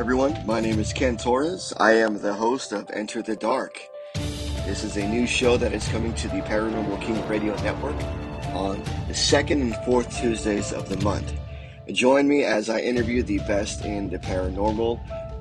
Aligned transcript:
Everyone, 0.00 0.34
my 0.46 0.60
name 0.60 0.78
is 0.78 0.94
Ken 0.94 1.18
Torres. 1.18 1.74
I 1.76 1.92
am 1.92 2.22
the 2.22 2.32
host 2.32 2.72
of 2.72 2.90
Enter 2.90 3.20
the 3.20 3.36
Dark. 3.36 3.82
This 4.64 4.82
is 4.82 4.96
a 4.96 5.06
new 5.06 5.26
show 5.26 5.58
that 5.58 5.74
is 5.74 5.86
coming 5.88 6.14
to 6.14 6.28
the 6.28 6.40
Paranormal 6.40 7.02
King 7.02 7.28
Radio 7.28 7.54
Network 7.56 8.02
on 8.54 8.82
the 9.08 9.14
second 9.14 9.60
and 9.60 9.76
fourth 9.84 10.18
Tuesdays 10.18 10.72
of 10.72 10.88
the 10.88 10.96
month. 11.04 11.34
Join 11.92 12.26
me 12.26 12.44
as 12.44 12.70
I 12.70 12.80
interview 12.80 13.22
the 13.22 13.40
best 13.40 13.84
in 13.84 14.08
the 14.08 14.18
paranormal, 14.18 14.98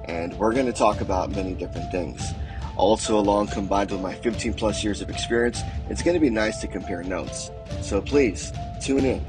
and 0.10 0.38
we're 0.38 0.54
going 0.54 0.66
to 0.66 0.74
talk 0.74 1.00
about 1.00 1.32
many 1.32 1.54
different 1.54 1.90
things. 1.90 2.22
Also, 2.76 3.18
along 3.18 3.48
combined 3.48 3.92
with 3.92 4.02
my 4.02 4.14
15 4.14 4.56
plus 4.56 4.84
years 4.84 5.00
of 5.00 5.10
experience, 5.10 5.62
it's 5.90 6.04
going 6.04 6.16
to 6.16 6.20
be 6.20 6.30
nice 6.30 6.60
to 6.60 6.68
compare 6.68 7.02
notes. 7.02 7.50
So 7.82 8.02
please 8.02 8.52
tune 8.82 9.06
in, 9.06 9.26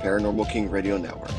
Paranormal 0.00 0.50
King 0.50 0.68
Radio 0.68 0.96
Network. 0.96 1.30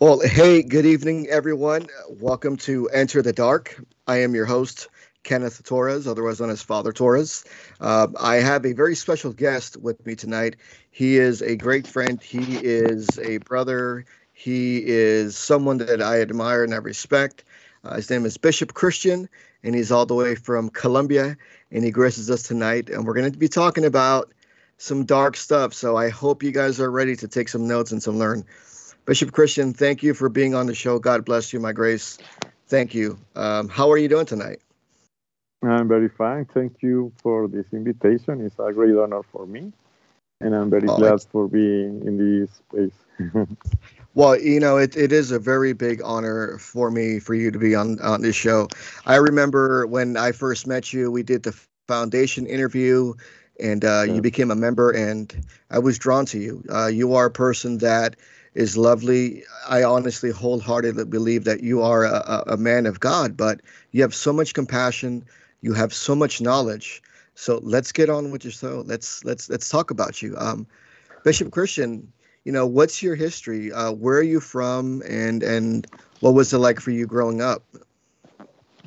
Well, 0.00 0.20
hey, 0.20 0.62
good 0.62 0.86
evening, 0.86 1.26
everyone. 1.26 1.88
Welcome 2.08 2.56
to 2.58 2.88
Enter 2.90 3.20
the 3.20 3.32
Dark. 3.32 3.82
I 4.06 4.18
am 4.18 4.32
your 4.32 4.46
host, 4.46 4.86
Kenneth 5.24 5.64
Torres, 5.64 6.06
otherwise 6.06 6.38
known 6.38 6.50
as 6.50 6.62
Father 6.62 6.92
Torres. 6.92 7.44
Uh, 7.80 8.06
I 8.20 8.36
have 8.36 8.64
a 8.64 8.74
very 8.74 8.94
special 8.94 9.32
guest 9.32 9.76
with 9.76 10.06
me 10.06 10.14
tonight. 10.14 10.54
He 10.92 11.16
is 11.16 11.42
a 11.42 11.56
great 11.56 11.84
friend. 11.84 12.22
He 12.22 12.58
is 12.58 13.18
a 13.18 13.38
brother. 13.38 14.04
He 14.32 14.84
is 14.86 15.36
someone 15.36 15.78
that 15.78 16.00
I 16.00 16.20
admire 16.20 16.62
and 16.62 16.74
I 16.74 16.76
respect. 16.76 17.42
Uh, 17.82 17.96
his 17.96 18.08
name 18.08 18.24
is 18.24 18.36
Bishop 18.36 18.74
Christian, 18.74 19.28
and 19.64 19.74
he's 19.74 19.90
all 19.90 20.06
the 20.06 20.14
way 20.14 20.36
from 20.36 20.70
Colombia, 20.70 21.36
and 21.72 21.82
he 21.82 21.90
graces 21.90 22.30
us 22.30 22.44
tonight. 22.44 22.88
And 22.88 23.04
we're 23.04 23.14
going 23.14 23.32
to 23.32 23.36
be 23.36 23.48
talking 23.48 23.84
about 23.84 24.32
some 24.76 25.04
dark 25.04 25.36
stuff. 25.36 25.74
So 25.74 25.96
I 25.96 26.08
hope 26.08 26.44
you 26.44 26.52
guys 26.52 26.78
are 26.78 26.88
ready 26.88 27.16
to 27.16 27.26
take 27.26 27.48
some 27.48 27.66
notes 27.66 27.90
and 27.90 28.00
some 28.00 28.16
learn. 28.16 28.44
Bishop 29.08 29.32
Christian, 29.32 29.72
thank 29.72 30.02
you 30.02 30.12
for 30.12 30.28
being 30.28 30.54
on 30.54 30.66
the 30.66 30.74
show. 30.74 30.98
God 30.98 31.24
bless 31.24 31.50
you, 31.54 31.60
my 31.60 31.72
grace. 31.72 32.18
Thank 32.66 32.92
you. 32.92 33.18
Um, 33.34 33.66
how 33.66 33.90
are 33.90 33.96
you 33.96 34.06
doing 34.06 34.26
tonight? 34.26 34.60
I'm 35.62 35.88
very 35.88 36.10
fine. 36.10 36.44
Thank 36.44 36.82
you 36.82 37.10
for 37.22 37.48
this 37.48 37.64
invitation. 37.72 38.44
It's 38.44 38.58
a 38.58 38.70
great 38.70 38.94
honor 38.94 39.22
for 39.22 39.46
me, 39.46 39.72
and 40.42 40.54
I'm 40.54 40.68
very 40.68 40.86
oh, 40.86 40.98
glad 40.98 41.22
for 41.22 41.48
being 41.48 42.02
in 42.06 42.18
this 42.18 42.50
space. 42.50 43.48
well, 44.14 44.38
you 44.38 44.60
know, 44.60 44.76
it, 44.76 44.94
it 44.94 45.10
is 45.10 45.30
a 45.30 45.38
very 45.38 45.72
big 45.72 46.02
honor 46.04 46.58
for 46.58 46.90
me 46.90 47.18
for 47.18 47.32
you 47.32 47.50
to 47.50 47.58
be 47.58 47.74
on 47.74 47.98
on 48.02 48.20
this 48.20 48.36
show. 48.36 48.68
I 49.06 49.16
remember 49.16 49.86
when 49.86 50.18
I 50.18 50.32
first 50.32 50.66
met 50.66 50.92
you, 50.92 51.10
we 51.10 51.22
did 51.22 51.44
the 51.44 51.58
foundation 51.86 52.44
interview, 52.44 53.14
and 53.58 53.86
uh, 53.86 54.04
yeah. 54.06 54.12
you 54.12 54.20
became 54.20 54.50
a 54.50 54.54
member, 54.54 54.90
and 54.90 55.34
I 55.70 55.78
was 55.78 55.98
drawn 55.98 56.26
to 56.26 56.38
you. 56.38 56.62
Uh, 56.70 56.88
you 56.88 57.14
are 57.14 57.24
a 57.24 57.30
person 57.30 57.78
that 57.78 58.16
is 58.58 58.76
lovely. 58.76 59.44
I 59.68 59.84
honestly, 59.84 60.32
wholeheartedly 60.32 61.04
believe 61.04 61.44
that 61.44 61.62
you 61.62 61.80
are 61.80 62.04
a, 62.04 62.42
a 62.48 62.56
man 62.56 62.86
of 62.86 62.98
God, 62.98 63.36
but 63.36 63.60
you 63.92 64.02
have 64.02 64.12
so 64.12 64.32
much 64.32 64.52
compassion, 64.52 65.24
you 65.60 65.72
have 65.74 65.94
so 65.94 66.16
much 66.16 66.40
knowledge. 66.40 67.00
So 67.36 67.60
let's 67.62 67.92
get 67.92 68.10
on 68.10 68.32
with 68.32 68.42
your 68.44 68.50
show. 68.50 68.82
Let's 68.84 69.24
let's 69.24 69.48
let's 69.48 69.68
talk 69.68 69.92
about 69.92 70.20
you, 70.22 70.34
um, 70.38 70.66
Bishop 71.22 71.52
Christian. 71.52 72.12
You 72.44 72.50
know, 72.50 72.66
what's 72.66 73.00
your 73.00 73.14
history? 73.14 73.70
Uh, 73.70 73.92
where 73.92 74.18
are 74.18 74.30
you 74.34 74.40
from, 74.40 75.04
and 75.08 75.44
and 75.44 75.86
what 76.18 76.34
was 76.34 76.52
it 76.52 76.58
like 76.58 76.80
for 76.80 76.90
you 76.90 77.06
growing 77.06 77.40
up? 77.40 77.62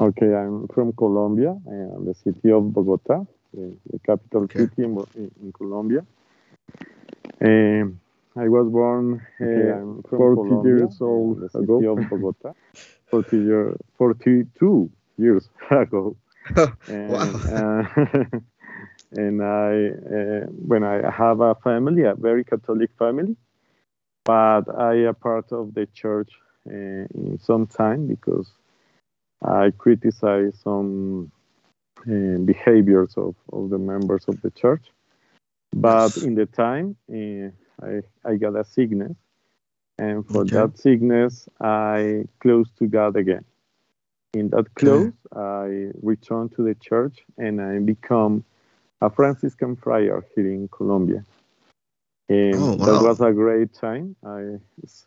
Okay, 0.01 0.35
I'm 0.35 0.67
from 0.67 0.91
Colombia, 0.91 1.51
uh, 1.51 2.03
the 2.03 2.13
city 2.25 2.51
of 2.51 2.73
Bogota, 2.73 3.25
the, 3.53 3.73
the 3.89 3.99
capital 3.99 4.43
okay. 4.43 4.67
city 4.67 4.83
in, 4.83 4.97
in 5.15 5.53
Colombia. 5.53 6.05
Um, 7.39 8.00
I 8.35 8.47
was 8.47 8.69
born 8.69 9.25
okay, 9.41 9.71
uh, 9.71 10.17
40 10.17 10.35
Colombia, 10.35 10.75
years 10.75 10.97
old 11.01 11.43
ago. 11.53 11.97
Of 11.97 12.09
Bogota. 12.09 12.53
40 13.09 13.37
year, 13.37 13.77
42 13.97 14.89
years 15.17 15.49
ago. 15.71 16.15
and, 16.87 17.09
wow. 17.11 17.83
uh, 17.83 18.23
and 19.11 19.43
I, 19.43 19.89
uh, 19.89 20.45
when 20.49 20.83
I 20.83 21.11
have 21.11 21.41
a 21.41 21.55
family, 21.55 22.03
a 22.03 22.15
very 22.15 22.45
Catholic 22.45 22.89
family, 22.97 23.35
but 24.23 24.63
I 24.77 25.07
am 25.07 25.15
part 25.15 25.51
of 25.51 25.73
the 25.73 25.87
church 25.87 26.31
uh, 26.67 27.05
in 27.13 27.37
some 27.41 27.67
time 27.67 28.07
because 28.07 28.49
I 29.43 29.71
criticize 29.77 30.57
some 30.63 31.31
uh, 32.07 32.37
behaviors 32.45 33.13
of, 33.17 33.35
of 33.51 33.69
the 33.69 33.77
members 33.77 34.25
of 34.27 34.41
the 34.41 34.51
church. 34.51 34.91
But 35.73 36.17
in 36.17 36.35
the 36.35 36.45
time, 36.45 36.95
uh, 37.09 37.51
I, 37.81 38.01
I 38.29 38.35
got 38.35 38.55
a 38.55 38.63
sickness. 38.63 39.15
And 39.97 40.25
for 40.27 40.41
okay. 40.41 40.55
that 40.55 40.77
sickness, 40.77 41.47
I 41.59 42.25
close 42.39 42.69
to 42.79 42.87
God 42.87 43.15
again. 43.15 43.45
In 44.33 44.49
that 44.49 44.73
close, 44.75 45.11
okay. 45.35 45.39
I 45.39 45.91
return 46.01 46.49
to 46.49 46.63
the 46.63 46.75
church 46.75 47.19
and 47.37 47.61
I 47.61 47.79
become 47.79 48.43
a 49.01 49.09
Franciscan 49.09 49.75
friar 49.75 50.25
here 50.35 50.51
in 50.51 50.69
Colombia. 50.69 51.25
And 52.29 52.55
oh, 52.55 52.75
wow. 52.75 52.85
that 52.85 53.03
was 53.03 53.19
a 53.19 53.31
great 53.33 53.73
time. 53.73 54.15
I 54.25 54.55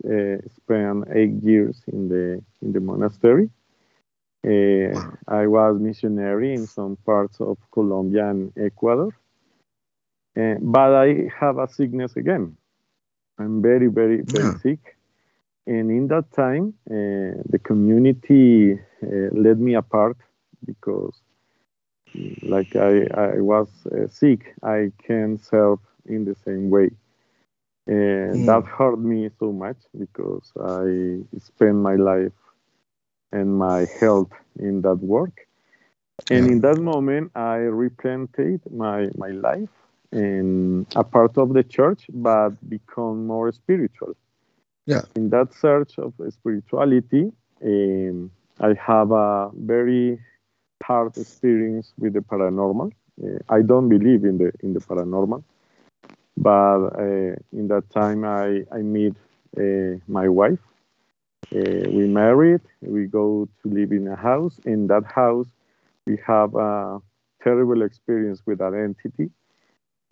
uh, 0.07 0.37
spent 0.57 1.05
eight 1.15 1.43
years 1.43 1.81
in 1.87 2.09
the 2.09 2.43
in 2.61 2.73
the 2.73 2.81
monastery. 2.81 3.49
Uh, 4.47 4.93
wow. 4.93 5.19
I 5.27 5.47
was 5.47 5.81
missionary 5.81 6.53
in 6.53 6.67
some 6.67 6.97
parts 6.97 7.41
of 7.41 7.57
Colombia 7.73 8.29
and 8.29 8.53
Ecuador, 8.59 9.17
uh, 10.37 10.57
but 10.61 10.95
I 10.95 11.31
have 11.41 11.57
a 11.57 11.67
sickness 11.67 12.15
again. 12.17 12.59
I'm 13.39 13.63
very, 13.63 13.89
very, 13.89 14.23
very 14.23 14.45
yeah. 14.45 14.59
sick. 14.59 14.97
And 15.67 15.91
in 15.91 16.09
that 16.09 16.31
time, 16.33 16.75
uh, 16.91 17.41
the 17.49 17.61
community 17.63 18.75
uh, 18.75 19.07
led 19.33 19.59
me 19.61 19.75
apart 19.75 20.17
because, 20.65 21.15
like 22.43 22.77
I, 22.77 23.07
I 23.15 23.41
was 23.41 23.69
uh, 23.87 24.07
sick, 24.09 24.55
I 24.63 24.93
can't 25.07 25.43
serve 25.43 25.79
in 26.07 26.25
the 26.25 26.37
same 26.45 26.71
way. 26.71 26.91
And 27.87 28.37
mm. 28.37 28.47
that 28.47 28.65
hurt 28.65 28.99
me 28.99 29.31
so 29.39 29.53
much 29.53 29.77
because 29.99 30.53
I 30.63 31.21
spent 31.39 31.77
my 31.77 31.97
life 31.97 32.33
and 33.33 33.59
my 33.59 33.87
health 34.01 34.33
in 34.59 34.83
that 34.83 34.97
work. 34.97 35.47
And 36.31 36.47
yeah. 36.47 36.53
in 36.53 36.61
that 36.61 36.79
moment, 36.79 37.33
I 37.35 37.57
replanted 37.57 38.61
my, 38.71 39.09
my 39.17 39.31
life 39.31 39.71
and 40.15 40.87
a 40.95 41.05
part 41.05 41.37
of 41.37 41.53
the 41.53 41.63
church, 41.63 42.07
but 42.13 42.51
become 42.69 43.27
more 43.27 43.51
spiritual. 43.53 44.15
Yeah. 44.87 45.03
In 45.17 45.31
that 45.31 45.53
search 45.53 45.99
of 45.99 46.15
spirituality, 46.31 47.33
um, 47.65 48.31
I 48.61 48.75
have 48.75 49.11
a 49.11 49.51
very 49.55 50.21
hard 50.83 51.17
experience 51.17 51.93
with 51.99 52.13
the 52.13 52.21
paranormal. 52.21 52.93
Uh, 53.23 53.39
I 53.49 53.63
don't 53.63 53.89
believe 53.89 54.25
in 54.25 54.39
the 54.39 54.53
in 54.61 54.73
the 54.75 54.81
paranormal, 54.81 55.43
but 56.37 56.81
uh, 56.99 57.35
in 57.53 57.69
that 57.69 57.85
time 57.91 58.25
I 58.25 58.65
I 58.73 58.79
meet 58.83 59.15
uh, 59.59 59.99
my 60.07 60.29
wife. 60.29 60.65
Uh, 61.55 61.89
we 61.91 62.07
married. 62.07 62.63
We 62.81 63.07
go 63.07 63.49
to 63.63 63.69
live 63.69 63.93
in 63.93 64.09
a 64.09 64.17
house. 64.17 64.59
In 64.65 64.89
that 64.89 65.05
house, 65.05 65.49
we 66.07 66.19
have 66.27 66.55
a 66.55 67.01
terrible 67.43 67.83
experience 67.83 68.43
with 68.47 68.59
that 68.59 68.75
entity 68.75 69.31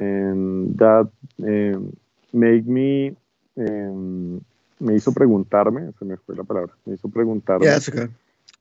and 0.03 0.79
that 0.79 1.09
um, 1.43 1.93
made 2.33 2.67
me 2.67 3.17
um, 3.57 4.41
me 4.81 4.95
hizo 4.95 5.13
preguntarme 5.13 5.93
se 5.99 6.05
me 6.05 6.17
fue 6.17 6.37
la 6.37 6.45
palabra 6.45 6.75
me 6.87 6.95
hizo 6.95 7.09
preguntarme 7.09 7.65
yeah 7.65 7.75
that's 7.75 7.89
okay. 7.89 8.09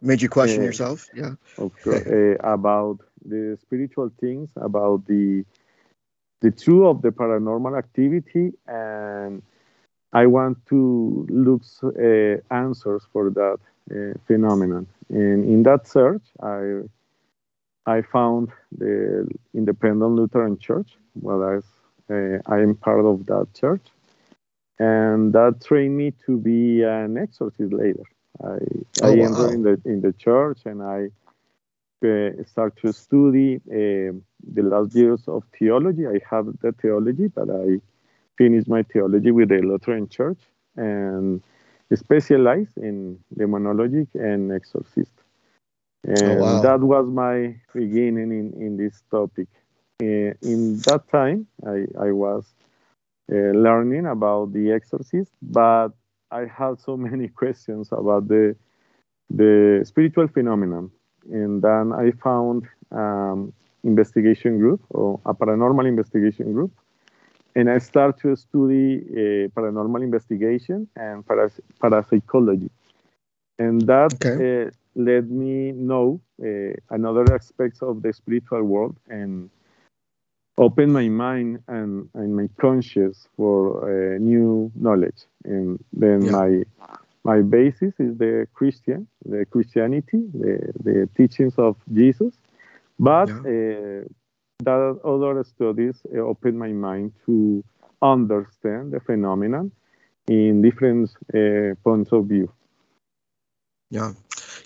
Made 0.02 0.22
you 0.24 0.30
question 0.30 0.62
uh, 0.62 0.66
yourself 0.66 1.10
yeah. 1.14 1.36
okay, 1.58 2.00
uh, 2.16 2.54
about 2.54 3.00
the 3.26 3.58
spiritual 3.62 4.10
things 4.20 4.50
about 4.56 5.06
the 5.06 5.44
the 6.42 6.52
truth 6.52 6.86
of 6.86 7.02
the 7.02 7.12
paranormal 7.12 7.78
activity 7.78 8.52
and 8.68 9.42
I 10.14 10.26
want 10.28 10.58
to 10.68 11.26
look 11.30 11.62
uh, 11.84 12.54
answers 12.54 13.04
for 13.14 13.30
that 13.30 13.60
uh, 13.92 14.18
phenomenon. 14.28 14.88
And 15.10 15.46
in 15.46 15.64
that 15.64 15.88
search 15.88 16.24
I 16.42 16.82
I 17.86 18.02
found 18.02 18.50
the 18.78 19.28
Independent 19.54 20.12
Lutheran 20.12 20.58
Church. 20.58 20.92
Well, 21.16 21.44
I, 21.44 22.14
uh, 22.14 22.40
I 22.46 22.60
am 22.60 22.76
part 22.76 23.06
of 23.06 23.26
that 23.26 23.48
church, 23.54 23.86
and 24.80 25.34
that 25.34 25.62
trained 25.64 25.98
me 25.98 26.14
to 26.26 26.38
be 26.38 26.84
an 26.84 27.18
exorcist 27.18 27.74
later. 27.74 28.04
I, 28.44 28.48
oh, 28.48 28.60
I 29.04 29.10
wow. 29.16 29.26
entered 29.26 29.54
in 29.54 29.64
the 29.64 29.82
in 29.86 30.02
the 30.02 30.14
church, 30.14 30.60
and 30.66 30.82
I 30.82 31.10
uh, 32.06 32.44
start 32.46 32.78
to 32.82 32.94
study 32.94 33.58
uh, 33.68 34.14
the 34.54 34.64
last 34.64 34.96
years 34.96 35.24
of 35.28 35.44
theology. 35.58 36.08
I 36.08 36.20
have 36.30 36.48
the 36.62 36.72
theology, 36.72 37.28
but 37.28 37.50
I 37.50 37.80
finished 38.38 38.68
my 38.68 38.84
theology 38.84 39.32
with 39.32 39.50
the 39.50 39.60
Lutheran 39.60 40.08
Church 40.08 40.40
and 40.76 41.42
specialized 41.94 42.78
in 42.78 43.20
demonology 43.38 44.08
and 44.16 44.52
exorcist. 44.52 45.21
Oh, 46.08 46.12
and 46.14 46.42
oh, 46.42 46.44
wow. 46.44 46.62
that 46.62 46.80
was 46.80 47.08
my 47.08 47.56
beginning 47.74 48.32
in, 48.32 48.54
in 48.60 48.78
this 48.78 49.04
topic. 49.12 49.48
Uh, 50.02 50.34
in 50.42 50.80
that 50.80 51.04
time, 51.12 51.46
I, 51.66 51.86
I 52.00 52.12
was 52.12 52.46
uh, 53.32 53.36
learning 53.36 54.08
about 54.08 54.52
the 54.52 54.72
exorcist, 54.72 55.32
but 55.42 55.90
I 56.32 56.46
had 56.46 56.80
so 56.80 56.98
many 57.10 57.28
questions 57.28 57.90
about 57.92 58.28
the 58.28 58.56
the 59.30 59.82
spiritual 59.86 60.28
phenomenon, 60.28 60.92
and 61.32 61.62
then 61.62 61.94
I 61.94 62.12
found 62.12 62.68
um, 62.92 63.54
investigation 63.84 64.58
group 64.58 64.82
or 64.90 65.22
a 65.26 65.34
paranormal 65.34 65.88
investigation 65.88 66.52
group, 66.52 66.72
and 67.56 67.70
I 67.70 67.78
started 67.78 68.20
to 68.24 68.36
study 68.36 68.98
uh, 68.98 69.48
paranormal 69.56 70.04
investigation 70.04 70.90
and 70.98 71.26
paras- 71.26 71.62
parapsychology, 71.80 72.70
and 73.58 73.82
that 73.84 74.14
okay. 74.16 74.68
uh, 74.68 74.72
let 74.96 75.30
me 75.30 75.72
know 75.72 76.22
uh, 76.44 76.74
another 76.90 77.34
aspects 77.34 77.82
of 77.82 78.02
the 78.02 78.14
spiritual 78.14 78.64
world 78.64 78.96
and 79.08 79.50
open 80.58 80.92
my 80.92 81.08
mind 81.08 81.64
and, 81.68 82.10
and 82.14 82.36
my 82.36 82.48
conscience 82.60 83.28
for 83.36 83.84
uh, 83.86 84.18
new 84.20 84.72
knowledge. 84.76 85.26
And 85.46 85.84
then 85.94 86.24
yeah. 86.24 86.32
my 86.32 86.64
my 87.24 87.42
basis 87.42 87.94
is 88.00 88.18
the 88.18 88.48
Christian, 88.54 89.08
the 89.26 89.46
Christianity, 89.46 90.24
the, 90.34 90.72
the 90.84 91.10
teachings 91.16 91.54
of 91.58 91.78
Jesus. 91.94 92.34
But 93.00 93.30
yeah. 93.30 93.36
uh, 93.36 94.04
that 94.64 95.00
other 95.04 95.44
studies 95.44 96.02
uh, 96.14 96.20
opened 96.20 96.58
my 96.58 96.72
mind 96.72 97.14
to 97.26 97.64
understand 98.02 98.92
the 98.92 99.00
phenomenon 99.00 99.72
in 100.28 100.62
different 100.62 101.12
uh, 101.34 101.76
points 101.84 102.12
of 102.12 102.26
view. 102.26 102.52
Yeah, 103.90 104.14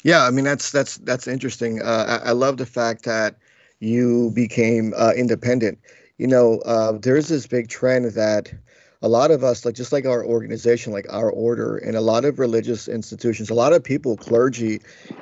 yeah. 0.05 0.23
I 0.25 0.31
mean, 0.31 0.45
that's 0.45 0.71
that's 0.71 0.97
that's 0.97 1.27
interesting. 1.27 1.81
Uh, 1.81 2.21
I, 2.23 2.29
I, 2.29 2.31
love 2.31 2.57
the 2.57 2.65
fact 2.65 3.03
that 3.05 3.37
you 3.79 4.31
became 4.35 4.93
uh, 4.95 5.13
independent. 5.17 5.79
You 6.17 6.27
know, 6.27 6.59
uh, 6.59 6.93
there's 6.93 7.27
this 7.27 7.47
big 7.47 7.67
trend 7.67 8.05
that 8.11 8.53
a 9.01 9.09
lot 9.09 9.31
of 9.31 9.43
us, 9.43 9.65
like 9.65 9.75
just 9.75 9.91
like 9.91 10.05
our 10.05 10.23
organization, 10.23 10.93
like 10.93 11.05
our 11.09 11.29
order, 11.29 11.77
and 11.77 11.95
a 11.95 12.01
lot 12.01 12.23
of 12.23 12.39
religious 12.39 12.87
institutions, 12.87 13.49
a 13.49 13.53
lot 13.55 13.73
of 13.73 13.83
people, 13.83 14.15
clergy 14.15 14.81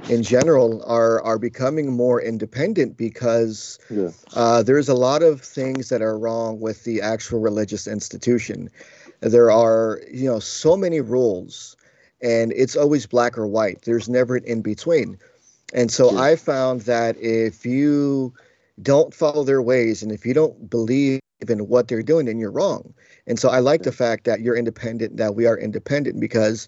in 0.10 0.22
general, 0.22 0.84
are 0.86 1.22
are 1.24 1.40
becoming 1.40 1.92
more 1.92 2.22
independent 2.22 2.98
because 2.98 3.80
yeah. 3.90 4.10
uh, 4.36 4.64
there's 4.64 4.90
a 4.90 4.94
lot 4.94 5.24
of 5.24 5.42
things 5.42 5.90
that 5.90 6.02
are 6.02 6.18
wrong 6.18 6.60
with 6.60 6.84
the 6.84 7.02
actual 7.02 7.40
religious 7.40 7.88
institution. 7.88 8.70
There 9.22 9.50
are, 9.50 10.02
you 10.12 10.30
know, 10.30 10.40
so 10.40 10.76
many 10.76 11.00
rules, 11.00 11.78
and 12.24 12.52
it's 12.54 12.76
always 12.76 13.06
black 13.06 13.38
or 13.38 13.46
white. 13.46 13.84
There's 13.84 14.10
never 14.10 14.38
an 14.38 14.44
in 14.46 14.62
between. 14.62 15.20
And 15.74 15.92
so. 15.92 16.18
I 16.18 16.36
found 16.36 16.82
that 16.82 17.18
if 17.20 17.66
you 17.66 18.34
don't 18.82 19.14
follow 19.14 19.44
their 19.44 19.62
ways 19.62 20.02
and 20.02 20.12
if 20.12 20.26
you 20.26 20.34
don't 20.34 20.70
believe 20.70 21.20
in 21.48 21.68
what 21.68 21.88
they're 21.88 22.04
doing, 22.04 22.26
then 22.26 22.40
you're 22.40 22.52
wrong. 22.52 22.94
And 23.28 23.40
so 23.40 23.50
I 23.50 23.60
like 23.60 23.84
the 23.84 23.92
fact 23.92 24.26
that 24.26 24.42
you're 24.42 24.56
independent, 24.56 25.18
that 25.18 25.36
we 25.36 25.46
are 25.46 25.58
independent 25.58 26.20
because 26.20 26.68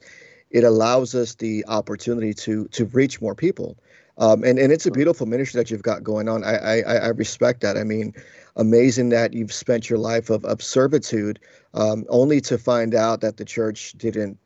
it 0.51 0.63
allows 0.63 1.15
us 1.15 1.35
the 1.35 1.65
opportunity 1.67 2.33
to 2.33 2.67
to 2.69 2.85
reach 2.85 3.21
more 3.21 3.35
people. 3.35 3.77
Um, 4.17 4.43
and 4.43 4.57
and 4.57 4.71
it's 4.71 4.85
a 4.85 4.91
beautiful 4.91 5.25
ministry 5.25 5.59
that 5.59 5.69
you've 5.69 5.83
got 5.83 6.03
going 6.03 6.29
on. 6.29 6.43
I, 6.43 6.81
I 6.81 6.95
I 6.95 7.07
respect 7.07 7.61
that. 7.61 7.77
I 7.77 7.83
mean, 7.83 8.13
amazing 8.55 9.09
that 9.09 9.33
you've 9.33 9.51
spent 9.51 9.89
your 9.89 9.99
life 9.99 10.29
of, 10.29 10.45
of 10.45 10.61
servitude 10.61 11.39
um, 11.73 12.05
only 12.09 12.39
to 12.41 12.57
find 12.57 12.95
out 12.95 13.21
that 13.21 13.37
the 13.37 13.45
church 13.45 13.93
didn't, 13.97 14.37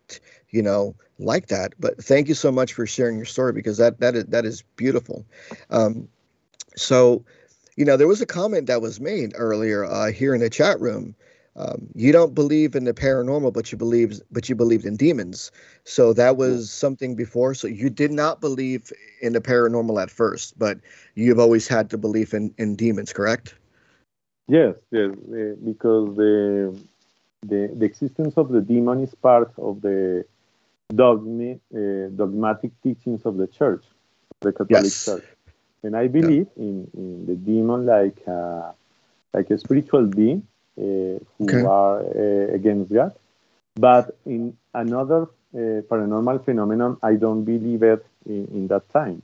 you 0.51 0.62
know, 0.62 0.96
like 1.19 1.48
that. 1.48 1.74
But 1.80 2.04
thank 2.04 2.28
you 2.28 2.34
so 2.34 2.51
much 2.51 2.74
for 2.74 2.86
sharing 2.86 3.18
your 3.18 3.25
story 3.25 3.54
because 3.54 3.78
that 3.78 4.00
that 4.00 4.16
is 4.16 4.25
that 4.25 4.46
is 4.46 4.62
beautiful. 4.75 5.25
Um, 5.69 6.07
so, 6.75 7.24
you 7.75 7.86
know, 7.86 7.98
there 7.98 8.07
was 8.07 8.22
a 8.22 8.25
comment 8.25 8.68
that 8.68 8.81
was 8.81 9.00
made 9.00 9.34
earlier 9.36 9.86
uh, 9.86 10.12
here 10.12 10.34
in 10.34 10.42
the 10.42 10.50
chat 10.50 10.80
room. 10.80 11.16
Um, 11.56 11.88
you 11.94 12.13
don't 12.13 12.34
believe 12.34 12.75
in 12.75 12.86
the 12.86 12.94
paranormal, 12.94 13.51
but 13.51 13.72
you 13.72 13.78
believe, 13.78 14.22
but 14.31 14.48
you 14.48 14.56
believed 14.56 14.86
in 14.86 14.96
demons. 14.96 15.51
So 15.84 16.13
that 16.13 16.38
was 16.38 16.72
something 16.72 17.16
before. 17.16 17.54
So 17.54 17.68
you 17.68 17.90
did 17.90 18.12
not 18.12 18.40
believe 18.40 18.94
in 19.22 19.34
the 19.34 19.42
paranormal 19.42 20.01
at 20.01 20.10
first, 20.10 20.57
but 20.57 20.78
you've 21.16 21.40
always 21.40 21.68
had 21.68 21.90
the 21.90 21.98
belief 21.98 22.34
in, 22.34 22.54
in 22.57 22.75
demons, 22.78 23.12
correct? 23.12 23.56
Yes, 24.48 24.75
yes, 24.92 25.12
uh, 25.12 25.56
because 25.63 26.16
the, 26.16 26.80
the 27.44 27.72
the 27.75 27.86
existence 27.86 28.36
of 28.38 28.50
the 28.50 28.62
demon 28.62 29.04
is 29.04 29.13
part 29.16 29.51
of 29.57 29.81
the 29.81 30.25
dogma, 30.94 31.53
uh, 31.75 32.09
dogmatic 32.15 32.71
teachings 32.81 33.25
of 33.25 33.38
the 33.38 33.47
church, 33.47 33.83
the 34.41 34.51
Catholic 34.51 34.83
yes. 34.83 35.06
Church. 35.06 35.25
And 35.83 35.95
I 35.95 36.07
believe 36.07 36.47
yeah. 36.56 36.63
in, 36.63 36.91
in 36.94 37.25
the 37.25 37.36
demon 37.36 37.86
like 37.86 38.21
uh, 38.27 38.71
like 39.33 39.50
a 39.50 39.57
spiritual 39.57 40.07
being 40.07 40.45
uh, 40.77 40.81
who 40.81 41.44
okay. 41.44 41.63
are 41.63 42.00
uh, 42.00 42.53
against 42.53 42.91
God. 42.91 43.15
But 43.75 44.18
in 44.25 44.57
another 44.74 45.24
uh, 45.53 45.81
paranormal 45.88 46.44
phenomenon, 46.44 46.97
I 47.01 47.13
don't 47.15 47.45
believe 47.45 47.83
it 47.83 48.06
in, 48.25 48.47
in 48.47 48.68
that 48.68 48.89
time 48.89 49.21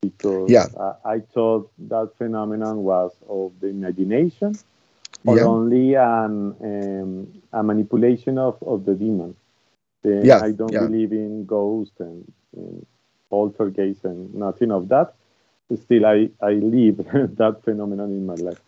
because 0.00 0.50
yeah. 0.50 0.66
I 1.04 1.20
thought 1.20 1.70
that 1.88 2.12
phenomenon 2.16 2.78
was 2.78 3.12
of 3.28 3.52
the 3.60 3.66
imagination 3.66 4.54
or 5.26 5.36
yeah. 5.36 5.44
only 5.44 5.94
an, 5.94 6.54
um, 6.62 7.42
a 7.52 7.62
manipulation 7.62 8.38
of, 8.38 8.56
of 8.62 8.86
the 8.86 8.94
demon. 8.94 9.36
Yeah, 10.02 10.40
I 10.42 10.52
don't 10.52 10.72
yeah. 10.72 10.80
believe 10.80 11.12
in 11.12 11.44
ghosts 11.44 12.00
and, 12.00 12.30
and 12.56 12.86
poltergeist 13.28 14.04
and 14.04 14.34
nothing 14.34 14.70
of 14.70 14.88
that. 14.88 15.14
Still, 15.84 16.06
I, 16.06 16.28
I 16.42 16.52
live 16.52 16.96
that 17.36 17.60
phenomenon 17.64 18.10
in 18.10 18.26
my 18.26 18.34
life. 18.34 18.60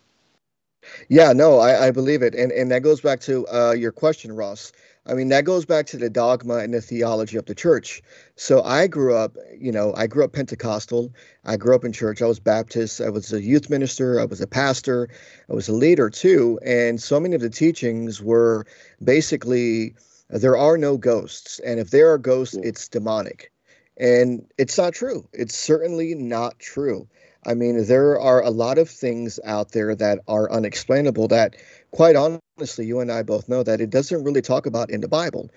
Yeah, 1.09 1.33
no, 1.33 1.59
I, 1.59 1.87
I 1.87 1.91
believe 1.91 2.21
it. 2.21 2.35
And 2.35 2.51
and 2.51 2.71
that 2.71 2.81
goes 2.81 3.01
back 3.01 3.21
to 3.21 3.47
uh, 3.47 3.71
your 3.71 3.91
question, 3.91 4.33
Ross. 4.33 4.71
I 5.05 5.13
mean, 5.13 5.27
that 5.29 5.43
goes 5.43 5.65
back 5.65 5.85
to 5.87 5.97
the 5.97 6.09
dogma 6.09 6.57
and 6.57 6.73
the 6.73 6.79
theology 6.79 7.35
of 7.35 7.45
the 7.45 7.55
church. 7.55 8.01
So 8.37 8.63
I 8.63 8.87
grew 8.87 9.15
up, 9.15 9.35
you 9.57 9.71
know, 9.71 9.93
I 9.97 10.07
grew 10.07 10.23
up 10.23 10.31
Pentecostal. 10.31 11.13
I 11.43 11.57
grew 11.57 11.75
up 11.75 11.83
in 11.83 11.91
church. 11.91 12.21
I 12.21 12.25
was 12.25 12.39
Baptist. 12.39 13.01
I 13.01 13.09
was 13.09 13.33
a 13.33 13.41
youth 13.41 13.69
minister. 13.69 14.21
I 14.21 14.25
was 14.25 14.39
a 14.39 14.47
pastor. 14.47 15.09
I 15.49 15.53
was 15.53 15.67
a 15.67 15.73
leader 15.73 16.09
too. 16.09 16.57
And 16.65 17.01
so 17.01 17.19
many 17.19 17.35
of 17.35 17.41
the 17.41 17.49
teachings 17.49 18.21
were 18.21 18.65
basically 19.03 19.93
there 20.41 20.57
are 20.57 20.77
no 20.77 20.97
ghosts. 20.97 21.59
And 21.59 21.79
if 21.79 21.91
there 21.91 22.11
are 22.11 22.17
ghosts, 22.17 22.55
it's 22.55 22.87
demonic. 22.87 23.51
And 23.97 24.45
it's 24.57 24.77
not 24.77 24.93
true. 24.93 25.27
It's 25.33 25.55
certainly 25.55 26.15
not 26.15 26.57
true. 26.59 27.07
I 27.45 27.53
mean, 27.53 27.85
there 27.85 28.19
are 28.19 28.41
a 28.41 28.49
lot 28.49 28.77
of 28.77 28.89
things 28.89 29.39
out 29.45 29.71
there 29.71 29.95
that 29.95 30.19
are 30.27 30.51
unexplainable 30.51 31.27
that, 31.27 31.55
quite 31.91 32.15
honestly, 32.15 32.85
you 32.85 32.99
and 32.99 33.11
I 33.11 33.21
both 33.21 33.49
know 33.49 33.63
that 33.63 33.81
it 33.81 33.89
doesn't 33.89 34.23
really 34.23 34.41
talk 34.41 34.65
about 34.65 34.89
in 34.89 35.01
the 35.01 35.07
Bible. 35.07 35.49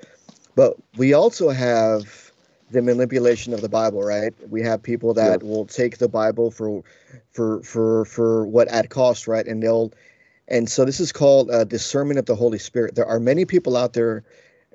But 0.56 0.76
we 0.96 1.12
also 1.12 1.50
have 1.50 2.32
the 2.70 2.82
manipulation 2.82 3.54
of 3.54 3.60
the 3.60 3.68
Bible, 3.68 4.02
right? 4.02 4.34
We 4.50 4.62
have 4.62 4.82
people 4.82 5.14
that 5.14 5.42
yeah. 5.42 5.48
will 5.48 5.66
take 5.66 5.98
the 5.98 6.08
Bible 6.08 6.50
for, 6.50 6.82
for, 7.30 7.62
for, 7.62 8.04
for 8.06 8.46
what 8.46 8.66
at 8.68 8.90
cost, 8.90 9.28
right? 9.28 9.46
And 9.46 9.62
they'll, 9.62 9.92
and 10.48 10.68
so 10.68 10.84
this 10.84 10.98
is 10.98 11.12
called 11.12 11.50
uh, 11.50 11.64
discernment 11.64 12.18
of 12.18 12.26
the 12.26 12.34
Holy 12.34 12.58
Spirit. 12.58 12.96
There 12.96 13.06
are 13.06 13.20
many 13.20 13.44
people 13.44 13.76
out 13.76 13.92
there, 13.92 14.24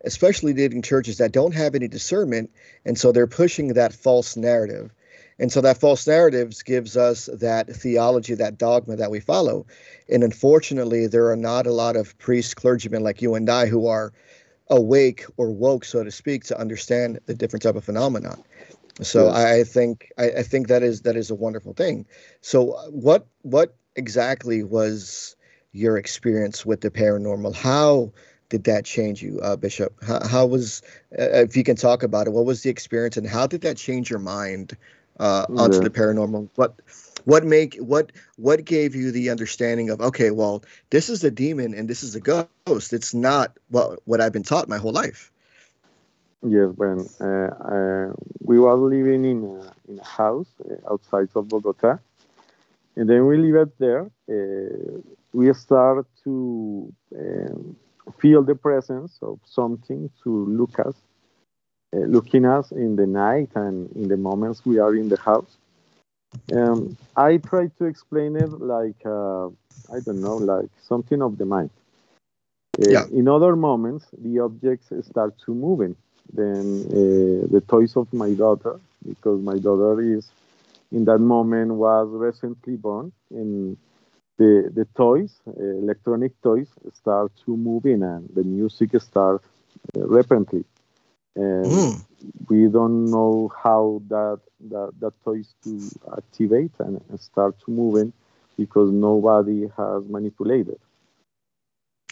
especially 0.04 0.54
leading 0.54 0.82
churches, 0.82 1.18
that 1.18 1.32
don't 1.32 1.54
have 1.54 1.76
any 1.76 1.88
discernment, 1.88 2.50
and 2.86 2.98
so 2.98 3.12
they're 3.12 3.28
pushing 3.28 3.70
that 3.74 3.94
false 3.94 4.36
narrative. 4.36 4.94
And 5.40 5.52
so 5.52 5.62
that 5.62 5.80
false 5.80 6.06
narratives 6.06 6.62
gives 6.62 6.96
us 6.96 7.28
that 7.34 7.68
theology, 7.68 8.36
that 8.36 8.60
dogma 8.60 8.96
that 8.98 9.10
we 9.10 9.20
follow. 9.20 9.66
And 10.08 10.24
unfortunately, 10.24 11.08
there 11.08 11.32
are 11.32 11.36
not 11.36 11.66
a 11.66 11.74
lot 11.74 11.96
of 11.96 12.16
priests, 12.20 12.54
clergymen 12.54 13.02
like 13.04 13.24
you 13.24 13.34
and 13.34 13.50
I 13.50 13.66
who 13.66 13.88
are 13.88 14.14
awake 14.70 15.26
or 15.38 15.50
woke, 15.50 15.84
so 15.84 16.04
to 16.04 16.12
speak, 16.12 16.44
to 16.46 16.60
understand 16.60 17.20
the 17.26 17.34
different 17.34 17.64
type 17.64 17.76
of 17.76 17.84
phenomenon. 17.84 18.44
So 19.02 19.28
yes. 19.28 19.36
I 19.36 19.64
think 19.64 20.12
I, 20.18 20.26
I, 20.30 20.44
think 20.44 20.68
that 20.68 20.84
is 20.84 21.02
that 21.02 21.16
is 21.16 21.32
a 21.32 21.36
wonderful 21.36 21.74
thing. 21.74 22.06
So 22.42 22.78
what 22.90 23.26
what 23.42 23.76
exactly 23.96 24.64
was 24.64 25.36
your 25.72 25.98
experience 25.98 26.66
with 26.66 26.82
the 26.82 26.92
paranormal? 26.92 27.56
How 27.56 28.12
did 28.52 28.66
that 28.66 28.86
change 28.86 29.24
you, 29.24 29.40
uh, 29.42 29.56
Bishop? 29.56 29.96
How, 30.06 30.28
how 30.28 30.46
was, 30.46 30.84
uh, 31.18 31.42
if 31.42 31.58
you 31.58 31.64
can 31.64 31.76
talk 31.76 32.04
about 32.04 32.28
it, 32.28 32.34
what 32.34 32.46
was 32.46 32.62
the 32.62 32.70
experience 32.70 33.18
and 33.18 33.26
how 33.26 33.48
did 33.48 33.62
that 33.62 33.78
change 33.78 34.12
your 34.12 34.20
mind 34.20 34.78
uh, 35.20 35.46
onto 35.58 35.78
yeah. 35.78 35.84
the 35.84 35.90
paranormal. 35.90 36.50
What 36.56 36.76
what 37.26 37.44
make 37.46 37.76
what 37.78 38.12
what 38.38 38.66
gave 38.66 38.96
you 38.96 39.12
the 39.12 39.30
understanding 39.30 39.90
of 39.90 40.02
okay, 40.02 40.32
well, 40.32 40.64
this 40.90 41.10
is 41.10 41.24
a 41.24 41.32
demon 41.32 41.74
and 41.74 41.88
this 41.88 42.04
is 42.04 42.16
a 42.16 42.20
ghost. 42.20 42.94
It's 42.94 43.14
not 43.14 43.58
what 43.70 44.00
what 44.06 44.22
I've 44.22 44.34
been 44.34 44.44
taught 44.44 44.68
my 44.68 44.78
whole 44.78 44.92
life. 44.92 45.32
Yes, 46.44 46.70
when 46.76 47.08
uh, 47.20 47.26
uh, 47.26 48.14
we 48.40 48.60
were 48.60 48.76
living 48.76 49.26
in 49.26 49.44
a, 49.44 49.92
in 49.92 50.00
a 50.00 50.04
house 50.04 50.50
uh, 50.66 50.92
outside 50.92 51.30
of 51.36 51.48
Bogota, 51.48 52.00
and 52.96 53.08
then 53.08 53.28
we 53.28 53.38
lived 53.38 53.74
there. 53.78 54.10
Uh, 54.28 55.02
we 55.34 55.54
start 55.54 56.08
to 56.24 56.92
um, 57.16 57.76
feel 58.20 58.44
the 58.44 58.56
presence 58.56 59.20
of 59.22 59.40
something 59.46 60.10
to 60.24 60.46
look 60.46 60.80
us, 60.80 60.96
uh, 61.96 62.00
looking 62.00 62.46
us 62.46 62.72
in 62.72 62.96
the 62.96 63.06
night 63.06 63.50
and 63.56 63.92
in 63.96 64.08
the 64.08 64.18
moments 64.18 64.66
we 64.66 64.80
are 64.80 64.96
in 64.96 65.10
the 65.10 65.18
house. 65.18 65.58
Um, 66.52 66.98
I 67.16 67.38
try 67.38 67.68
to 67.78 67.86
explain 67.86 68.36
it 68.36 68.50
like 68.60 69.06
uh, 69.06 69.48
I 69.94 70.00
don't 70.06 70.22
know, 70.22 70.38
like 70.38 70.70
something 70.82 71.22
of 71.22 71.38
the 71.38 71.46
mind. 71.46 71.70
Uh, 72.82 72.90
yeah. 72.90 73.06
In 73.12 73.28
other 73.28 73.56
moments, 73.56 74.06
the 74.18 74.40
objects 74.40 74.92
start 75.02 75.38
to 75.46 75.54
moving. 75.54 75.96
Then 76.34 76.86
uh, 76.88 77.48
the 77.52 77.62
toys 77.68 77.96
of 77.96 78.12
my 78.14 78.32
daughter, 78.32 78.80
because 79.08 79.42
my 79.42 79.58
daughter 79.58 80.02
is 80.02 80.30
in 80.92 81.06
that 81.06 81.20
moment 81.20 81.74
was 81.74 82.08
recently 82.12 82.76
born, 82.76 83.12
and 83.32 83.78
the 84.42 84.54
the 84.78 84.86
toys, 84.96 85.32
uh, 85.48 85.76
electronic 85.84 86.34
toys, 86.42 86.70
start 86.94 87.32
to 87.46 87.52
move 87.68 87.86
in, 87.86 88.02
and 88.04 88.30
the 88.38 88.44
music 88.44 88.90
starts 89.02 89.48
uh, 89.96 90.08
rapidly. 90.08 90.64
And 91.36 91.66
mm. 91.66 92.06
we 92.50 92.68
don't 92.68 93.06
know 93.16 93.52
how 93.64 94.02
that 94.10 94.40
that 94.72 94.92
that 95.02 95.14
toys 95.24 95.48
to 95.64 95.72
activate 96.18 96.74
and, 96.80 97.02
and 97.10 97.20
start 97.20 97.54
to 97.64 97.72
moving 97.72 98.12
because 98.58 98.92
nobody 98.92 99.60
has 99.78 100.02
manipulated. 100.08 100.80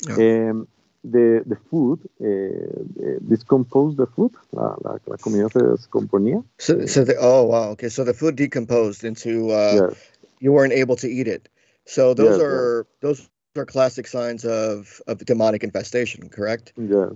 Yeah. 0.08 0.50
Um, 0.50 0.68
the, 1.04 1.44
the 1.46 1.56
food, 1.70 2.00
uh, 2.22 3.20
discomposed 3.28 3.98
the 3.98 4.08
food, 4.08 4.34
la, 4.52 4.76
la, 4.84 4.98
la 5.08 5.18
comida 5.18 5.50
se 5.50 5.60
descomponía. 5.60 6.44
So, 6.58 6.86
so 6.86 7.04
the, 7.06 7.16
oh 7.20 7.44
wow, 7.44 7.70
okay, 7.72 7.90
so 7.90 8.04
the 8.04 8.14
food 8.14 8.36
decomposed 8.36 9.04
into, 9.04 9.52
uh, 9.52 9.90
yes. 9.90 10.12
you 10.40 10.52
weren't 10.52 10.74
able 10.74 10.98
to 10.98 11.08
eat 11.08 11.28
it. 11.28 11.50
So 11.90 12.14
those 12.14 12.38
yes, 12.38 12.42
are 12.42 12.86
yes. 12.86 13.00
those 13.02 13.30
are 13.58 13.66
classic 13.66 14.06
signs 14.06 14.46
of 14.46 15.02
of 15.08 15.26
demonic 15.26 15.64
infestation, 15.64 16.30
correct? 16.30 16.72
Yes. 16.78 17.14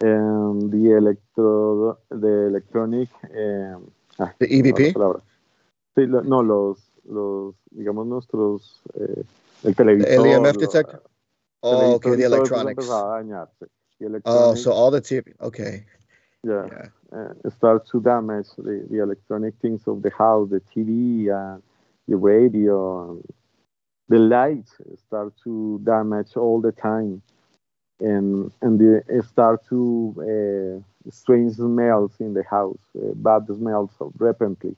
And 0.00 0.72
the 0.72 0.96
electro, 0.96 1.98
the 2.08 2.46
electronic, 2.48 3.10
um, 3.36 3.92
ah, 4.18 4.32
the 4.38 4.48
EVP. 4.48 4.94
Sí, 5.94 6.06
no 6.08 6.40
los 6.40 6.78
los 7.04 7.54
digamos 7.70 8.06
nuestros 8.06 8.80
eh, 8.98 9.24
el 9.64 9.74
televisor. 9.74 10.22
The 10.22 10.28
EMF 10.28 10.56
detector. 10.56 11.02
Oh, 11.62 11.94
okay, 11.96 12.16
the 12.16 12.24
electronics. 12.24 12.88
Oh, 14.24 14.54
so 14.54 14.72
all 14.72 14.90
the 14.90 15.02
TV. 15.02 15.34
Okay. 15.42 15.84
Yeah. 16.42 16.66
yeah. 16.72 16.88
Uh, 17.12 17.34
it 17.44 17.52
starts 17.52 17.90
to 17.90 18.00
damage 18.00 18.48
the, 18.56 18.86
the 18.90 19.02
electronic 19.02 19.54
things 19.60 19.82
of 19.86 20.00
the 20.02 20.10
house, 20.10 20.48
the 20.48 20.62
TV, 20.74 21.28
and 21.28 21.62
the 22.08 22.16
radio, 22.16 23.10
and 23.10 23.22
the 24.08 24.18
lights 24.18 24.74
start 25.06 25.32
to 25.44 25.80
damage 25.84 26.36
all 26.36 26.60
the 26.60 26.72
time, 26.72 27.22
and 28.00 28.50
and 28.60 28.78
the, 28.78 29.22
start 29.26 29.64
to 29.68 29.82
uh, 30.20 31.10
strange 31.10 31.54
smells 31.54 32.12
in 32.20 32.34
the 32.34 32.44
house, 32.44 32.84
uh, 32.96 33.14
bad 33.14 33.46
smells 33.46 33.90
rapidly. 34.18 34.76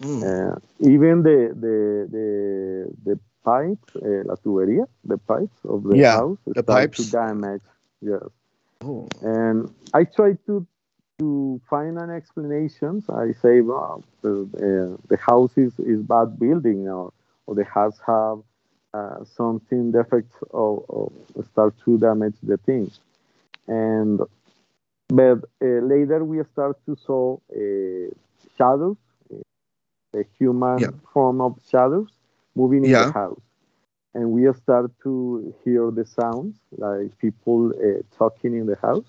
Mm. 0.00 0.22
Uh, 0.22 0.58
even 0.80 1.22
the 1.22 1.54
the 1.54 2.08
the 2.10 2.92
the 3.04 3.18
pipes, 3.44 3.96
uh, 3.96 4.24
la 4.24 4.36
tubería, 4.36 4.86
the 5.04 5.18
pipes 5.18 5.58
of 5.64 5.84
the 5.84 5.96
yeah, 5.96 6.16
house, 6.16 6.38
the 6.46 6.62
pipes 6.62 6.98
to 6.98 7.10
damage. 7.10 7.62
Yes. 8.00 8.28
Oh. 8.84 9.08
And 9.22 9.72
I 9.94 10.04
try 10.04 10.36
to 10.46 10.66
to 11.18 11.60
find 11.70 11.98
an 11.98 12.10
explanation. 12.10 13.02
I 13.08 13.32
say, 13.40 13.60
well, 13.60 14.02
the, 14.22 14.42
uh, 14.56 15.06
the 15.08 15.16
house 15.16 15.56
is, 15.56 15.72
is 15.78 16.00
bad 16.02 16.38
building, 16.38 16.88
or, 16.88 17.12
or 17.46 17.54
the 17.54 17.64
house 17.64 17.98
have 18.06 18.38
uh, 18.94 19.24
something 19.24 19.90
defects 19.92 20.36
or, 20.50 20.84
or, 20.88 21.12
start 21.52 21.74
to 21.84 21.98
damage 21.98 22.34
the 22.42 22.56
things. 22.58 23.00
And 23.66 24.20
but 25.08 25.38
uh, 25.62 25.80
later 25.82 26.24
we 26.24 26.42
start 26.52 26.78
to 26.86 26.96
saw 26.96 27.38
uh, 27.54 28.12
shadows, 28.56 28.96
the 30.12 30.24
human 30.38 30.78
yeah. 30.78 30.88
form 31.12 31.40
of 31.40 31.58
shadows 31.70 32.08
moving 32.54 32.84
yeah. 32.84 33.02
in 33.02 33.06
the 33.08 33.12
house. 33.12 33.40
And 34.14 34.30
we 34.30 34.52
start 34.52 34.90
to 35.04 35.54
hear 35.64 35.90
the 35.90 36.04
sounds, 36.04 36.56
like 36.76 37.16
people 37.18 37.72
uh, 37.72 38.02
talking 38.16 38.54
in 38.54 38.66
the 38.66 38.76
house. 38.76 39.06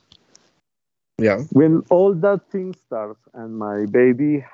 Yeah. 1.17 1.39
When 1.51 1.83
all 1.89 2.13
that 2.13 2.49
thing 2.49 2.73
starts 2.87 3.19
and 3.33 3.57
my 3.57 3.85
baby 3.85 4.45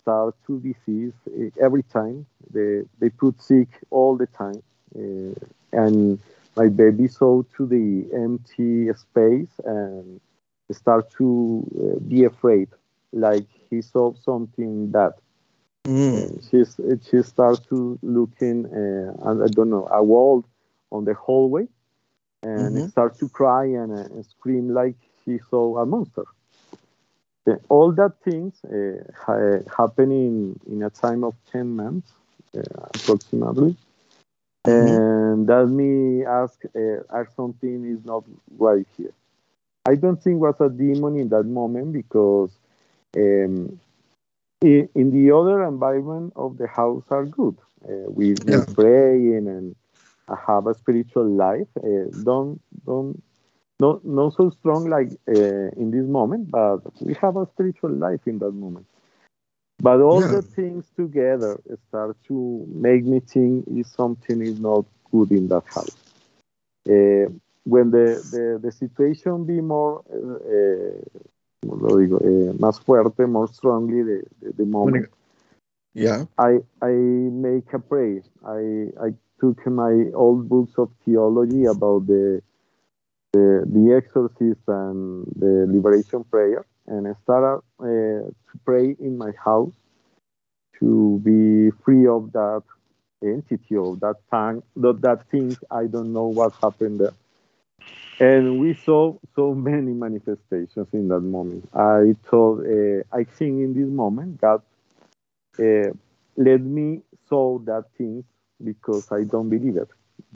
starts 0.00 0.36
to 0.46 0.60
disease 0.60 1.12
uh, 1.28 1.64
every 1.64 1.82
time, 1.82 2.26
they, 2.52 2.82
they 2.98 3.10
put 3.10 3.40
sick 3.42 3.68
all 3.90 4.16
the 4.16 4.26
time. 4.26 4.62
Uh, 4.94 5.34
and 5.72 6.18
my 6.56 6.68
baby 6.68 7.08
saw 7.08 7.42
to 7.56 7.66
the 7.66 8.08
empty 8.14 8.88
space 8.94 9.60
and 9.64 10.20
start 10.70 11.10
to 11.12 11.64
uh, 11.78 12.00
be 12.00 12.24
afraid, 12.24 12.68
like 13.12 13.46
he 13.70 13.82
saw 13.82 14.14
something 14.14 14.90
bad. 14.90 15.12
Mm. 15.84 16.42
She's 16.50 16.80
she 17.08 17.22
starts 17.22 17.60
to 17.68 17.96
looking 18.02 18.66
uh, 18.66 19.44
I 19.44 19.46
don't 19.48 19.70
know 19.70 19.86
a 19.90 20.02
wall 20.02 20.44
on 20.90 21.04
the 21.04 21.14
hallway 21.14 21.68
and 22.42 22.76
mm-hmm. 22.76 22.86
starts 22.88 23.18
to 23.18 23.28
cry 23.28 23.64
and, 23.64 23.92
uh, 23.92 24.02
and, 24.02 24.26
scream 24.26 24.74
like 24.74 24.96
she 25.24 25.38
saw 25.50 25.78
a 25.78 25.86
monster. 25.86 26.24
Uh, 27.46 27.54
all 27.68 27.92
that 27.92 28.12
things 28.24 28.54
uh, 28.64 29.02
ha- 29.16 29.62
happening 29.76 30.58
in 30.66 30.82
a 30.82 30.90
time 30.90 31.22
of 31.22 31.34
10 31.52 31.76
months 31.76 32.12
uh, 32.56 32.60
approximately. 32.94 33.76
Mm-hmm. 34.66 34.96
And 34.98 35.46
that 35.46 35.66
me 35.66 36.24
ask 36.24 36.64
uh, 36.64 37.20
if 37.20 37.32
something 37.36 37.84
is 37.84 38.04
not 38.04 38.24
right 38.58 38.86
here. 38.96 39.12
I 39.88 39.94
don't 39.94 40.20
think 40.20 40.40
was 40.40 40.60
a 40.60 40.68
demon 40.68 41.16
in 41.16 41.28
that 41.28 41.44
moment 41.44 41.92
because 41.92 42.50
um, 43.16 43.78
in, 44.60 44.88
in 44.94 45.10
the 45.12 45.34
other 45.34 45.62
environment 45.64 46.32
of 46.34 46.58
the 46.58 46.66
house 46.66 47.04
are 47.10 47.24
good. 47.24 47.56
Uh, 47.88 48.10
we 48.10 48.34
yeah. 48.44 48.64
praying 48.74 49.46
and 49.46 49.76
have 50.46 50.66
a 50.66 50.74
spiritual 50.74 51.28
life. 51.28 51.68
Uh, 51.78 52.10
don't 52.24 52.60
don't 52.84 53.22
not 53.78 54.04
not 54.04 54.34
so 54.34 54.50
strong 54.50 54.88
like 54.88 55.10
uh, 55.28 55.68
in 55.80 55.90
this 55.90 56.06
moment, 56.06 56.50
but 56.50 56.80
we 57.00 57.14
have 57.14 57.36
a 57.36 57.46
spiritual 57.46 57.90
life 57.90 58.20
in 58.26 58.38
that 58.38 58.52
moment. 58.52 58.86
But 59.78 60.00
all 60.00 60.22
yeah. 60.22 60.28
the 60.28 60.42
things 60.42 60.86
together 60.96 61.60
start 61.88 62.16
to 62.28 62.66
make 62.72 63.04
me 63.04 63.20
think 63.20 63.66
if 63.68 63.86
something 63.86 64.40
is 64.40 64.58
not 64.58 64.86
good 65.12 65.30
in 65.30 65.48
that 65.48 65.64
house. 65.66 65.96
Uh, 66.88 67.28
when 67.64 67.90
the, 67.90 68.22
the, 68.30 68.60
the 68.62 68.72
situation 68.72 69.44
be 69.44 69.60
more 69.60 70.02
uh, 70.08 71.20
lo 71.74 71.96
digo, 71.98 72.18
eh, 72.22 72.52
más 72.58 72.80
fuerte, 72.80 73.26
more 73.26 73.48
strongly 73.48 74.02
the, 74.02 74.22
the, 74.40 74.52
the 74.52 74.64
moment. 74.64 75.08
Yeah. 75.94 76.26
I 76.38 76.60
I 76.82 76.92
make 76.92 77.72
a 77.72 77.78
prayer. 77.78 78.22
I 78.44 78.92
I 79.00 79.14
took 79.40 79.66
my 79.66 80.10
old 80.14 80.48
books 80.48 80.74
of 80.76 80.90
theology 81.04 81.64
about 81.64 82.06
the 82.06 82.42
the, 83.36 83.64
the 83.66 83.94
exorcist 83.96 84.60
and 84.68 85.26
the 85.36 85.66
liberation 85.68 86.24
prayer, 86.24 86.64
and 86.86 87.08
I 87.08 87.12
started 87.24 87.62
uh, 87.80 88.30
to 88.30 88.54
pray 88.64 88.96
in 88.98 89.18
my 89.18 89.32
house 89.44 89.72
to 90.80 91.20
be 91.24 91.70
free 91.84 92.06
of 92.06 92.32
that 92.32 92.62
entity 93.22 93.76
of 93.76 94.00
that 94.00 94.16
thing, 94.30 94.62
that, 94.76 95.00
that 95.02 95.28
thing. 95.30 95.56
I 95.70 95.86
don't 95.86 96.12
know 96.12 96.26
what 96.26 96.52
happened 96.62 97.00
there 97.00 97.14
and 98.20 98.58
we 98.60 98.74
saw 98.74 99.16
so 99.34 99.54
many 99.54 99.92
manifestations 99.92 100.88
in 100.92 101.08
that 101.08 101.20
moment. 101.20 101.68
I 101.74 102.14
thought, 102.28 102.60
uh, 102.64 103.02
I 103.12 103.24
think 103.24 103.60
in 103.60 103.74
this 103.74 103.88
moment, 103.88 104.40
God 104.40 104.62
uh, 105.58 105.92
let 106.36 106.60
me 106.60 107.02
saw 107.28 107.58
that 107.60 107.84
thing 107.98 108.24
because 108.62 109.12
I 109.12 109.24
don't 109.24 109.50
believe 109.50 109.76
it. 109.76 109.88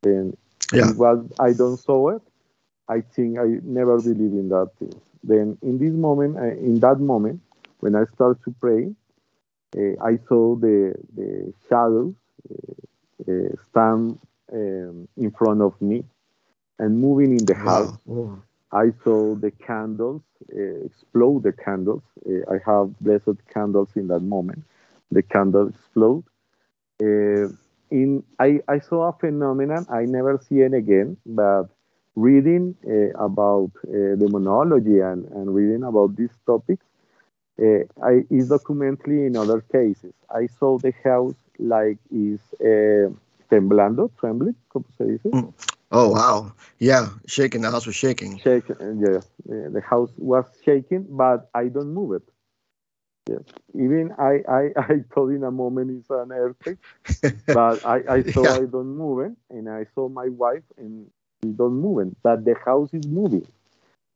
Then, 0.02 0.37
yeah. 0.73 0.92
was 0.92 1.25
I 1.38 1.52
don't 1.52 1.78
saw 1.78 2.11
it, 2.16 2.23
I 2.90 3.00
think 3.14 3.38
I 3.38 3.47
never 3.62 3.99
believe 3.99 4.35
in 4.42 4.49
that 4.50 4.70
thing. 4.78 4.94
Then, 5.23 5.59
in 5.62 5.78
this 5.78 5.92
moment, 5.92 6.37
uh, 6.38 6.56
in 6.70 6.80
that 6.80 6.99
moment, 6.99 7.40
when 7.80 7.94
I 7.94 8.04
start 8.14 8.42
to 8.44 8.54
pray, 8.61 8.92
uh, 9.76 9.94
I 10.04 10.18
saw 10.28 10.56
the 10.56 10.94
the 11.16 11.52
shadows 11.68 12.14
uh, 12.50 13.32
uh, 13.32 13.50
stand 13.70 14.18
um, 14.52 15.09
in 15.16 15.30
front 15.30 15.62
of 15.62 15.80
me 15.80 16.04
and 16.78 17.00
moving 17.00 17.38
in 17.38 17.44
the 17.44 17.54
house. 17.54 17.97
Wow. 18.06 18.42
I 18.73 18.92
saw 19.04 19.35
the 19.35 19.50
candles 19.50 20.23
uh, 20.52 20.87
explode. 20.87 21.44
The 21.44 21.52
candles. 21.52 22.02
Uh, 22.26 22.54
I 22.54 22.59
have 22.66 22.99
blessed 23.00 23.38
candles 23.52 23.90
in 23.97 24.09
that 24.09 24.20
moment. 24.20 24.64
The 25.12 25.23
candle 25.23 25.68
explode. 25.68 26.25
Uh, 27.02 27.49
in 27.90 28.23
I, 28.38 28.61
I 28.68 28.78
saw 28.78 29.09
a 29.09 29.12
phenomenon 29.12 29.87
I 29.90 30.04
never 30.04 30.38
see 30.38 30.61
it 30.61 30.75
again, 30.75 31.16
but 31.26 31.68
reading 32.20 32.76
uh, 32.86 33.24
about 33.24 33.70
uh, 33.88 34.16
demonology 34.16 35.00
and, 35.00 35.24
and 35.32 35.54
reading 35.54 35.84
about 35.84 36.16
these 36.16 36.36
topics, 36.46 36.84
uh, 37.60 37.84
I 38.02 38.24
is 38.30 38.48
documentally 38.48 39.26
in 39.26 39.36
other 39.36 39.60
cases. 39.72 40.14
I 40.30 40.46
saw 40.46 40.78
the 40.78 40.92
house 41.04 41.36
like 41.58 41.98
is 42.10 42.40
uh, 42.60 43.10
temblando, 43.50 44.10
trembling, 44.18 44.56
como 44.68 44.86
se 44.98 45.04
dice. 45.04 45.30
Mm. 45.32 45.52
Oh 45.92 46.10
wow! 46.10 46.52
Yeah, 46.78 47.08
shaking. 47.26 47.62
The 47.62 47.70
house 47.70 47.86
was 47.86 47.96
shaking. 47.96 48.38
Shaking. 48.38 48.76
Yeah, 49.00 49.20
the 49.46 49.82
house 49.82 50.12
was 50.16 50.46
shaking, 50.64 51.06
but 51.10 51.50
I 51.54 51.68
don't 51.68 51.92
move 51.92 52.12
it. 52.14 52.22
Yes. 53.28 53.42
Even 53.74 54.12
I, 54.18 54.42
I, 54.48 54.62
I 54.76 54.94
thought 55.12 55.28
in 55.28 55.44
a 55.44 55.50
moment 55.50 55.90
it's 55.90 56.10
an 56.10 56.32
earthquake, 56.32 56.78
but 57.52 57.84
I, 57.84 58.02
I 58.08 58.22
saw 58.22 58.44
yeah. 58.44 58.56
I 58.56 58.66
don't 58.66 58.96
move 58.96 59.20
it, 59.26 59.32
and 59.50 59.68
I 59.68 59.86
saw 59.94 60.08
my 60.08 60.28
wife 60.28 60.64
and 60.78 61.06
don't 61.42 61.80
move 61.80 62.14
but 62.23 62.44
the 62.44 62.54
house 62.64 62.92
is 62.92 63.06
moving. 63.06 63.47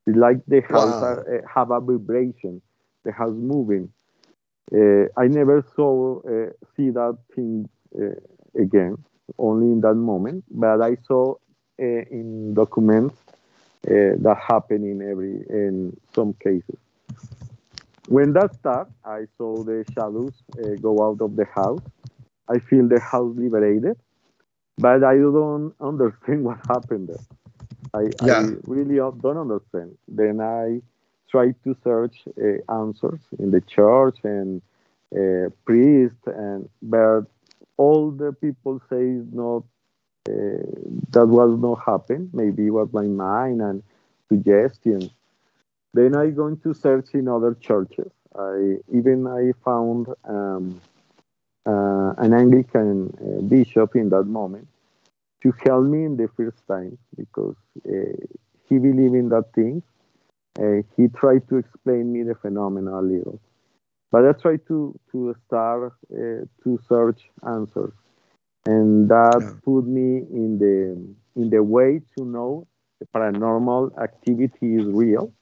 It's 0.07 0.17
like 0.17 0.45
the 0.47 0.61
house 0.61 1.01
wow. 1.01 1.03
are, 1.03 1.37
uh, 1.37 1.47
have 1.53 1.71
a 1.71 1.79
vibration. 1.79 2.61
The 3.03 3.11
house 3.11 3.35
moving. 3.35 3.91
Uh, 4.73 5.05
I 5.17 5.27
never 5.27 5.63
saw 5.75 6.21
uh, 6.21 6.51
see 6.75 6.89
that 6.91 7.17
thing 7.35 7.69
uh, 7.99 8.15
again, 8.59 8.97
only 9.37 9.67
in 9.67 9.81
that 9.81 9.95
moment. 9.95 10.43
But 10.49 10.81
I 10.81 10.97
saw 11.07 11.35
uh, 11.79 11.83
in 11.83 12.53
documents 12.53 13.15
uh, 13.87 14.17
that 14.17 14.37
happen 14.47 14.83
in 14.83 15.01
every 15.01 15.43
in 15.49 15.95
some 16.13 16.33
cases. 16.33 16.77
When 18.07 18.33
that 18.33 18.53
started, 18.55 18.93
I 19.03 19.25
saw 19.37 19.63
the 19.63 19.83
shadows 19.93 20.33
uh, 20.59 20.75
go 20.81 21.03
out 21.03 21.21
of 21.21 21.35
the 21.35 21.45
house. 21.45 21.81
I 22.47 22.59
feel 22.59 22.87
the 22.87 22.99
house 22.99 23.33
liberated, 23.35 23.97
but 24.77 25.03
I 25.03 25.15
don't 25.15 25.73
understand 25.79 26.43
what 26.47 26.59
happened 26.67 27.09
there. 27.09 27.25
I, 27.93 28.09
yeah. 28.25 28.39
I 28.39 28.53
really 28.67 28.97
don't 28.97 29.37
understand. 29.37 29.97
Then 30.07 30.41
I 30.41 30.81
try 31.29 31.53
to 31.63 31.75
search 31.83 32.23
uh, 32.37 32.73
answers 32.73 33.19
in 33.39 33.51
the 33.51 33.61
church 33.61 34.17
and 34.23 34.61
uh, 35.15 35.49
priest, 35.65 36.17
and 36.25 36.69
but 36.81 37.23
all 37.77 38.11
the 38.11 38.33
people 38.33 38.81
say 38.89 39.21
not 39.31 39.63
uh, 40.27 40.65
that 41.11 41.27
was 41.27 41.59
not 41.59 41.79
happen. 41.85 42.29
Maybe 42.33 42.67
it 42.67 42.71
was 42.71 42.89
my 42.91 43.05
mind 43.05 43.61
and 43.61 43.83
suggestion. 44.27 45.09
Then 45.93 46.15
I 46.15 46.29
going 46.31 46.57
to 46.59 46.73
search 46.73 47.13
in 47.13 47.27
other 47.27 47.53
churches. 47.53 48.11
I 48.37 48.77
even 48.91 49.27
I 49.27 49.53
found 49.63 50.07
um, 50.25 50.81
uh, 51.65 52.13
an 52.17 52.33
Anglican 52.33 53.13
uh, 53.19 53.41
bishop 53.41 53.95
in 53.95 54.09
that 54.09 54.25
moment 54.25 54.67
to 55.41 55.53
help 55.65 55.85
me 55.85 56.05
in 56.05 56.17
the 56.17 56.27
first 56.35 56.57
time 56.67 56.97
because 57.17 57.55
uh, 57.87 57.91
he 58.67 58.77
believed 58.77 59.15
in 59.15 59.29
that 59.29 59.53
thing. 59.53 59.81
Uh, 60.57 60.81
he 60.95 61.07
tried 61.09 61.47
to 61.49 61.57
explain 61.57 62.13
me 62.13 62.23
the 62.23 62.35
phenomena 62.35 62.99
a 62.99 63.01
little, 63.01 63.41
but 64.11 64.25
I 64.25 64.31
tried 64.31 64.65
to 64.67 64.97
to 65.11 65.35
start 65.45 65.93
uh, 66.13 66.45
to 66.63 66.79
search 66.87 67.29
answers, 67.45 67.93
and 68.65 69.09
that 69.09 69.39
yeah. 69.41 69.51
put 69.65 69.85
me 69.85 70.23
in 70.31 70.57
the 70.57 71.41
in 71.41 71.49
the 71.49 71.61
way 71.61 72.01
to 72.17 72.23
know 72.23 72.67
the 72.99 73.05
paranormal 73.07 74.01
activity 74.01 74.75
is 74.75 74.85
real 74.85 75.33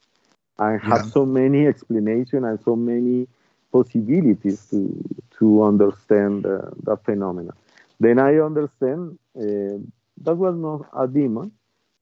I 0.58 0.72
have 0.72 1.04
yeah. 1.04 1.10
so 1.10 1.26
many 1.26 1.66
explanations 1.66 2.44
and 2.44 2.58
so 2.64 2.76
many 2.76 3.26
possibilities 3.74 4.60
to 4.70 4.78
to 5.38 5.46
understand 5.70 6.46
uh, 6.46 6.70
the 6.86 6.96
phenomena. 7.04 7.52
Then 7.98 8.16
I 8.18 8.32
understand 8.48 9.18
uh, 9.36 9.76
that 10.26 10.36
was 10.44 10.54
not 10.66 10.80
a 11.02 11.06
demon, 11.08 11.50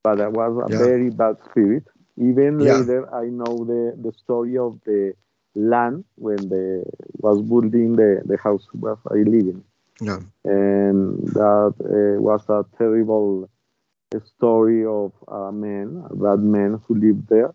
but 0.05 0.17
that 0.17 0.33
was 0.33 0.53
a 0.67 0.71
yeah. 0.71 0.79
very 0.87 1.11
bad 1.11 1.37
spirit. 1.49 1.85
Even 2.19 2.61
yeah. 2.61 2.77
later, 2.77 3.01
I 3.23 3.27
know 3.39 3.55
the, 3.73 3.83
the 4.05 4.13
story 4.23 4.59
of 4.59 4.79
the 4.85 5.15
land 5.55 6.05
when 6.17 6.41
the 6.55 6.85
was 7.25 7.41
building 7.41 7.97
the, 7.97 8.21
the 8.31 8.37
house 8.37 8.67
where 8.73 8.99
I 9.11 9.21
live 9.35 9.49
in. 9.55 9.65
Yeah. 10.09 10.21
And 10.45 11.27
that 11.39 11.75
uh, 11.81 12.21
was 12.21 12.43
a 12.49 12.65
terrible 12.77 13.49
story 14.37 14.85
of 14.85 15.13
a 15.29 15.53
man, 15.53 16.05
a 16.11 16.17
bad 16.17 16.41
man 16.41 16.81
who 16.85 16.95
lived 16.97 17.29
there 17.29 17.55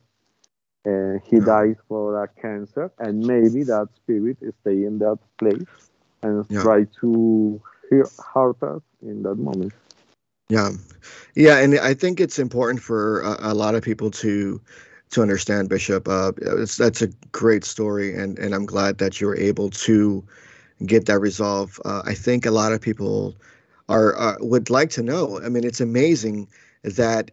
uh, 0.86 1.20
he 1.26 1.40
dies 1.40 1.76
for 1.88 2.24
a 2.24 2.28
cancer, 2.42 2.92
and 3.00 3.26
maybe 3.26 3.63
that 3.63 3.90
spirit 3.96 4.38
is 4.42 4.54
stay 4.62 4.86
in 4.86 5.00
that 5.00 5.20
place 5.38 5.90
and 6.24 6.46
yeah. 6.50 6.62
try 6.62 6.86
to 7.02 7.62
hurt 8.34 8.62
us 8.63 8.82
in 9.02 9.24
that 9.24 9.36
moment. 9.36 9.74
Yeah, 10.50 10.72
yeah, 11.36 11.58
and 11.58 11.78
I 11.80 11.94
think 11.94 12.20
it's 12.20 12.40
important 12.40 12.82
for 12.82 13.22
a, 13.22 13.52
a 13.52 13.54
lot 13.54 13.76
of 13.76 13.84
people 13.84 14.12
to 14.12 14.62
to 15.10 15.22
understand 15.22 15.70
Bishop. 15.70 16.08
Uh, 16.08 16.32
that's 16.78 17.02
a 17.02 17.08
great 17.32 17.66
story, 17.66 18.16
and 18.16 18.40
and 18.40 18.56
I'm 18.56 18.66
glad 18.66 18.98
that 19.00 19.20
you 19.20 19.28
were 19.28 19.38
able 19.38 19.70
to 19.72 20.24
get 20.86 21.06
that 21.08 21.20
resolve. 21.20 21.82
Uh, 21.84 22.02
I 22.06 22.13
think 22.13 22.46
a 22.46 22.52
lot 22.52 22.72
of 22.72 22.80
people 22.80 23.36
are 23.90 24.18
uh, 24.18 24.36
would 24.40 24.70
like 24.70 24.90
to 24.92 25.04
know. 25.04 25.42
I 25.42 25.50
mean, 25.50 25.66
it's 25.66 25.82
amazing 25.82 26.48
that 26.84 27.32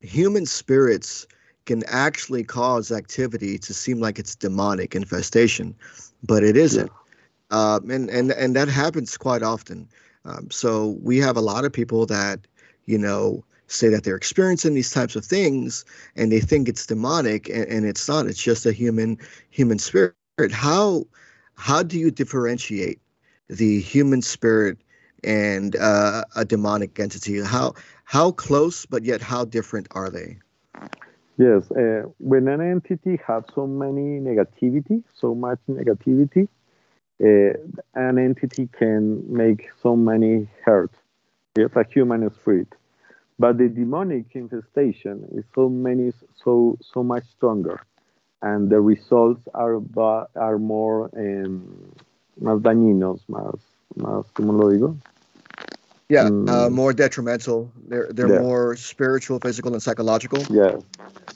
human 0.00 0.46
spirits 0.46 1.26
can 1.68 1.84
actually 1.86 2.42
cause 2.42 2.90
activity 2.90 3.58
to 3.58 3.74
seem 3.74 4.00
like 4.00 4.18
it's 4.18 4.34
demonic 4.34 4.96
infestation, 4.96 5.74
but 6.22 6.42
it 6.42 6.56
isn't. 6.56 6.90
Yeah. 6.90 7.74
Um, 7.74 7.90
and 7.90 8.10
and 8.10 8.32
and 8.32 8.56
that 8.56 8.68
happens 8.68 9.16
quite 9.16 9.42
often. 9.42 9.86
Um, 10.24 10.50
so 10.50 10.98
we 11.02 11.18
have 11.18 11.36
a 11.36 11.42
lot 11.42 11.64
of 11.66 11.72
people 11.72 12.06
that 12.06 12.40
you 12.86 12.98
know 12.98 13.44
say 13.66 13.88
that 13.90 14.02
they're 14.04 14.16
experiencing 14.16 14.74
these 14.74 14.90
types 14.90 15.14
of 15.14 15.24
things 15.26 15.84
and 16.16 16.32
they 16.32 16.40
think 16.40 16.68
it's 16.68 16.86
demonic 16.86 17.50
and, 17.50 17.66
and 17.74 17.86
it's 17.86 18.08
not 18.08 18.26
it's 18.26 18.42
just 18.42 18.64
a 18.64 18.72
human 18.72 19.18
human 19.50 19.78
spirit 19.78 20.14
how 20.50 21.04
how 21.54 21.82
do 21.82 21.98
you 21.98 22.10
differentiate 22.10 22.98
the 23.48 23.80
human 23.80 24.22
spirit 24.22 24.78
and 25.22 25.76
uh, 25.76 26.24
a 26.34 26.44
demonic 26.46 26.98
entity 26.98 27.40
how 27.42 27.74
how 28.04 28.32
close 28.32 28.86
but 28.86 29.04
yet 29.04 29.20
how 29.20 29.44
different 29.44 29.86
are 29.90 30.08
they 30.08 30.38
Yes, 31.38 31.70
uh, 31.70 32.02
when 32.18 32.48
an 32.48 32.60
entity 32.60 33.20
has 33.24 33.44
so 33.54 33.64
many 33.64 34.18
negativity, 34.18 35.04
so 35.14 35.36
much 35.36 35.60
negativity, 35.70 36.48
uh, 37.22 37.56
an 37.94 38.18
entity 38.18 38.68
can 38.76 39.22
make 39.32 39.68
so 39.80 39.94
many 39.94 40.48
hurt. 40.64 40.90
It's 41.54 41.76
a 41.76 41.84
human 41.84 42.28
spirit, 42.34 42.66
but 43.38 43.56
the 43.56 43.68
demonic 43.68 44.26
infestation 44.34 45.28
is 45.32 45.44
so 45.54 45.68
many, 45.68 46.12
so 46.44 46.76
so 46.80 47.04
much 47.04 47.24
stronger, 47.36 47.80
and 48.42 48.68
the 48.68 48.80
results 48.80 49.42
are 49.54 49.80
are 50.34 50.58
more 50.58 51.08
um, 51.16 51.92
más 52.40 52.60
dañinos, 52.62 53.20
más, 53.28 53.54
más, 53.96 54.26
¿cómo 54.32 54.58
lo 54.58 54.70
digo? 54.70 54.96
Yeah, 56.08 56.22
uh, 56.22 56.30
mm. 56.30 56.48
uh, 56.48 56.70
more 56.70 56.92
detrimental. 56.94 57.70
They're 57.86 58.08
they're 58.10 58.32
yeah. 58.32 58.40
more 58.40 58.76
spiritual, 58.76 59.40
physical, 59.40 59.74
and 59.74 59.82
psychological. 59.82 60.40
Yeah, 60.48 60.76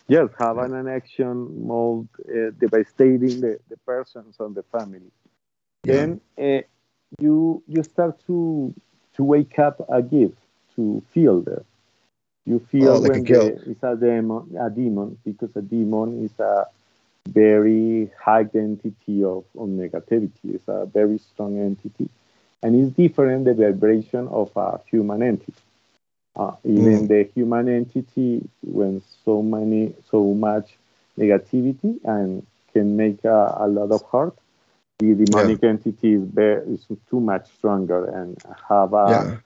yes, 0.08 0.28
have 0.38 0.56
an 0.58 0.88
action 0.88 1.66
more 1.66 2.06
uh, 2.26 2.50
devastating 2.58 3.42
the, 3.42 3.58
the 3.68 3.76
persons 3.84 4.36
and 4.40 4.54
the 4.54 4.62
family. 4.62 5.12
Yeah. 5.84 5.94
Then 5.94 6.20
uh, 6.38 6.62
you 7.18 7.62
you 7.68 7.82
start 7.82 8.18
to 8.26 8.72
to 9.16 9.24
wake 9.24 9.58
up 9.58 9.86
a 9.90 10.00
gift 10.00 10.38
to 10.76 11.02
feel 11.12 11.42
that. 11.42 11.66
You 12.46 12.58
feel 12.58 12.94
oh, 12.94 12.98
like 12.98 13.12
when 13.12 13.24
the, 13.24 13.70
it's 13.70 13.82
a 13.82 13.94
demon, 13.94 14.56
a 14.58 14.70
demon, 14.70 15.18
because 15.24 15.54
a 15.54 15.62
demon 15.62 16.24
is 16.24 16.32
a 16.40 16.66
very 17.28 18.10
high 18.18 18.48
entity 18.54 19.22
of, 19.22 19.44
of 19.56 19.68
negativity. 19.68 20.54
It's 20.54 20.66
a 20.66 20.86
very 20.86 21.18
strong 21.18 21.60
entity 21.60 22.08
and 22.62 22.76
it's 22.76 22.96
different 22.96 23.44
the 23.44 23.54
vibration 23.54 24.28
of 24.28 24.50
a 24.56 24.80
human 24.90 25.22
entity. 25.22 25.52
Uh, 26.34 26.52
even 26.64 27.06
mm. 27.06 27.08
the 27.08 27.28
human 27.34 27.68
entity, 27.68 28.40
when 28.62 29.02
so 29.24 29.42
many, 29.42 29.94
so 30.10 30.32
much 30.32 30.76
negativity 31.18 31.98
and 32.04 32.46
can 32.72 32.96
make 32.96 33.22
a, 33.24 33.56
a 33.58 33.68
lot 33.68 33.90
of 33.90 34.02
hurt, 34.10 34.34
the 34.98 35.14
demonic 35.14 35.58
yeah. 35.62 35.68
entity 35.68 36.14
is, 36.14 36.22
very, 36.22 36.64
is 36.72 36.86
too 37.10 37.20
much 37.20 37.46
stronger 37.58 38.06
and 38.06 38.38
have 38.68 38.94
a, 38.94 39.42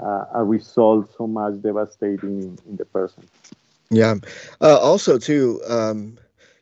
yeah. 0.00 0.06
a, 0.06 0.26
a, 0.34 0.44
result 0.44 1.10
so 1.16 1.26
much 1.26 1.60
devastating 1.62 2.42
in, 2.42 2.58
in 2.68 2.76
the 2.76 2.84
person. 2.84 3.24
Yeah. 3.90 4.16
Uh, 4.60 4.78
also, 4.78 5.18
too, 5.18 5.60
um, 5.66 6.16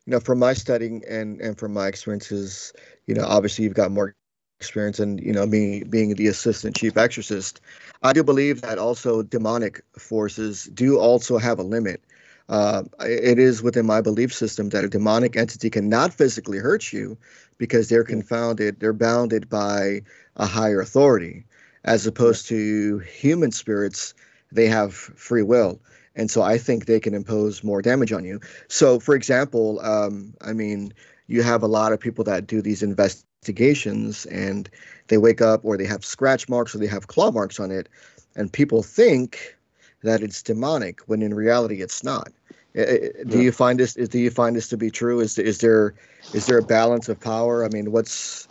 you 0.06 0.12
know, 0.12 0.20
from 0.20 0.38
my 0.38 0.54
studying 0.54 1.04
and 1.06 1.38
and 1.42 1.58
from 1.58 1.74
my 1.74 1.86
experiences, 1.86 2.72
you 3.06 3.14
know, 3.14 3.26
obviously 3.26 3.64
you've 3.64 3.74
got 3.74 3.90
more 3.90 4.14
experience 4.60 4.98
and 4.98 5.20
you 5.20 5.32
know 5.32 5.46
me 5.46 5.84
being 5.84 6.14
the 6.14 6.26
assistant 6.26 6.76
chief 6.76 6.96
exorcist. 6.96 7.60
I 8.02 8.12
do 8.12 8.24
believe 8.24 8.60
that 8.62 8.78
also 8.78 9.22
demonic 9.22 9.82
forces 9.96 10.64
do 10.74 10.98
also 10.98 11.38
have 11.38 11.58
a 11.58 11.62
limit. 11.62 12.02
Uh, 12.48 12.82
it 13.00 13.38
is 13.38 13.62
within 13.62 13.86
my 13.86 14.00
belief 14.00 14.34
system 14.34 14.70
that 14.70 14.84
a 14.84 14.88
demonic 14.88 15.36
entity 15.36 15.70
cannot 15.70 16.14
physically 16.14 16.58
hurt 16.58 16.92
you 16.92 17.16
because 17.58 17.88
they're 17.88 18.04
confounded 18.04 18.80
they're 18.80 18.92
bounded 18.92 19.48
by 19.48 20.02
a 20.36 20.46
higher 20.46 20.80
authority. 20.80 21.44
As 21.84 22.06
opposed 22.06 22.48
to 22.48 22.98
human 22.98 23.52
spirits 23.52 24.12
they 24.50 24.66
have 24.66 24.92
free 24.94 25.42
will. 25.44 25.80
And 26.16 26.28
so 26.28 26.42
i 26.42 26.58
think 26.58 26.86
they 26.86 26.98
can 26.98 27.14
impose 27.14 27.62
more 27.62 27.80
damage 27.80 28.12
on 28.12 28.24
you. 28.24 28.40
So 28.66 28.98
for 28.98 29.14
example 29.14 29.78
um, 29.82 30.34
i 30.40 30.52
mean 30.52 30.92
you 31.28 31.42
have 31.42 31.62
a 31.62 31.68
lot 31.68 31.92
of 31.92 32.00
people 32.00 32.24
that 32.24 32.46
do 32.46 32.60
these 32.60 32.82
investigations 32.82 34.26
and 34.26 34.68
they 35.06 35.18
wake 35.18 35.40
up 35.40 35.64
or 35.64 35.76
they 35.76 35.84
have 35.84 36.04
scratch 36.04 36.48
marks 36.48 36.74
or 36.74 36.78
they 36.78 36.86
have 36.86 37.06
claw 37.06 37.30
marks 37.30 37.60
on 37.60 37.70
it 37.70 37.88
and 38.34 38.52
people 38.52 38.82
think 38.82 39.56
that 40.02 40.22
it's 40.22 40.42
demonic 40.42 41.00
when 41.06 41.22
in 41.22 41.34
reality 41.34 41.82
it's 41.82 42.02
not. 42.02 42.30
Do 42.74 43.12
yeah. 43.26 43.36
you 43.36 43.52
find 43.52 43.78
this 43.78 43.94
do 43.94 44.18
you 44.18 44.30
find 44.30 44.54
this 44.54 44.68
to 44.68 44.76
be 44.76 44.90
true? 44.90 45.20
Is 45.20 45.38
is 45.38 45.58
there 45.58 45.94
is 46.32 46.46
there 46.46 46.58
a 46.58 46.62
balance 46.62 47.08
of 47.08 47.18
power? 47.18 47.64
I 47.64 47.68
mean 47.68 47.90
what's 47.90 48.46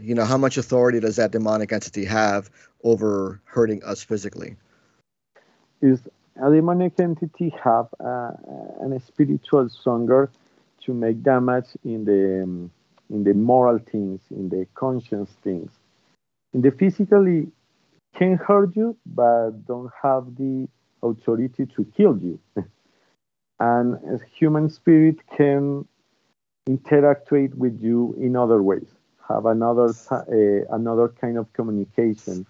you 0.00 0.14
know 0.14 0.24
how 0.24 0.38
much 0.38 0.56
authority 0.56 1.00
does 1.00 1.16
that 1.16 1.30
demonic 1.30 1.72
entity 1.72 2.04
have 2.04 2.50
over 2.82 3.40
hurting 3.44 3.84
us 3.84 4.02
physically? 4.02 4.56
Is 5.80 6.00
a 6.42 6.50
demonic 6.50 6.98
entity 6.98 7.54
have 7.62 7.88
uh, 8.00 8.32
an 8.80 9.00
spiritual 9.06 9.68
stronger 9.68 10.30
to 10.84 10.92
make 10.92 11.22
damage 11.22 11.68
in 11.84 12.04
the 12.04 12.42
um, 12.42 12.70
in 13.10 13.24
the 13.24 13.34
moral 13.34 13.78
things 13.78 14.20
in 14.30 14.48
the 14.48 14.66
conscience 14.74 15.30
things. 15.42 15.70
In 16.54 16.62
the 16.62 16.70
physically 16.70 17.48
can 18.16 18.36
hurt 18.36 18.76
you 18.76 18.96
but 19.06 19.50
don't 19.66 19.90
have 20.02 20.24
the 20.36 20.68
authority 21.02 21.66
to 21.66 21.84
kill 21.96 22.18
you. 22.18 22.38
And 23.60 23.94
a 23.94 24.18
human 24.38 24.70
spirit 24.70 25.18
can 25.36 25.86
interact 26.66 27.30
with 27.30 27.78
you 27.80 28.14
in 28.18 28.34
other 28.34 28.60
ways. 28.60 28.88
Have 29.28 29.46
another 29.46 29.94
uh, 30.10 30.74
another 30.74 31.08
kind 31.08 31.38
of 31.38 31.52
communication. 31.52 32.44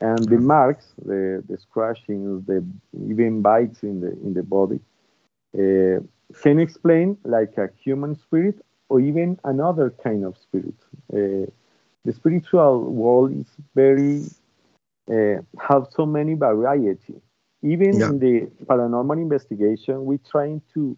And 0.00 0.18
the 0.28 0.38
marks 0.38 0.86
the 1.04 1.42
the 1.48 1.58
scratchings 1.58 2.46
the 2.46 2.64
even 3.10 3.42
bites 3.42 3.82
in 3.82 4.00
the 4.00 4.12
in 4.24 4.34
the 4.34 4.42
body 4.42 4.80
uh, 5.58 6.00
can 6.42 6.58
explain 6.58 7.16
like 7.24 7.56
a 7.58 7.68
human 7.82 8.16
spirit 8.16 8.64
or 8.88 9.00
even 9.00 9.38
another 9.44 9.94
kind 10.02 10.24
of 10.24 10.36
spirit 10.36 10.74
uh, 11.12 11.46
the 12.04 12.12
spiritual 12.12 12.80
world 12.92 13.32
is 13.32 13.46
very 13.74 14.24
uh, 15.10 15.40
have 15.60 15.86
so 15.90 16.04
many 16.04 16.34
variety 16.34 17.14
even 17.62 17.98
yeah. 17.98 18.08
in 18.08 18.18
the 18.18 18.50
paranormal 18.64 19.16
investigation 19.16 20.04
we're 20.04 20.18
trying 20.30 20.60
to 20.72 20.96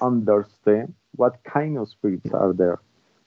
understand 0.00 0.94
what 1.16 1.42
kind 1.44 1.76
of 1.76 1.88
spirits 1.88 2.30
are 2.32 2.52
there 2.52 2.78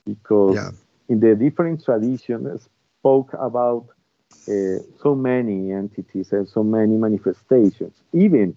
because 0.06 0.56
yeah. 0.56 0.72
in 1.10 1.20
the 1.20 1.36
different 1.36 1.84
traditions 1.84 2.70
spoke 3.00 3.34
about 3.34 3.88
uh, 4.48 4.80
so 5.02 5.14
many 5.16 5.72
entities 5.72 6.32
and 6.32 6.48
so 6.48 6.64
many 6.64 6.96
manifestations 6.96 7.96
even 8.14 8.56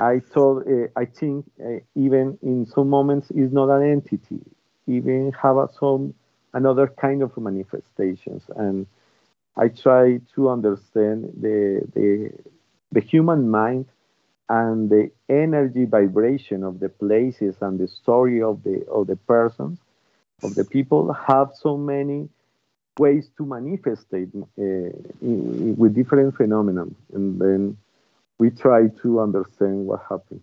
i 0.00 0.20
thought 0.32 0.66
uh, 0.66 0.86
i 0.96 1.04
think 1.04 1.44
uh, 1.64 1.78
even 1.94 2.38
in 2.42 2.66
some 2.66 2.88
moments 2.88 3.30
is 3.30 3.52
not 3.52 3.68
an 3.70 3.82
entity. 3.82 4.40
Even 4.86 5.32
have 5.40 5.56
a, 5.56 5.68
some 5.78 6.14
another 6.54 6.88
kind 6.88 7.22
of 7.22 7.36
manifestations. 7.36 8.42
And 8.56 8.86
i 9.56 9.68
try 9.68 10.20
to 10.34 10.48
understand 10.48 11.32
the 11.40 11.82
the 11.94 12.32
the 12.92 13.00
human 13.00 13.48
mind 13.50 13.86
and 14.48 14.90
the 14.90 15.10
energy 15.28 15.84
vibration 15.84 16.64
of 16.64 16.80
the 16.80 16.88
places 16.88 17.56
and 17.60 17.78
the 17.78 17.88
story 17.88 18.42
of 18.42 18.62
the 18.64 18.84
of 18.90 19.06
the 19.06 19.16
persons 19.16 19.78
of 20.42 20.54
the 20.54 20.64
people 20.64 21.12
have 21.12 21.50
so 21.54 21.76
many 21.76 22.28
ways 22.98 23.30
to 23.36 23.46
manifest 23.46 24.06
it 24.12 24.28
uh, 24.36 24.90
with 25.20 25.94
different 25.94 26.36
phenomena. 26.36 26.86
And 27.14 27.40
then 27.40 27.76
we 28.40 28.50
try 28.50 28.88
to 29.02 29.20
understand 29.20 29.86
what 29.86 30.00
happened. 30.08 30.40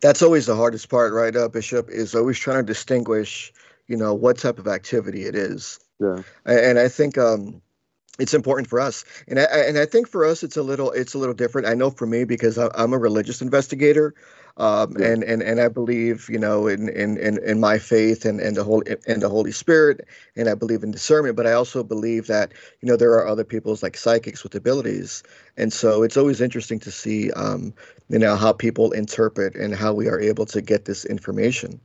That's 0.00 0.22
always 0.22 0.46
the 0.46 0.56
hardest 0.56 0.88
part 0.88 1.12
right 1.12 1.36
uh, 1.36 1.48
bishop 1.48 1.88
is 1.88 2.14
always 2.16 2.38
trying 2.38 2.66
to 2.66 2.72
distinguish 2.72 3.52
you 3.86 3.96
know 3.96 4.14
what 4.14 4.38
type 4.38 4.58
of 4.58 4.66
activity 4.66 5.24
it 5.24 5.36
is. 5.36 5.78
Yeah. 6.00 6.22
And 6.44 6.78
i 6.78 6.88
think 6.88 7.16
um 7.18 7.62
it's 8.18 8.34
important 8.34 8.68
for 8.68 8.78
us. 8.78 9.04
And 9.26 9.38
I, 9.38 9.44
and 9.44 9.78
I 9.78 9.86
think 9.86 10.06
for 10.06 10.24
us 10.24 10.42
it's 10.42 10.56
a 10.56 10.62
little 10.62 10.90
it's 10.90 11.14
a 11.14 11.18
little 11.18 11.34
different. 11.34 11.68
I 11.68 11.74
know 11.74 11.90
for 11.90 12.06
me 12.06 12.24
because 12.24 12.58
i'm 12.58 12.92
a 12.92 12.98
religious 12.98 13.40
investigator 13.42 14.14
um, 14.56 14.94
yeah. 14.98 15.08
and 15.08 15.24
and 15.24 15.42
and 15.42 15.60
i 15.60 15.68
believe 15.68 16.28
you 16.28 16.38
know 16.38 16.66
in 16.66 16.88
in 16.88 17.16
in, 17.18 17.42
in 17.44 17.60
my 17.60 17.78
faith 17.78 18.24
and 18.24 18.40
and 18.40 18.56
the 18.56 18.64
holy 18.64 18.84
and 19.06 19.22
the 19.22 19.28
holy 19.28 19.52
spirit 19.52 20.06
and 20.36 20.48
i 20.48 20.54
believe 20.54 20.82
in 20.82 20.90
discernment 20.90 21.36
but 21.36 21.46
i 21.46 21.52
also 21.52 21.82
believe 21.82 22.26
that 22.26 22.52
you 22.80 22.88
know 22.88 22.96
there 22.96 23.12
are 23.12 23.26
other 23.26 23.44
people's 23.44 23.82
like 23.82 23.96
psychics 23.96 24.42
with 24.42 24.54
abilities 24.54 25.22
and 25.56 25.72
so 25.72 26.02
it's 26.02 26.16
always 26.16 26.40
interesting 26.40 26.78
to 26.78 26.90
see 26.90 27.30
um, 27.32 27.72
you 28.08 28.18
know 28.18 28.36
how 28.36 28.52
people 28.52 28.92
interpret 28.92 29.54
and 29.54 29.74
how 29.74 29.92
we 29.92 30.08
are 30.08 30.20
able 30.20 30.46
to 30.46 30.60
get 30.60 30.84
this 30.84 31.04
information 31.04 31.80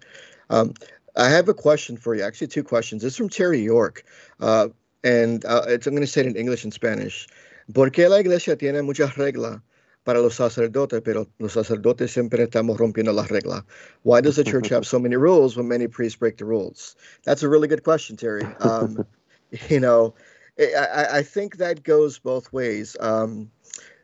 um, 0.50 0.74
I 1.18 1.30
have 1.30 1.50
a 1.50 1.54
question 1.54 1.98
for 1.98 2.14
you. 2.14 2.22
Actually, 2.22 2.48
two 2.48 2.64
questions. 2.64 3.02
This 3.02 3.14
is 3.14 3.18
from 3.18 3.28
Terry 3.28 3.60
York. 3.60 4.04
Uh, 4.40 4.70
and 5.04 5.44
uh, 5.46 5.64
I'm 5.68 5.80
going 5.80 6.02
to 6.02 6.08
say 6.08 6.22
it 6.22 6.28
in 6.28 6.36
English 6.36 6.64
and 6.64 6.74
Spanish. 6.74 7.28
¿Por 7.74 7.90
qué 7.90 8.10
la 8.10 8.18
iglesia 8.18 8.56
tiene 8.56 8.82
muchas 8.84 9.16
reglas 9.16 9.62
para 10.08 10.22
los 10.22 10.36
sacerdotes, 10.36 11.02
pero 11.02 11.28
los 11.38 11.52
sacerdotes 11.52 12.12
siempre 12.12 12.42
estamos 12.42 12.78
rompiendo 12.78 13.12
las 13.12 13.28
reglas? 13.28 13.66
Why 14.04 14.22
does 14.22 14.38
the 14.38 14.44
church 14.46 14.70
have 14.70 14.86
so 14.86 15.00
many 15.00 15.18
rules 15.18 15.58
when 15.58 15.68
many 15.68 15.90
priests 15.90 16.18
break 16.18 16.38
the 16.38 16.46
rules? 16.46 16.96
That's 17.26 17.44
a 17.44 17.50
really 17.50 17.68
good 17.68 17.84
question, 17.84 18.16
Terry. 18.16 18.46
Um, 18.62 19.06
you 19.70 19.82
know, 19.82 20.14
I, 20.58 21.18
I, 21.18 21.24
think 21.24 21.58
that 21.58 21.84
goes 21.84 22.20
both 22.20 22.54
ways. 22.54 22.96
Um, 23.02 23.52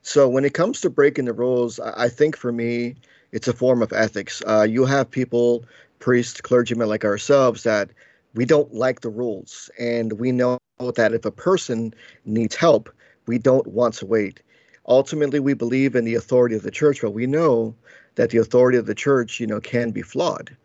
so 0.01 0.27
when 0.27 0.43
it 0.43 0.53
comes 0.53 0.81
to 0.81 0.89
breaking 0.89 1.23
the 1.23 1.31
rules, 1.31 1.79
I, 1.79 2.09
think 2.09 2.35
for 2.35 2.51
me, 2.51 2.95
it's 3.31 3.47
a 3.47 3.53
form 3.53 3.81
of 3.81 3.93
ethics. 3.93 4.43
Uh, 4.45 4.67
you 4.69 4.83
have 4.83 5.09
people, 5.09 5.63
priests, 5.99 6.41
clergymen 6.41 6.89
like 6.89 7.05
ourselves, 7.05 7.63
that 7.63 7.91
we 8.33 8.43
don't 8.43 8.73
like 8.73 8.99
the 8.99 9.09
rules, 9.09 9.71
and 9.79 10.19
we 10.19 10.33
know 10.33 10.59
that 10.79 11.13
if 11.13 11.23
a 11.23 11.31
person 11.31 11.93
needs 12.25 12.57
help, 12.57 12.89
we 13.25 13.37
don't 13.37 13.67
want 13.67 13.93
to 13.93 14.05
wait. 14.05 14.41
Ultimately, 14.87 15.39
we 15.39 15.53
believe 15.53 15.95
in 15.95 16.05
the 16.05 16.15
authority 16.15 16.55
of 16.55 16.63
the 16.63 16.71
church, 16.71 17.01
but 17.01 17.11
we 17.11 17.25
know 17.25 17.75
that 18.15 18.29
the 18.29 18.37
authority 18.37 18.77
of 18.77 18.85
the 18.85 18.95
church, 18.95 19.39
you 19.39 19.47
know, 19.47 19.59
can 19.59 19.91
be 19.91 20.01
flawed. 20.01 20.55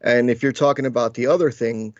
And 0.00 0.30
if 0.30 0.42
you're 0.42 0.52
talking 0.52 0.86
about 0.86 1.14
the 1.14 1.26
other 1.26 1.50
thing, 1.50 1.94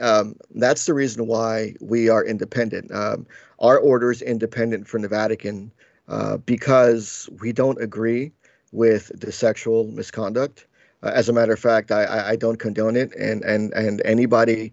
um, 0.00 0.36
that's 0.54 0.86
the 0.86 0.94
reason 0.94 1.26
why 1.26 1.74
we 1.80 2.08
are 2.08 2.24
independent. 2.24 2.92
Um, 2.92 3.26
our 3.58 3.78
order 3.78 4.10
is 4.10 4.22
independent 4.22 4.86
from 4.86 5.02
the 5.02 5.08
Vatican 5.08 5.70
uh, 6.08 6.36
because 6.38 7.28
we 7.40 7.52
don't 7.52 7.80
agree 7.82 8.32
with 8.72 9.10
the 9.18 9.32
sexual 9.32 9.84
misconduct. 9.84 10.66
Uh, 11.02 11.12
as 11.14 11.28
a 11.28 11.32
matter 11.32 11.52
of 11.52 11.58
fact, 11.58 11.90
I, 11.90 12.30
I, 12.30 12.36
don't 12.36 12.58
condone 12.58 12.96
it, 12.96 13.14
and 13.14 13.42
and 13.42 13.72
and 13.74 14.00
anybody 14.04 14.72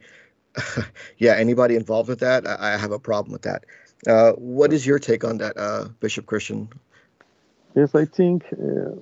yeah, 1.18 1.36
anybody 1.36 1.76
involved 1.76 2.10
with 2.10 2.20
that, 2.20 2.48
I, 2.48 2.74
I 2.74 2.78
have 2.78 2.92
a 2.92 3.00
problem 3.00 3.32
with 3.32 3.44
that. 3.44 3.66
Uh, 4.08 4.32
what 4.34 4.74
is 4.74 4.86
your 4.86 5.00
take 5.00 5.24
on 5.24 5.38
that, 5.38 5.58
uh, 5.58 5.88
Bishop 6.00 6.26
Christian? 6.26 6.70
Yes, 7.76 7.94
I 7.96 8.06
think 8.06 8.46
uh, 8.54 8.96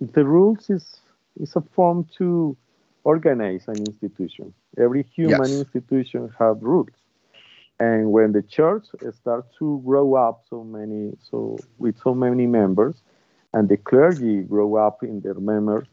the 0.00 0.24
rules 0.24 0.70
is 0.70 1.00
is 1.38 1.54
a 1.54 1.60
form 1.60 2.06
to 2.16 2.56
organize 3.04 3.68
an 3.68 3.76
institution. 3.76 4.54
Every 4.78 5.02
human 5.14 5.50
yes. 5.50 5.58
institution 5.60 6.32
have 6.38 6.62
rules, 6.62 6.96
and 7.78 8.10
when 8.10 8.32
the 8.32 8.42
church 8.42 8.86
starts 9.12 9.48
to 9.58 9.82
grow 9.84 10.14
up, 10.14 10.42
so 10.48 10.64
many 10.64 11.12
so 11.30 11.58
with 11.78 11.96
so 12.02 12.14
many 12.14 12.46
members, 12.46 13.02
and 13.52 13.68
the 13.68 13.76
clergy 13.76 14.40
grow 14.42 14.76
up 14.76 15.02
in 15.02 15.20
their 15.20 15.34
members, 15.34 15.86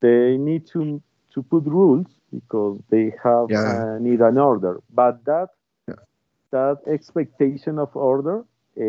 they 0.00 0.36
need 0.36 0.66
to 0.68 1.00
to 1.32 1.42
put 1.42 1.64
rules 1.64 2.08
because 2.32 2.80
they 2.90 3.14
have 3.22 3.46
yeah. 3.50 3.94
uh, 3.94 3.98
need 4.00 4.20
an 4.20 4.38
order. 4.38 4.80
But 4.92 5.24
that. 5.26 5.50
That 6.54 6.78
expectation 6.86 7.78
of 7.80 7.90
order 7.96 8.38
uh, 8.80 8.84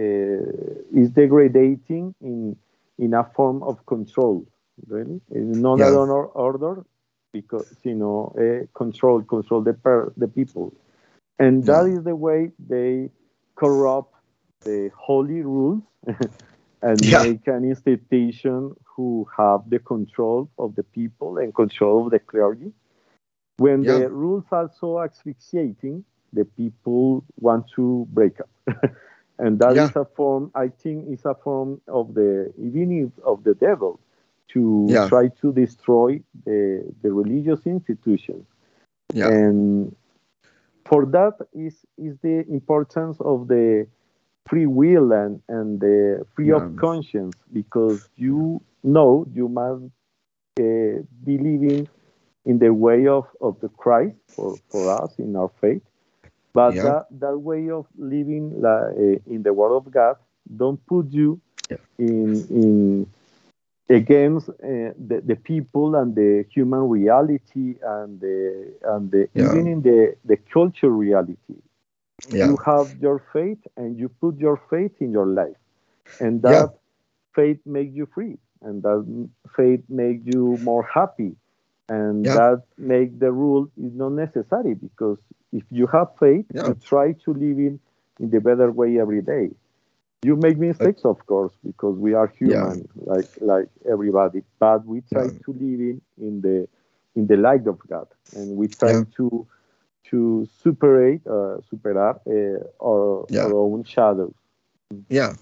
uh, 0.00 1.00
is 1.00 1.10
degrading 1.10 2.14
in 2.20 2.56
in 2.98 3.14
a 3.14 3.24
form 3.36 3.62
of 3.62 3.84
control. 3.86 4.46
Really, 4.86 5.20
it's 5.30 5.58
not 5.58 5.78
yeah. 5.80 5.88
an 5.88 6.10
order 6.48 6.84
because 7.32 7.68
you 7.82 7.96
know 8.02 8.18
uh, 8.38 8.66
control 8.78 9.22
control 9.22 9.60
the 9.62 9.74
per, 9.74 10.12
the 10.16 10.28
people, 10.28 10.72
and 11.38 11.64
that 11.66 11.86
is 11.86 12.04
the 12.04 12.14
way 12.14 12.52
they 12.74 13.10
corrupt 13.56 14.14
the 14.60 14.90
holy 14.96 15.42
rules 15.42 15.82
and 16.86 16.98
yeah. 17.04 17.22
make 17.24 17.46
an 17.48 17.64
institution 17.64 18.58
who 18.84 19.26
have 19.36 19.60
the 19.68 19.80
control 19.80 20.48
of 20.58 20.76
the 20.76 20.84
people 20.98 21.38
and 21.38 21.54
control 21.54 22.06
of 22.06 22.12
the 22.12 22.20
clergy. 22.20 22.70
When 23.56 23.82
yeah. 23.82 23.98
the 23.98 24.08
rules 24.10 24.44
are 24.52 24.70
so 24.80 25.00
asphyxiating, 25.00 26.04
the 26.32 26.44
people 26.44 27.24
want 27.40 27.66
to 27.76 28.06
break 28.10 28.38
up. 28.40 28.50
and 29.38 29.58
that 29.58 29.76
yeah. 29.76 29.84
is 29.84 29.96
a 29.96 30.04
form, 30.04 30.50
I 30.54 30.68
think, 30.68 31.08
is 31.08 31.24
a 31.24 31.34
form 31.34 31.80
of 31.88 32.14
the 32.14 32.52
even 32.58 33.12
of 33.24 33.44
the 33.44 33.54
devil 33.54 34.00
to 34.48 34.86
yeah. 34.88 35.08
try 35.08 35.28
to 35.40 35.52
destroy 35.52 36.20
the, 36.44 36.84
the 37.02 37.12
religious 37.12 37.66
institutions. 37.66 38.46
And 39.28 39.94
for 40.84 41.06
that 41.06 41.34
is 41.54 41.84
is 41.96 42.16
the 42.22 42.44
importance 42.48 43.18
of 43.20 43.48
the 43.48 43.86
free 44.48 44.66
will 44.66 45.12
and, 45.12 45.40
and 45.48 45.80
the 45.80 46.26
free 46.34 46.48
yeah. 46.48 46.56
of 46.56 46.76
conscience 46.76 47.36
because 47.52 48.08
you 48.16 48.60
know 48.82 49.26
you 49.32 49.48
must 49.48 49.84
uh, 50.58 51.02
be 51.24 51.36
living 51.38 51.86
in 52.46 52.58
the 52.58 52.72
way 52.72 53.06
of, 53.06 53.26
of 53.40 53.60
the 53.60 53.68
Christ 53.68 54.16
for, 54.28 54.56
for 54.70 54.90
us 55.02 55.18
in 55.18 55.36
our 55.36 55.50
faith. 55.60 55.82
But 56.58 56.74
yeah. 56.74 56.82
that, 56.82 57.06
that 57.20 57.38
way 57.38 57.70
of 57.70 57.86
living 57.96 58.44
uh, 58.64 58.90
in 59.34 59.44
the 59.46 59.52
Word 59.52 59.76
of 59.76 59.84
God 59.92 60.16
don't 60.60 60.84
put 60.86 61.06
you 61.12 61.40
yeah. 61.70 61.76
in, 61.98 62.34
in 62.62 63.06
against 63.88 64.48
uh, 64.48 64.90
the, 65.08 65.22
the 65.24 65.36
people 65.36 65.94
and 65.94 66.16
the 66.16 66.44
human 66.52 66.88
reality 66.88 67.76
and 67.96 68.20
the, 68.20 68.74
and 68.82 69.08
the, 69.12 69.28
yeah. 69.34 69.44
even 69.44 69.68
in 69.68 69.82
the, 69.82 70.16
the 70.24 70.36
culture 70.52 70.90
reality. 70.90 71.58
You 72.28 72.56
have 72.66 72.96
your 73.00 73.22
faith 73.32 73.62
and 73.76 73.96
you 73.96 74.08
put 74.08 74.36
your 74.38 74.60
faith 74.68 74.94
in 74.98 75.12
your 75.12 75.26
life. 75.26 75.60
And 76.18 76.42
that 76.42 76.74
faith 77.36 77.60
makes 77.64 77.94
you 77.94 78.08
free 78.12 78.36
and 78.62 78.82
that 78.82 79.28
faith 79.56 79.84
makes 79.88 80.22
you 80.24 80.58
more 80.62 80.82
happy 80.82 81.36
and 81.88 82.24
that 82.24 82.64
make 82.76 83.18
the 83.20 83.30
rule 83.30 83.68
is 83.76 83.92
not 83.94 84.12
necessary 84.12 84.74
because 84.74 85.18
if 85.52 85.64
you 85.70 85.86
have 85.86 86.08
faith 86.18 86.46
yeah. 86.52 86.66
you 86.68 86.74
try 86.74 87.12
to 87.12 87.32
live 87.32 87.58
in 87.58 87.80
in 88.20 88.30
the 88.30 88.40
better 88.40 88.70
way 88.72 88.98
every 88.98 89.22
day. 89.22 89.50
You 90.22 90.34
make 90.34 90.58
mistakes 90.58 91.04
of 91.04 91.24
course 91.26 91.52
because 91.64 91.96
we 91.96 92.14
are 92.14 92.26
human 92.26 92.88
yeah. 92.94 93.12
like 93.12 93.28
like 93.40 93.68
everybody 93.90 94.42
but 94.58 94.84
we 94.84 95.02
try 95.12 95.28
to 95.28 95.50
live 95.52 95.80
in 95.90 96.00
in 96.18 96.40
the 96.40 96.68
in 97.14 97.26
the 97.26 97.36
light 97.36 97.66
of 97.66 97.78
god. 97.88 98.08
And 98.34 98.56
we 98.56 98.68
try 98.68 99.04
to 99.16 99.46
to 100.10 100.48
superate 100.64 101.20
uh, 101.26 101.60
superar 101.70 102.18
uh, 102.26 102.64
our, 102.82 103.26
our 103.38 103.54
own 103.54 103.84
shadows. 103.84 104.34
Yeah 105.08 105.34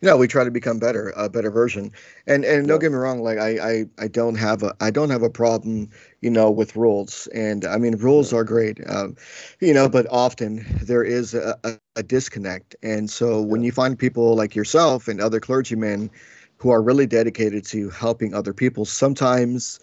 you 0.00 0.08
know 0.08 0.16
we 0.16 0.26
try 0.26 0.44
to 0.44 0.50
become 0.50 0.78
better 0.78 1.12
a 1.16 1.28
better 1.28 1.50
version. 1.50 1.90
And 2.26 2.44
and 2.44 2.66
don't 2.66 2.80
get 2.80 2.90
me 2.92 2.96
wrong 2.98 3.22
like 3.22 3.38
I, 3.38 3.50
I 3.70 3.84
i 3.98 4.08
don't 4.08 4.36
have 4.36 4.62
a 4.62 4.74
i 4.80 4.90
don't 4.90 5.10
have 5.10 5.22
a 5.22 5.30
problem 5.30 5.88
you 6.20 6.30
know 6.30 6.50
with 6.50 6.76
rules. 6.76 7.28
And 7.34 7.64
i 7.64 7.76
mean 7.78 7.96
rules 7.96 8.32
are 8.32 8.44
great 8.44 8.78
um, 8.88 9.16
you 9.60 9.74
know 9.74 9.88
but 9.88 10.06
often 10.10 10.64
there 10.82 11.04
is 11.04 11.34
a, 11.34 11.58
a, 11.64 11.72
a 11.96 12.02
disconnect. 12.02 12.76
And 12.82 13.10
so 13.10 13.40
when 13.42 13.62
you 13.62 13.72
find 13.72 13.98
people 13.98 14.34
like 14.36 14.54
yourself 14.54 15.08
and 15.08 15.20
other 15.20 15.40
clergymen 15.40 16.10
who 16.58 16.70
are 16.70 16.82
really 16.82 17.06
dedicated 17.06 17.64
to 17.66 17.90
helping 17.90 18.34
other 18.34 18.52
people 18.52 18.84
sometimes 18.84 19.78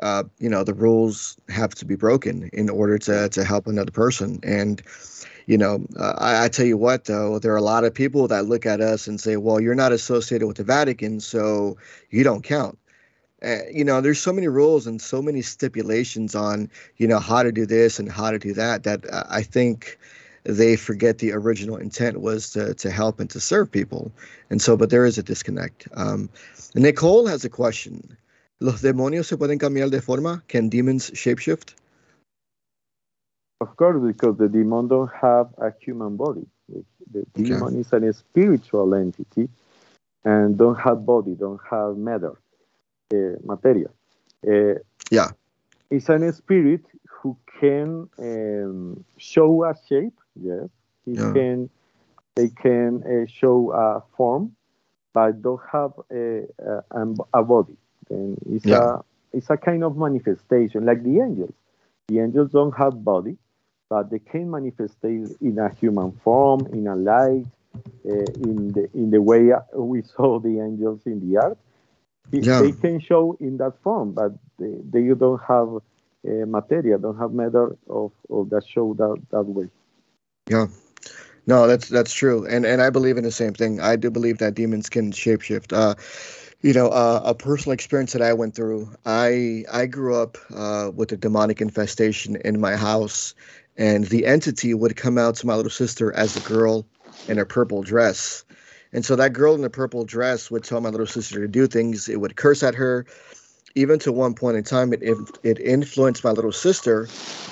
uh, 0.00 0.24
you 0.38 0.48
know 0.48 0.64
the 0.64 0.74
rules 0.74 1.36
have 1.48 1.74
to 1.74 1.84
be 1.84 1.94
broken 1.96 2.50
in 2.52 2.68
order 2.68 2.98
to 2.98 3.28
to 3.28 3.44
help 3.44 3.66
another 3.66 3.90
person. 3.92 4.40
And 4.42 4.82
you 5.46 5.58
know, 5.58 5.84
uh, 5.98 6.14
I, 6.18 6.44
I, 6.44 6.48
tell 6.48 6.66
you 6.66 6.76
what, 6.76 7.04
though, 7.04 7.38
there 7.38 7.52
are 7.52 7.56
a 7.56 7.62
lot 7.62 7.84
of 7.84 7.92
people 7.92 8.28
that 8.28 8.46
look 8.46 8.64
at 8.66 8.80
us 8.80 9.06
and 9.06 9.20
say, 9.20 9.36
well, 9.36 9.60
you're 9.60 9.74
not 9.74 9.92
associated 9.92 10.46
with 10.46 10.56
the 10.56 10.64
Vatican, 10.64 11.20
so 11.20 11.76
you 12.10 12.24
don't 12.24 12.42
count. 12.42 12.78
Uh, 13.42 13.58
you 13.70 13.84
know, 13.84 14.00
there's 14.00 14.20
so 14.20 14.32
many 14.32 14.48
rules 14.48 14.86
and 14.86 15.02
so 15.02 15.20
many 15.20 15.42
stipulations 15.42 16.34
on, 16.34 16.70
you 16.96 17.06
know, 17.06 17.18
how 17.18 17.42
to 17.42 17.52
do 17.52 17.66
this 17.66 17.98
and 17.98 18.10
how 18.10 18.30
to 18.30 18.38
do 18.38 18.54
that, 18.54 18.84
that 18.84 19.04
uh, 19.12 19.24
I 19.28 19.42
think 19.42 19.98
they 20.44 20.76
forget 20.76 21.18
the 21.18 21.32
original 21.32 21.76
intent 21.76 22.20
was 22.20 22.50
to, 22.50 22.74
to 22.74 22.90
help 22.90 23.20
and 23.20 23.28
to 23.30 23.40
serve 23.40 23.70
people. 23.70 24.12
And 24.50 24.62
so, 24.62 24.76
but 24.76 24.90
there 24.90 25.04
is 25.04 25.18
a 25.18 25.22
disconnect. 25.22 25.88
Um, 25.94 26.30
Nicole 26.74 27.26
has 27.26 27.44
a 27.44 27.50
question. 27.50 28.16
¿Los 28.60 28.80
demonios 28.80 29.26
se 29.26 29.36
pueden 29.36 29.58
cambiar 29.58 29.90
de 29.90 30.00
forma? 30.00 30.42
Can 30.48 30.68
demons 30.68 31.10
shapeshift? 31.10 31.74
Of 33.60 33.76
course, 33.76 34.02
because 34.02 34.36
the 34.36 34.48
demon 34.48 34.88
don't 34.88 35.10
have 35.20 35.48
a 35.58 35.72
human 35.80 36.16
body. 36.16 36.46
The, 36.68 37.24
demon 37.34 37.78
is 37.78 37.92
a 37.92 38.12
spiritual 38.12 38.94
entity 38.94 39.48
and 40.24 40.56
don't 40.58 40.76
have 40.76 41.06
body, 41.06 41.34
don't 41.34 41.60
have 41.70 41.96
matter, 41.96 42.32
uh, 43.12 43.36
materia. 43.44 43.88
Uh, 44.46 44.80
yeah. 45.10 45.28
It's 45.90 46.08
an 46.08 46.32
spirit 46.32 46.84
who 47.08 47.36
can 47.60 48.08
um, 48.18 49.04
show 49.16 49.64
a 49.64 49.74
shape, 49.88 50.18
yes. 50.34 50.68
He 51.04 51.12
yeah. 51.12 51.32
can, 51.32 51.70
they 52.34 52.48
can 52.48 53.02
uh, 53.04 53.30
show 53.30 53.72
a 53.72 54.02
form, 54.16 54.56
but 55.12 55.40
don't 55.42 55.60
have 55.70 55.92
a, 56.10 56.44
a, 56.90 57.04
a 57.34 57.42
body. 57.44 57.76
And 58.10 58.38
it's, 58.50 58.64
yeah. 58.64 58.96
a, 58.96 58.98
it's 59.32 59.50
a 59.50 59.56
kind 59.56 59.84
of 59.84 59.96
manifestation, 59.96 60.84
like 60.86 61.02
the 61.02 61.20
angels. 61.20 61.54
The 62.08 62.20
angels 62.20 62.50
don't 62.50 62.76
have 62.76 63.04
body, 63.04 63.36
but 63.88 64.10
they 64.10 64.18
can 64.18 64.50
manifest 64.50 64.96
in 65.02 65.58
a 65.58 65.68
human 65.74 66.12
form, 66.24 66.66
in 66.72 66.86
a 66.86 66.96
light, 66.96 67.46
uh, 68.06 68.12
in 68.48 68.72
the 68.72 68.88
in 68.94 69.10
the 69.10 69.20
way 69.20 69.52
we 69.74 70.02
saw 70.02 70.38
the 70.38 70.60
angels 70.60 71.00
in 71.06 71.20
the 71.20 71.38
earth. 71.38 71.58
Yeah. 72.30 72.62
They 72.62 72.72
can 72.72 73.00
show 73.00 73.36
in 73.40 73.58
that 73.58 73.74
form, 73.82 74.12
but 74.12 74.32
they, 74.58 74.74
they 74.90 75.14
don't 75.14 75.40
have 75.42 75.68
uh, 76.26 76.46
material, 76.46 76.98
don't 76.98 77.18
have 77.18 77.32
matter 77.32 77.76
of, 77.88 78.12
of 78.30 78.50
that 78.50 78.66
show 78.66 78.94
that, 78.94 79.22
that 79.30 79.42
way. 79.42 79.68
Yeah. 80.48 80.66
No, 81.46 81.66
that's 81.66 81.90
that's 81.90 82.14
true, 82.14 82.46
and 82.46 82.64
and 82.64 82.80
I 82.80 82.88
believe 82.88 83.18
in 83.18 83.24
the 83.24 83.30
same 83.30 83.52
thing. 83.52 83.78
I 83.78 83.96
do 83.96 84.10
believe 84.10 84.38
that 84.38 84.54
demons 84.54 84.88
can 84.88 85.12
shapeshift. 85.12 85.74
Uh, 85.74 85.94
you 86.62 86.72
know, 86.72 86.88
uh, 86.88 87.20
a 87.22 87.34
personal 87.34 87.74
experience 87.74 88.14
that 88.14 88.22
I 88.22 88.32
went 88.32 88.54
through. 88.54 88.88
I 89.04 89.64
I 89.70 89.84
grew 89.84 90.16
up 90.16 90.38
uh, 90.54 90.90
with 90.94 91.12
a 91.12 91.18
demonic 91.18 91.60
infestation 91.60 92.36
in 92.36 92.60
my 92.60 92.76
house, 92.76 93.34
and 93.76 94.04
the 94.04 94.26
entity 94.26 94.74
would 94.74 94.96
come 94.96 95.18
out 95.18 95.36
to 95.36 95.46
my 95.46 95.54
little 95.54 95.70
sister 95.70 96.12
as 96.12 96.36
a 96.36 96.48
girl 96.48 96.86
in 97.28 97.38
a 97.38 97.44
purple 97.44 97.82
dress. 97.82 98.44
And 98.92 99.04
so 99.04 99.16
that 99.16 99.32
girl 99.32 99.54
in 99.54 99.62
the 99.62 99.70
purple 99.70 100.04
dress 100.04 100.50
would 100.50 100.62
tell 100.62 100.80
my 100.80 100.88
little 100.88 101.06
sister 101.06 101.40
to 101.40 101.48
do 101.48 101.66
things. 101.66 102.08
It 102.08 102.20
would 102.20 102.36
curse 102.36 102.62
at 102.62 102.74
her. 102.76 103.06
Even 103.74 103.98
to 104.00 104.12
one 104.12 104.34
point 104.34 104.56
in 104.56 104.62
time, 104.62 104.92
it 104.92 105.02
it 105.42 105.58
influenced 105.58 106.22
my 106.22 106.30
little 106.30 106.52
sister, 106.52 107.08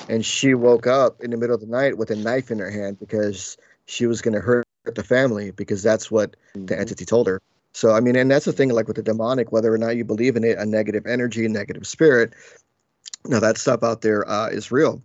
and 0.09 0.25
she 0.25 0.55
woke 0.55 0.87
up 0.87 1.21
in 1.21 1.33
the 1.33 1.37
middle 1.37 1.57
of 1.57 1.61
the 1.61 1.67
night 1.67 1.99
with 1.99 2.13
a 2.13 2.17
knife 2.17 2.53
in 2.53 2.61
her 2.61 2.71
hand 2.71 3.01
because 3.01 3.57
she 3.87 4.07
was 4.07 4.23
going 4.23 4.35
to 4.35 4.41
hurt 4.41 4.65
the 4.85 5.03
family 5.03 5.51
because 5.51 5.83
that's 5.83 6.13
what 6.13 6.37
mm-hmm. 6.55 6.67
the 6.67 6.79
entity 6.79 7.05
told 7.05 7.27
her. 7.27 7.43
So 7.73 7.91
I 7.91 7.99
mean, 7.99 8.15
and 8.15 8.31
that's 8.31 8.45
the 8.45 8.53
thing, 8.53 8.71
like 8.71 8.87
with 8.87 8.97
the 8.97 9.03
demonic, 9.03 9.51
whether 9.51 9.75
or 9.75 9.79
not 9.79 9.97
you 9.97 10.05
believe 10.05 10.37
in 10.37 10.45
it, 10.45 10.59
a 10.59 10.65
negative 10.65 11.07
energy, 11.09 11.45
a 11.45 11.49
negative 11.49 11.89
spirit, 11.89 12.35
now 13.27 13.41
that 13.41 13.59
stuff 13.59 13.83
out 13.83 14.03
there 14.03 14.29
uh, 14.29 14.49
is 14.49 14.71
real. 14.71 15.03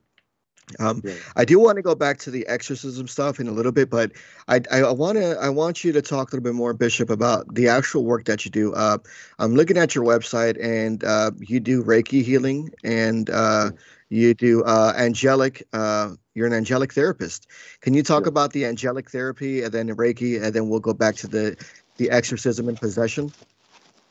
Um, 0.80 1.01
yeah. 1.03 1.13
I 1.36 1.45
do 1.45 1.60
want 1.60 1.77
to 1.77 1.82
go 1.82 1.95
back 1.95 2.17
to 2.19 2.32
the 2.32 2.45
exorcism 2.47 3.08
stuff 3.08 3.39
in 3.39 3.47
a 3.47 3.51
little 3.51 3.71
bit, 3.71 3.89
but 3.89 4.12
I, 4.47 4.62
I 4.71 4.91
want 4.91 5.17
to 5.17 5.38
I 5.39 5.49
want 5.49 5.84
you 5.84 5.93
to 5.93 6.01
talk 6.01 6.32
a 6.32 6.36
little 6.36 6.43
bit 6.43 6.56
more, 6.56 6.73
Bishop, 6.73 7.10
about 7.10 7.53
the 7.53 7.69
actual 7.69 8.03
work 8.03 8.25
that 8.25 8.43
you 8.43 8.51
do. 8.51 8.73
Uh, 8.73 8.97
I'm 9.39 9.56
looking 9.56 9.77
at 9.77 9.95
your 9.95 10.03
website, 10.03 10.62
and 10.62 11.03
uh, 11.03 11.32
you 11.39 11.60
do 11.60 11.84
Reiki 11.84 12.23
healing, 12.23 12.71
and 12.84 13.30
uh, 13.30 13.71
you 14.10 14.34
do 14.34 14.63
uh, 14.63 14.93
angelic. 14.97 15.65
Uh, 15.71 16.15
you're 16.36 16.47
an 16.47 16.53
angelic 16.53 16.93
therapist. 16.93 17.47
Can 17.82 17.93
you 17.93 18.03
talk 18.03 18.23
yeah. 18.23 18.30
about 18.30 18.51
the 18.51 18.65
angelic 18.65 19.10
therapy, 19.10 19.63
and 19.63 19.71
then 19.73 19.88
Reiki, 19.95 20.41
and 20.41 20.53
then 20.53 20.67
we'll 20.67 20.82
go 20.82 20.93
back 20.93 21.15
to 21.17 21.27
the 21.27 21.56
the 21.95 22.10
exorcism 22.10 22.67
and 22.67 22.77
possession? 22.77 23.32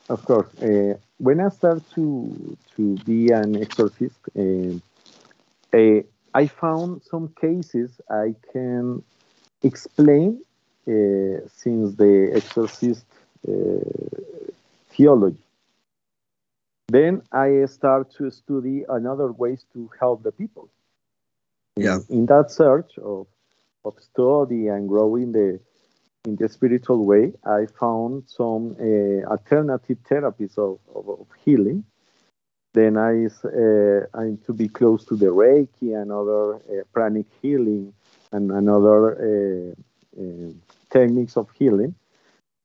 Of 0.09 0.25
course. 0.25 0.47
Uh, 0.55 0.95
when 1.19 1.39
I 1.39 1.49
started 1.49 1.83
to 1.93 2.57
to 2.77 2.95
be 3.05 3.29
an 3.29 3.61
exorcist. 3.61 4.15
Uh, 4.35 4.79
I 6.41 6.45
found 6.45 7.01
some 7.03 7.27
cases 7.41 7.89
I 8.25 8.35
can 8.53 9.01
explain 9.63 10.29
uh, 10.87 11.35
since 11.61 11.95
the 11.95 12.13
exorcist 12.39 13.05
uh, 13.47 13.53
theology. 14.91 15.43
Then 16.89 17.13
I 17.31 17.65
start 17.65 18.05
to 18.17 18.29
study 18.29 18.77
another 18.87 19.29
ways 19.31 19.65
to 19.73 19.89
help 19.99 20.21
the 20.21 20.31
people. 20.31 20.69
Yeah. 21.75 21.97
In, 22.09 22.19
in 22.19 22.25
that 22.27 22.51
search 22.51 22.91
of, 22.99 23.25
of 23.83 23.93
study 23.99 24.67
and 24.67 24.87
growing 24.87 25.31
the 25.31 25.59
in 26.25 26.35
the 26.35 26.49
spiritual 26.49 27.05
way, 27.05 27.33
I 27.45 27.67
found 27.79 28.23
some 28.27 28.75
uh, 28.79 29.25
alternative 29.33 29.99
therapies 30.09 30.57
of, 30.57 30.73
of, 30.93 31.03
of 31.21 31.27
healing 31.45 31.85
then 32.77 32.97
I, 32.97 33.25
uh, 33.25 34.05
I'm 34.13 34.37
to 34.45 34.53
be 34.53 34.67
close 34.67 35.05
to 35.05 35.15
the 35.15 35.27
Reiki 35.27 35.99
and 35.99 36.11
other 36.11 36.55
uh, 36.55 36.83
pranic 36.93 37.25
healing 37.41 37.93
and 38.31 38.51
another 38.51 39.01
uh, 39.27 40.21
uh, 40.21 40.51
techniques 40.89 41.37
of 41.37 41.49
healing. 41.57 41.95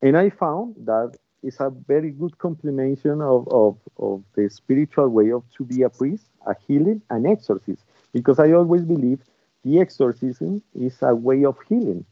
And 0.02 0.16
I 0.16 0.30
found 0.30 0.74
that 0.84 1.16
it's 1.42 1.60
a 1.60 1.70
very 1.70 2.10
good 2.10 2.38
complementation 2.38 3.20
of, 3.20 3.48
of, 3.48 3.78
of 3.98 4.22
the 4.34 4.48
spiritual 4.48 5.08
way 5.08 5.30
of 5.32 5.42
to 5.56 5.64
be 5.64 5.82
a 5.82 5.90
priest, 5.90 6.26
a 6.46 6.54
healing, 6.66 7.02
an 7.10 7.26
exorcism. 7.26 7.84
Because 8.12 8.38
I 8.38 8.52
always 8.52 8.82
believe 8.82 9.20
the 9.64 9.80
exorcism 9.80 10.62
is 10.74 10.96
a 11.02 11.14
way 11.14 11.44
of 11.44 11.56
healing. 11.68 12.04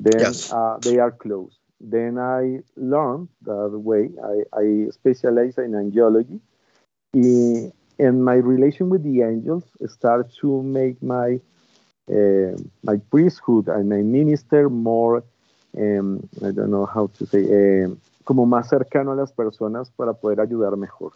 Then 0.00 0.20
yes. 0.20 0.52
uh, 0.52 0.78
they 0.80 0.98
are 0.98 1.10
close. 1.10 1.52
Then 1.80 2.18
I 2.18 2.60
learned 2.76 3.28
that 3.42 3.70
way. 3.70 4.10
I, 4.24 4.58
I 4.58 4.90
specialize 4.90 5.58
in 5.58 5.74
and 7.98 8.24
my 8.24 8.34
relation 8.34 8.88
with 8.88 9.02
the 9.02 9.22
angels 9.22 9.64
start 9.86 10.32
to 10.40 10.62
make 10.62 11.02
my 11.02 11.40
uh, 12.10 12.56
my 12.82 12.96
priesthood 13.10 13.68
and 13.68 13.88
my 13.88 14.02
minister 14.02 14.68
more 14.68 15.22
um, 15.76 16.28
I 16.42 16.50
don't 16.50 16.70
know 16.70 16.86
how 16.86 17.08
to 17.18 17.26
say 17.26 17.42
como 18.24 18.46
más 18.46 18.68
cercano 18.68 19.12
a 19.12 19.16
las 19.16 19.32
personas 19.32 19.90
para 19.90 20.12
poder 20.12 20.40
ayudar 20.40 20.76
mejor. 20.76 21.12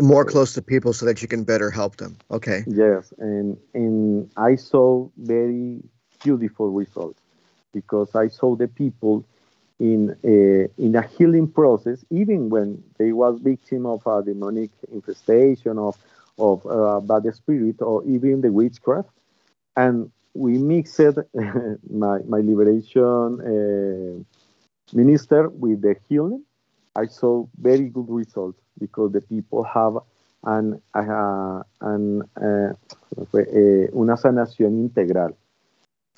more 0.00 0.24
close 0.24 0.52
to 0.54 0.62
people 0.62 0.92
so 0.92 1.04
that 1.04 1.20
you 1.22 1.28
can 1.28 1.44
better 1.44 1.70
help 1.70 1.96
them 1.96 2.16
okay 2.30 2.62
yes 2.66 3.12
and 3.18 3.56
and 3.74 4.30
i 4.36 4.54
saw 4.54 5.08
very 5.16 5.82
beautiful 6.22 6.70
results 6.70 7.20
because 7.72 8.14
i 8.14 8.28
saw 8.28 8.54
the 8.56 8.68
people 8.68 9.24
in 9.78 10.16
a, 10.24 10.68
in 10.76 10.96
a 10.96 11.02
healing 11.02 11.48
process 11.48 12.04
even 12.10 12.48
when 12.50 12.82
they 12.98 13.12
was 13.12 13.38
victim 13.40 13.86
of 13.86 14.04
a 14.06 14.22
demonic 14.22 14.70
infestation 14.92 15.78
of 15.78 15.96
of 16.38 16.64
uh, 16.66 17.00
bad 17.00 17.32
spirit 17.34 17.80
or 17.80 18.04
even 18.04 18.40
the 18.40 18.50
witchcraft 18.50 19.10
and 19.76 20.10
we 20.34 20.58
mixed 20.58 21.00
my, 21.90 22.18
my 22.26 22.38
liberation 22.38 23.40
uh, 23.40 24.96
minister 24.96 25.48
with 25.48 25.82
the 25.82 25.94
healing 26.08 26.42
i 26.96 27.06
saw 27.06 27.44
very 27.60 27.88
good 27.88 28.08
results 28.08 28.60
because 28.78 29.12
the 29.12 29.20
people 29.20 29.62
have 29.64 29.98
an, 30.44 30.80
uh, 30.94 31.62
an, 31.80 32.22
uh, 32.36 32.72
una 33.92 34.16
sanación 34.16 34.78
integral. 34.78 35.36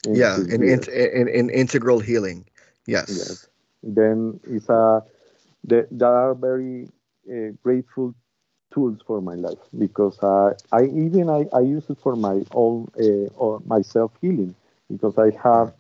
Yeah, 0.05 0.37
in, 0.37 0.63
in, 0.63 0.81
in, 0.93 1.29
in, 1.29 1.51
integral 1.51 2.01
healing. 2.01 2.47
Yes. 2.87 3.09
yes. 3.09 3.50
Then 3.83 4.41
it's 4.45 4.69
a, 4.69 5.03
there 5.65 5.87
are 6.09 6.35
very 6.35 6.89
uh, 7.31 7.53
grateful 7.63 8.15
tools 8.73 9.01
for 9.07 9.21
my 9.21 9.35
life 9.35 9.59
because 9.79 10.19
I, 10.23 10.53
I 10.73 10.85
even 10.85 11.29
I, 11.29 11.47
I 11.55 11.61
use 11.61 11.89
it 11.91 11.99
for 11.99 12.17
my 12.17 12.43
own 12.53 12.89
uh, 12.99 13.29
or 13.37 13.61
my 13.67 13.83
self 13.83 14.13
healing 14.21 14.55
because 14.91 15.19
I 15.19 15.31
have 15.43 15.73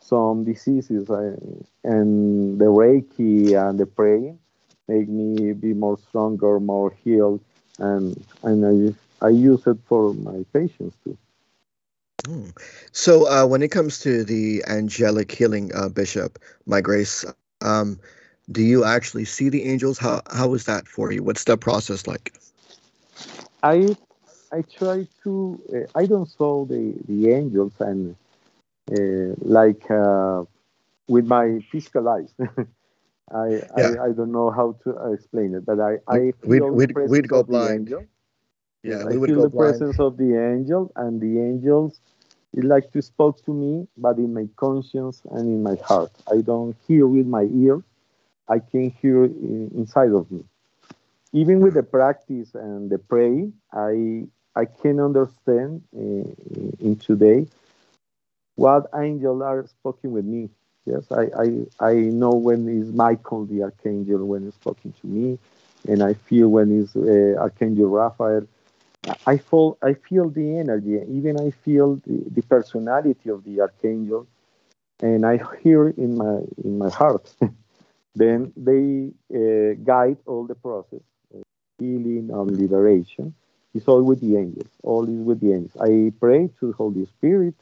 some 0.00 0.44
diseases 0.44 1.10
uh, 1.10 1.36
and 1.84 2.58
the 2.58 2.66
Reiki 2.66 3.54
and 3.56 3.78
the 3.78 3.86
praying 3.86 4.38
make 4.88 5.08
me 5.08 5.52
be 5.52 5.72
more 5.74 5.98
stronger, 5.98 6.60
more 6.60 6.92
healed, 7.04 7.40
and 7.78 8.22
and 8.42 8.94
I 9.22 9.26
I 9.26 9.30
use 9.30 9.66
it 9.66 9.78
for 9.86 10.14
my 10.14 10.44
patients 10.52 10.96
too. 11.04 11.16
Hmm. 12.26 12.50
So 12.92 13.28
uh, 13.28 13.46
when 13.46 13.62
it 13.62 13.70
comes 13.70 13.98
to 14.00 14.24
the 14.24 14.64
angelic 14.66 15.30
healing, 15.32 15.70
uh, 15.74 15.88
Bishop, 15.88 16.38
my 16.66 16.80
grace, 16.80 17.24
um, 17.62 17.98
do 18.50 18.62
you 18.62 18.84
actually 18.84 19.24
see 19.24 19.48
the 19.48 19.64
angels? 19.64 19.98
How 19.98 20.22
how 20.30 20.54
is 20.54 20.64
that 20.64 20.86
for 20.88 21.12
you? 21.12 21.22
What's 21.22 21.44
the 21.44 21.56
process 21.56 22.06
like? 22.06 22.32
I 23.62 23.96
I 24.52 24.62
try 24.62 25.06
to 25.24 25.60
uh, 25.74 25.98
I 25.98 26.06
don't 26.06 26.28
saw 26.28 26.64
the 26.64 26.94
the 27.08 27.30
angels 27.32 27.72
and 27.80 28.16
uh, 28.92 29.34
like 29.40 29.90
uh, 29.90 30.44
with 31.08 31.26
my 31.26 31.60
physical 31.70 32.08
eyes. 32.08 32.32
I, 33.32 33.60
yeah. 33.76 33.94
I, 33.98 34.04
I 34.06 34.12
don't 34.12 34.32
know 34.32 34.50
how 34.50 34.76
to 34.84 35.12
explain 35.12 35.54
it, 35.54 35.66
but 35.66 35.80
I 35.80 35.98
I 36.08 36.32
we'd, 36.44 36.62
we'd, 36.70 36.96
we'd 37.08 37.28
go 37.28 37.42
blind. 37.42 37.92
Yeah, 38.82 39.04
we 39.04 39.14
I 39.14 39.18
would 39.18 39.26
feel 39.26 39.42
the 39.42 39.50
blind. 39.50 39.82
presence 39.82 39.98
of 39.98 40.16
the 40.16 40.36
angel, 40.54 40.92
and 40.96 41.20
the 41.20 41.40
angels 41.40 42.00
it 42.56 42.64
like 42.64 42.92
to 42.92 43.02
spoke 43.02 43.44
to 43.46 43.52
me, 43.52 43.88
but 43.98 44.18
in 44.18 44.34
my 44.34 44.48
conscience 44.56 45.22
and 45.32 45.48
in 45.48 45.62
my 45.62 45.76
heart. 45.84 46.12
I 46.32 46.42
don't 46.42 46.76
hear 46.88 47.06
with 47.06 47.26
my 47.26 47.44
ear. 47.54 47.82
I 48.48 48.60
can 48.60 48.90
hear 48.90 49.24
in, 49.26 49.70
inside 49.76 50.12
of 50.12 50.30
me. 50.30 50.44
Even 51.32 51.60
with 51.60 51.74
the 51.74 51.82
practice 51.84 52.54
and 52.54 52.90
the 52.90 52.98
praying, 52.98 53.54
I 53.72 54.26
I 54.56 54.66
can 54.66 55.00
understand 55.00 55.82
uh, 55.96 56.00
in 56.80 56.96
today 57.00 57.46
what 58.56 58.86
angels 58.94 59.42
are 59.42 59.66
speaking 59.66 60.12
with 60.12 60.24
me 60.24 60.50
Yes, 60.86 61.04
I, 61.12 61.26
I, 61.38 61.90
I 61.90 61.94
know 61.94 62.30
when 62.34 62.68
is 62.68 62.92
Michael 62.92 63.44
the 63.46 63.62
archangel 63.64 64.24
when 64.26 64.44
he's 64.44 64.56
talking 64.56 64.92
to 65.00 65.06
me, 65.08 65.38
and 65.88 66.02
I 66.02 66.14
feel 66.14 66.48
when 66.48 66.72
is 66.72 66.94
uh, 66.96 67.40
Archangel 67.40 67.88
Raphael. 67.88 68.46
I 69.26 69.36
feel 69.38 69.78
I 69.82 69.94
feel 69.94 70.30
the 70.30 70.58
energy, 70.58 71.00
even 71.08 71.40
I 71.40 71.50
feel 71.50 71.96
the, 71.96 72.24
the 72.30 72.42
personality 72.42 73.30
of 73.30 73.44
the 73.44 73.60
archangel, 73.60 74.26
and 75.00 75.24
I 75.24 75.38
hear 75.62 75.88
in 75.88 76.16
my 76.16 76.40
in 76.64 76.78
my 76.78 76.90
heart. 76.90 77.32
then 78.14 78.52
they 78.56 79.12
uh, 79.34 79.74
guide 79.84 80.18
all 80.26 80.46
the 80.46 80.54
process, 80.54 81.00
of 81.34 81.42
healing 81.78 82.30
and 82.32 82.50
liberation. 82.58 83.34
It's 83.74 83.88
all 83.88 84.02
with 84.02 84.20
the 84.20 84.36
angels. 84.36 84.70
All 84.82 85.04
is 85.04 85.20
with 85.20 85.40
the 85.40 85.52
angels. 85.52 85.76
I 85.80 86.12
pray 86.18 86.48
to 86.60 86.66
the 86.68 86.72
Holy 86.72 87.04
Spirit. 87.06 87.54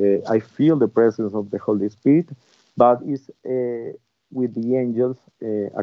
Uh, 0.00 0.18
I 0.28 0.40
feel 0.40 0.76
the 0.76 0.88
presence 0.88 1.34
of 1.34 1.50
the 1.52 1.58
Holy 1.58 1.88
Spirit, 1.88 2.28
but 2.76 3.00
it's 3.06 3.30
uh, 3.46 3.96
with 4.32 4.54
the 4.54 4.76
angels 4.76 5.16
uh, 5.40 5.78
uh, 5.78 5.82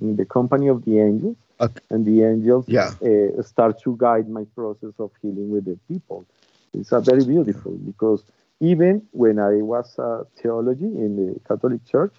in 0.00 0.16
the 0.16 0.24
company 0.24 0.68
of 0.68 0.84
the 0.84 1.00
angels, 1.00 1.36
okay. 1.62 1.80
and 1.90 2.04
the 2.04 2.22
angels 2.24 2.66
yeah. 2.68 2.90
uh, 3.02 3.42
start 3.42 3.80
to 3.82 3.96
guide 3.98 4.28
my 4.28 4.44
process 4.54 4.92
of 4.98 5.10
healing 5.22 5.50
with 5.50 5.64
the 5.64 5.78
people. 5.88 6.26
It's 6.74 6.92
a 6.92 7.00
very 7.00 7.24
beautiful 7.24 7.72
because 7.72 8.22
even 8.60 9.02
when 9.12 9.38
I 9.38 9.62
was 9.62 9.98
a 9.98 10.24
theology 10.40 10.84
in 10.84 11.16
the 11.16 11.40
Catholic 11.48 11.84
Church, 11.86 12.14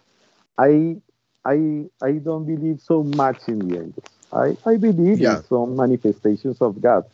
I 0.58 0.98
I 1.46 1.86
I 2.02 2.14
don't 2.14 2.46
believe 2.46 2.80
so 2.82 3.04
much 3.04 3.48
in 3.48 3.60
the 3.60 3.80
angels. 3.80 4.06
I, 4.32 4.58
I 4.66 4.78
believe 4.78 5.20
yeah. 5.20 5.38
in 5.38 5.44
some 5.44 5.76
manifestations 5.76 6.62
of 6.62 6.82
God 6.82 7.06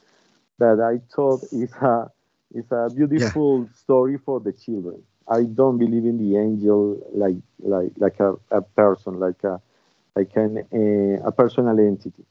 that 0.57 0.79
I 0.79 0.99
thought 1.13 1.43
is 1.51 1.71
a 1.73 2.11
is 2.53 2.65
a 2.71 2.89
beautiful 2.93 3.63
yeah. 3.63 3.73
story 3.75 4.17
for 4.17 4.39
the 4.39 4.53
children. 4.53 5.03
I 5.27 5.43
don't 5.43 5.77
believe 5.77 6.05
in 6.05 6.17
the 6.17 6.37
angel 6.37 6.99
like 7.13 7.37
like 7.59 7.91
like 7.97 8.19
a, 8.19 8.35
a 8.51 8.61
person, 8.61 9.19
like 9.19 9.43
a 9.43 9.61
like 10.19 10.35
an 10.35 10.53
a, 10.71 11.27
a 11.27 11.31
personal 11.31 11.79
entity. 11.79 12.25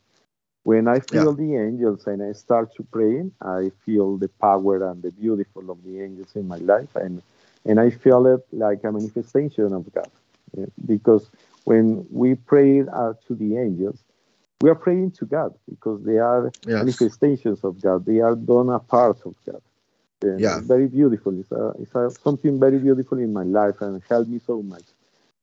When 0.65 0.87
I 0.89 1.01
feel 1.01 1.31
yeah. 1.31 1.45
the 1.45 1.57
angels 1.67 2.07
and 2.07 2.23
I 2.23 2.33
start 2.33 2.75
to 2.77 2.83
pray, 2.83 3.31
I 3.41 3.71
feel 3.85 4.19
the 4.19 4.29
power 4.29 4.91
and 4.91 5.03
the 5.03 5.13
beautiful 5.13 5.71
of 5.71 5.83
the 5.85 6.03
angels 6.03 6.33
in 6.35 6.47
my 6.47 6.59
life, 6.59 6.95
and 6.95 7.23
and 7.65 7.81
I 7.81 7.91
feel 7.91 8.27
it 8.27 8.43
like 8.53 8.85
a 8.85 8.93
manifestation 8.93 9.73
of 9.73 9.83
God. 9.93 10.11
Yeah? 10.57 10.67
Because 10.87 11.25
when 11.65 12.07
we 12.11 12.35
pray 12.35 12.81
uh, 12.81 13.15
to 13.27 13.35
the 13.35 13.57
angels, 13.57 13.99
we 14.61 14.71
are 14.71 14.81
praying 14.87 15.13
to 15.13 15.25
God 15.27 15.55
because 15.69 16.03
they 16.05 16.19
are 16.19 16.53
yes. 16.67 16.79
manifestations 16.83 17.61
of 17.65 17.81
God. 17.81 18.07
They 18.07 18.21
are 18.21 18.35
done 18.35 18.69
a 18.71 18.79
part 18.79 19.19
of 19.25 19.35
God 19.47 19.63
yeah, 20.23 20.61
very 20.61 20.89
beautiful. 20.89 21.39
It's, 21.39 21.53
a, 21.53 21.73
it's 21.81 21.95
a, 21.95 22.11
something 22.23 22.59
very 22.59 22.79
beautiful 22.79 23.19
in 23.19 23.33
my 23.33 23.45
life 23.45 23.81
and 23.81 24.03
helped 24.09 24.29
me 24.29 24.41
so 24.45 24.63
much 24.63 24.85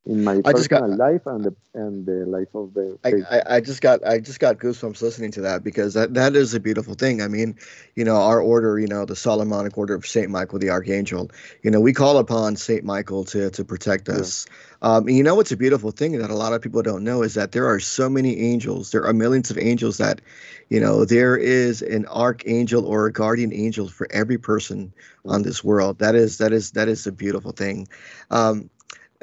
in 0.06 0.24
my 0.24 0.40
I 0.46 0.54
personal 0.54 0.88
got, 0.88 0.98
life 0.98 1.26
and 1.26 1.44
the 1.44 1.56
and 1.74 2.06
the 2.06 2.26
life 2.28 2.54
of 2.54 2.74
the. 2.74 2.98
I, 3.04 3.38
I, 3.38 3.56
I, 3.56 3.60
just 3.60 3.82
got 3.82 4.06
I 4.06 4.20
just 4.20 4.40
got 4.40 4.58
goosebumps 4.60 5.02
listening 5.02 5.32
to 5.32 5.42
that 5.42 5.64
because 5.64 5.96
that, 5.96 6.14
that 6.14 6.36
is 6.36 6.54
a 6.54 6.60
beautiful 6.60 6.94
thing. 6.94 7.22
I 7.22 7.28
mean, 7.28 7.56
you 7.96 8.06
know, 8.06 8.16
our 8.16 8.40
order, 8.40 8.78
you 8.80 8.88
know, 8.88 9.06
the 9.06 9.16
Solomonic 9.16 9.78
Order 9.78 9.96
of 9.96 10.06
Saint 10.06 10.30
Michael 10.30 10.60
the 10.60 10.70
Archangel. 10.70 11.32
You 11.64 11.72
know, 11.72 11.80
we 11.80 11.92
call 11.92 12.18
upon 12.20 12.56
Saint 12.56 12.84
Michael 12.84 13.24
to 13.26 13.50
to 13.50 13.66
protect 13.66 14.08
us. 14.08 14.46
Yeah. 14.48 14.54
Um, 14.82 15.10
you 15.10 15.24
know 15.24 15.34
what's 15.34 15.52
a 15.52 15.58
beautiful 15.58 15.90
thing 15.90 16.20
that 16.20 16.30
a 16.30 16.36
lot 16.36 16.54
of 16.54 16.62
people 16.62 16.84
don't 16.84 17.04
know 17.04 17.24
is 17.24 17.34
that 17.34 17.54
there 17.54 17.66
are 17.66 17.80
so 17.80 18.08
many 18.08 18.40
angels. 18.40 18.92
There 18.92 19.04
are 19.04 19.14
millions 19.14 19.50
of 19.50 19.58
angels 19.58 19.98
that, 19.98 20.22
you 20.70 20.80
know, 20.80 21.06
there 21.06 21.36
is 21.36 21.82
an 21.82 22.06
archangel 22.06 22.86
or 22.86 23.08
a 23.08 23.12
guardian 23.12 23.52
angel 23.52 23.88
for 23.88 24.08
every 24.12 24.38
person 24.38 24.94
on 25.26 25.42
this 25.42 25.64
world. 25.64 25.98
That 25.98 26.14
is 26.14 26.38
that 26.38 26.54
is 26.54 26.72
that 26.72 26.88
is 26.88 27.08
a 27.08 27.12
beautiful 27.12 27.52
thing. 27.52 27.88
Um, 28.30 28.70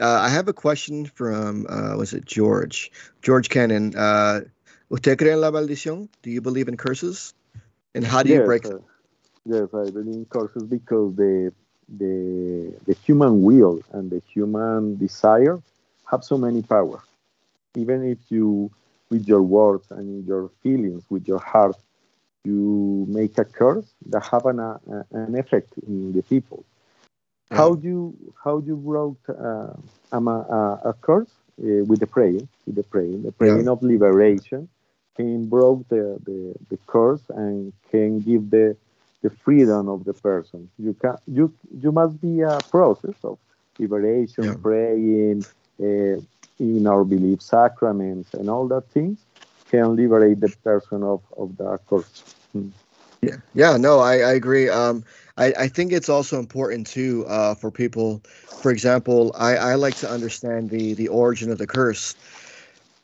uh, 0.00 0.20
I 0.22 0.28
have 0.28 0.48
a 0.48 0.52
question 0.52 1.06
from 1.06 1.66
uh, 1.68 1.96
was 1.96 2.12
it 2.12 2.24
George? 2.24 2.90
George 3.22 3.48
Cannon. 3.48 3.94
Uh, 3.96 4.40
¿Usted 4.90 5.16
cree 5.16 5.32
en 5.32 5.40
la 5.40 5.50
maldición? 5.50 6.08
Do 6.22 6.30
you 6.30 6.42
believe 6.42 6.68
in 6.68 6.76
curses? 6.76 7.32
And 7.94 8.04
how 8.04 8.22
do 8.22 8.28
yes, 8.28 8.40
you 8.40 8.44
break? 8.44 8.66
Uh, 8.66 8.78
yes, 9.46 9.68
I 9.72 9.90
believe 9.90 10.14
in 10.14 10.26
curses 10.26 10.64
because 10.64 11.16
the 11.16 11.52
the 11.88 12.74
the 12.86 12.94
human 13.04 13.42
will 13.42 13.80
and 13.92 14.10
the 14.10 14.22
human 14.32 14.96
desire 14.96 15.60
have 16.10 16.24
so 16.24 16.36
many 16.36 16.62
power. 16.62 17.02
Even 17.74 18.04
if 18.04 18.18
you, 18.28 18.70
with 19.08 19.26
your 19.26 19.42
words 19.42 19.90
and 19.90 20.26
your 20.26 20.50
feelings, 20.62 21.04
with 21.08 21.26
your 21.26 21.38
heart, 21.38 21.76
you 22.44 23.06
make 23.08 23.38
a 23.38 23.44
curse 23.44 23.86
that 24.06 24.22
have 24.26 24.44
an, 24.46 24.60
uh, 24.60 24.78
an 25.12 25.34
effect 25.36 25.72
in 25.86 26.12
the 26.12 26.22
people. 26.22 26.64
Yeah. 27.52 27.58
How 27.58 27.74
you 27.74 28.16
how 28.42 28.58
you 28.58 28.76
wrote 28.76 29.20
uh, 29.28 29.74
a, 30.10 30.18
a 30.90 30.94
curse 31.00 31.30
uh, 31.60 31.84
with 31.84 32.00
the 32.00 32.06
praying, 32.06 32.48
with 32.66 32.76
the 32.76 32.82
praying, 32.82 33.22
the 33.24 33.32
praying 33.32 33.66
yeah. 33.66 33.72
of 33.72 33.82
liberation, 33.82 34.68
can 35.16 35.48
broke 35.48 35.86
the, 35.88 36.18
the, 36.24 36.54
the 36.70 36.78
curse 36.86 37.20
and 37.28 37.72
can 37.90 38.20
give 38.20 38.50
the 38.50 38.76
the 39.22 39.30
freedom 39.30 39.88
of 39.88 40.04
the 40.04 40.14
person. 40.14 40.68
You 40.78 40.94
can 40.94 41.16
you 41.26 41.52
you 41.82 41.92
must 41.92 42.20
be 42.20 42.40
a 42.40 42.58
process 42.70 43.14
of 43.22 43.38
liberation, 43.78 44.44
yeah. 44.44 44.54
praying, 44.62 45.44
uh, 45.80 46.20
in 46.58 46.86
our 46.86 47.04
belief 47.04 47.42
sacraments, 47.42 48.34
and 48.34 48.48
all 48.48 48.66
that 48.68 48.88
things 48.88 49.18
can 49.70 49.96
liberate 49.96 50.40
the 50.40 50.48
person 50.64 51.02
of 51.02 51.20
of 51.36 51.56
the 51.58 51.78
curse. 51.88 52.22
Hmm. 52.52 52.68
Yeah, 53.22 53.36
yeah, 53.54 53.76
no, 53.76 54.00
I, 54.00 54.14
I 54.14 54.32
agree. 54.32 54.68
Um, 54.68 55.04
I, 55.36 55.52
I 55.58 55.68
think 55.68 55.92
it's 55.92 56.08
also 56.08 56.38
important 56.38 56.86
too 56.86 57.24
uh, 57.26 57.54
for 57.54 57.70
people. 57.70 58.22
For 58.60 58.70
example, 58.70 59.34
I, 59.36 59.56
I 59.56 59.74
like 59.74 59.96
to 59.96 60.10
understand 60.10 60.70
the 60.70 60.94
the 60.94 61.08
origin 61.08 61.50
of 61.50 61.58
the 61.58 61.66
curse. 61.66 62.14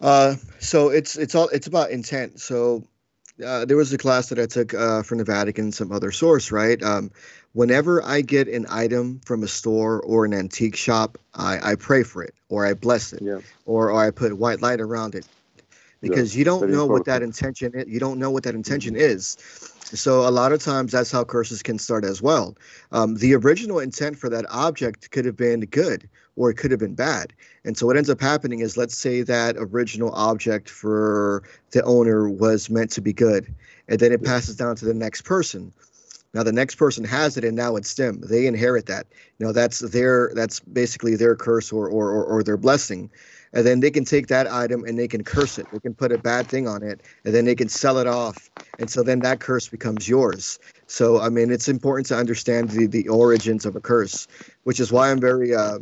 Uh, 0.01 0.37
so 0.59 0.89
it's 0.91 1.17
it's 1.17 1.35
all 1.35 1.49
it's 1.49 1.67
about 1.67 1.91
intent. 1.91 2.41
So 2.41 2.85
uh, 3.45 3.65
there 3.65 3.77
was 3.77 3.93
a 3.93 3.99
class 3.99 4.29
that 4.29 4.39
I 4.39 4.47
took 4.47 4.75
uh, 4.75 5.03
from 5.03 5.19
the 5.19 5.25
Vatican, 5.25 5.73
some 5.73 5.93
other 5.93 6.13
source, 6.13 6.51
right? 6.51 6.83
Um, 6.83 7.11
whenever 7.53 8.03
I 8.03 8.21
get 8.21 8.49
an 8.49 8.67
item 8.69 9.21
from 9.25 9.43
a 9.43 9.49
store 9.49 10.01
or 10.03 10.25
an 10.25 10.35
antique 10.35 10.77
shop, 10.77 11.19
I, 11.35 11.73
I 11.73 11.75
pray 11.77 12.03
for 12.03 12.23
it 12.23 12.35
or 12.49 12.67
I 12.67 12.75
bless 12.75 13.13
it 13.13 13.23
yeah. 13.23 13.39
or, 13.67 13.91
or 13.91 14.05
I 14.05 14.11
put 14.11 14.37
white 14.39 14.61
light 14.61 14.81
around 14.81 15.15
it 15.15 15.27
because 16.01 16.35
yeah, 16.35 16.41
you 16.41 16.45
don't 16.45 16.63
know 16.63 16.83
important. 16.83 16.91
what 16.91 17.05
that 17.07 17.23
intention 17.23 17.73
is. 17.75 17.89
You 17.89 18.01
don't 18.01 18.19
know 18.19 18.31
what 18.31 18.43
that 18.45 18.55
intention 18.55 18.95
mm-hmm. 18.95 19.03
is. 19.03 19.37
So 19.95 20.29
a 20.29 20.31
lot 20.31 20.53
of 20.53 20.63
times 20.63 20.93
that's 20.93 21.11
how 21.11 21.25
curses 21.25 21.63
can 21.63 21.79
start 21.79 22.05
as 22.05 22.21
well. 22.21 22.57
Um, 22.93 23.15
the 23.15 23.35
original 23.35 23.79
intent 23.79 24.19
for 24.19 24.29
that 24.29 24.45
object 24.51 25.11
could 25.11 25.25
have 25.25 25.37
been 25.37 25.61
good 25.61 26.09
or 26.37 26.51
it 26.51 26.57
could 26.59 26.71
have 26.71 26.81
been 26.81 26.95
bad. 26.95 27.33
And 27.65 27.77
so 27.77 27.87
what 27.87 27.97
ends 27.97 28.11
up 28.11 28.21
happening 28.21 28.61
is 28.61 28.77
let's 28.77 28.97
say 28.97 29.23
that 29.23 29.57
original 29.59 30.13
object 30.13 30.69
for 30.69 31.43
the 31.71 31.83
owner 31.85 32.29
was 32.29 32.69
meant 32.69 32.91
to 32.93 33.01
be 33.01 33.15
good 33.15 33.53
and 33.89 33.99
then 33.99 34.13
it 34.13 34.23
passes 34.23 34.57
down 34.57 34.77
to 34.77 34.85
the 34.85 34.95
next 34.95 35.23
person. 35.23 35.73
Now 36.35 36.43
the 36.43 36.53
next 36.53 36.75
person 36.75 37.05
has 37.05 37.39
it 37.39 37.45
and 37.45 37.57
now 37.57 37.77
it's 37.77 37.95
them. 37.95 38.21
They 38.21 38.47
inherit 38.47 38.87
that. 38.87 39.07
You 39.39 39.47
know, 39.47 39.53
that's 39.53 39.79
their 39.79 40.33
that's 40.35 40.61
basically 40.61 41.17
their 41.17 41.35
curse 41.35 41.73
or 41.73 41.89
or 41.89 42.11
or, 42.11 42.25
or 42.25 42.43
their 42.43 42.59
blessing 42.59 43.11
and 43.53 43.67
then 43.67 43.81
they 43.81 43.91
can 43.91 44.05
take 44.05 44.27
that 44.29 44.51
item 44.51 44.85
and 44.85 44.99
they 44.99 45.09
can 45.09 45.25
curse 45.25 45.59
it. 45.59 45.67
They 45.73 45.79
can 45.79 45.95
put 45.95 46.13
a 46.13 46.19
bad 46.19 46.47
thing 46.49 46.69
on 46.69 46.83
it, 46.83 47.01
and 47.25 47.35
then 47.35 47.45
they 47.45 47.55
can 47.55 47.69
sell 47.69 47.99
it 47.99 48.07
off, 48.07 48.51
and 48.79 48.91
so 48.91 49.03
then 49.03 49.21
that 49.21 49.41
curse 49.41 49.69
becomes 49.69 50.09
yours. 50.09 50.59
So 50.87 51.21
I 51.21 51.29
mean, 51.29 51.51
it's 51.51 51.69
important 51.69 52.07
to 52.09 52.17
understand 52.17 52.71
the 52.71 52.87
the 52.87 53.09
origins 53.09 53.67
of 53.67 53.77
a 53.77 53.81
curse, 53.81 54.27
which 54.65 54.81
is 54.81 54.93
why 54.93 55.11
I'm 55.11 55.21
very 55.21 55.55
uh, 55.55 55.79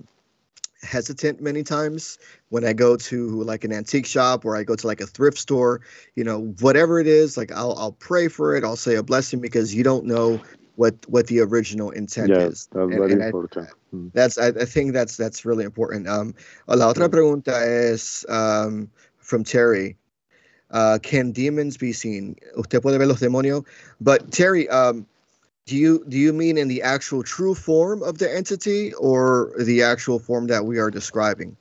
hesitant 0.83 1.41
many 1.41 1.63
times 1.63 2.19
when 2.51 2.65
I 2.65 2.73
go 2.73 2.97
to 2.97 3.43
like 3.43 3.65
an 3.65 3.73
antique 3.73 4.07
shop 4.07 4.45
or 4.45 4.57
I 4.57 4.63
go 4.63 4.77
to 4.77 4.87
like 4.87 5.01
a 5.01 5.07
thrift 5.07 5.39
store. 5.39 5.81
You 6.15 6.25
know, 6.25 6.55
whatever 6.61 7.01
it 7.01 7.07
is, 7.07 7.37
like 7.37 7.53
I'll 7.53 7.77
I'll 7.79 7.93
pray 7.93 8.29
for 8.29 8.57
it. 8.57 8.65
I'll 8.65 8.77
say 8.77 8.95
a 8.95 9.03
blessing 9.03 9.41
because 9.41 9.75
you 9.75 9.83
don't 9.83 10.07
know 10.07 10.41
what 10.77 10.95
what 11.09 11.27
the 11.27 11.41
original 11.41 11.91
intent 11.91 12.29
yes, 12.29 12.53
is. 12.53 12.69
That's 12.73 12.83
and, 12.83 12.93
very 12.93 13.13
and 13.13 13.23
important. 13.23 13.69
I, 13.69 13.97
mm. 13.97 14.13
that's 14.13 14.39
I, 14.39 14.49
I, 14.49 14.65
think 14.65 14.93
that's 14.93 15.17
that's 15.17 15.45
really 15.45 15.65
important. 15.65 16.09
Um, 16.09 16.35
la 16.69 16.93
otra 16.93 17.09
pregunta 17.09 17.53
es 17.63 18.25
um, 18.29 18.91
from 19.19 19.43
Terry. 19.43 19.97
Uh, 20.71 20.99
can 21.03 21.33
demons 21.33 21.77
be 21.77 21.93
seen? 21.93 22.37
Usted 22.57 22.83
puede 22.83 22.99
ver 22.99 23.07
los 23.07 23.21
demonios, 23.21 23.65
but 24.01 24.33
Terry, 24.33 24.69
um, 24.69 25.07
do 25.65 25.77
you 25.77 26.05
do 26.09 26.17
you 26.17 26.33
mean 26.33 26.59
in 26.59 26.69
the 26.69 26.83
actual 26.83 27.23
true 27.23 27.55
form 27.55 28.03
of 28.03 28.19
the 28.19 28.33
entity 28.33 28.93
or 28.95 29.53
the 29.59 29.83
actual 29.83 30.19
form 30.19 30.49
that 30.49 30.65
we 30.65 30.79
are 30.79 30.91
describing? 30.91 31.57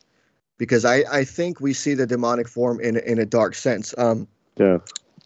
Because 0.58 0.86
I 0.86 1.04
I 1.12 1.24
think 1.24 1.60
we 1.60 1.74
see 1.74 1.94
the 1.94 2.08
demonic 2.08 2.48
form 2.48 2.80
in 2.80 2.98
in 2.98 3.20
a 3.20 3.26
dark 3.26 3.56
sense. 3.56 3.94
Um, 3.98 4.28
yeah. 4.58 4.80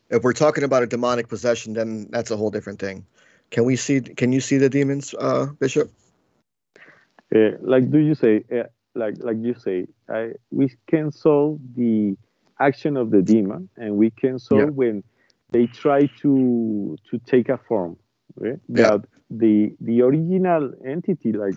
If 0.10 0.24
we're 0.24 0.34
talking 0.34 0.64
about 0.64 0.82
a 0.82 0.88
demonic 0.88 1.28
possession, 1.28 1.74
then 1.74 2.08
that's 2.10 2.32
a 2.32 2.38
whole 2.38 2.50
different 2.50 2.80
thing. 2.80 3.06
Can 3.52 3.66
we 3.66 3.76
see? 3.76 4.02
Can 4.02 4.32
you 4.32 4.42
see 4.42 4.58
the 4.58 4.70
demons, 4.70 5.16
uh, 5.20 5.48
Bishop? 5.60 5.92
Uh, 7.36 7.52
like 7.62 7.90
do 7.92 8.00
you 8.00 8.16
say? 8.16 8.44
Uh, 8.52 8.64
like 8.96 9.16
like 9.20 9.38
you 9.42 9.54
say, 9.54 9.88
I, 10.10 10.34
we 10.52 10.72
can 10.88 11.12
solve 11.12 11.60
the 11.76 12.18
action 12.60 12.98
of 12.98 13.12
the 13.12 13.22
demon, 13.22 13.70
and 13.78 13.96
we 13.96 14.12
can 14.12 14.40
solve 14.40 14.62
yeah. 14.62 14.66
when 14.82 15.04
they 15.52 15.66
try 15.68 16.08
to 16.22 16.98
to 17.10 17.20
take 17.26 17.50
a 17.50 17.58
form. 17.58 17.98
Right? 18.36 18.60
Yeah. 18.68 18.90
That 18.90 19.06
the 19.30 19.76
the 19.82 20.02
original 20.02 20.74
entity, 20.86 21.32
like 21.34 21.56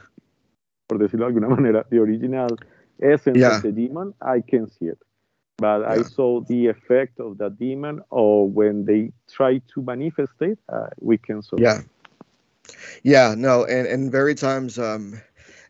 por 0.88 0.98
decirlo 0.98 1.28
de 1.28 1.34
alguna 1.34 1.48
manera, 1.48 1.84
the 1.90 1.98
original 1.98 2.56
essence 3.02 3.38
yeah. 3.38 3.56
of 3.56 3.62
the 3.62 3.72
demon, 3.72 4.14
I 4.20 4.40
can 4.40 4.70
see 4.70 4.86
it 4.86 4.98
but 5.58 5.80
yeah. 5.80 5.90
I 5.90 6.02
saw 6.02 6.40
the 6.40 6.66
effect 6.66 7.20
of 7.20 7.38
the 7.38 7.50
demon, 7.50 8.02
or 8.10 8.48
when 8.48 8.84
they 8.84 9.12
try 9.30 9.58
to 9.74 9.82
manifest 9.82 10.32
it, 10.40 10.58
uh, 10.68 10.88
we 11.00 11.18
can 11.18 11.42
solve. 11.42 11.60
Yeah, 11.60 11.82
yeah, 13.02 13.34
no, 13.36 13.64
and 13.64 13.86
and 13.86 14.10
very 14.10 14.34
times, 14.34 14.78
um, 14.78 15.20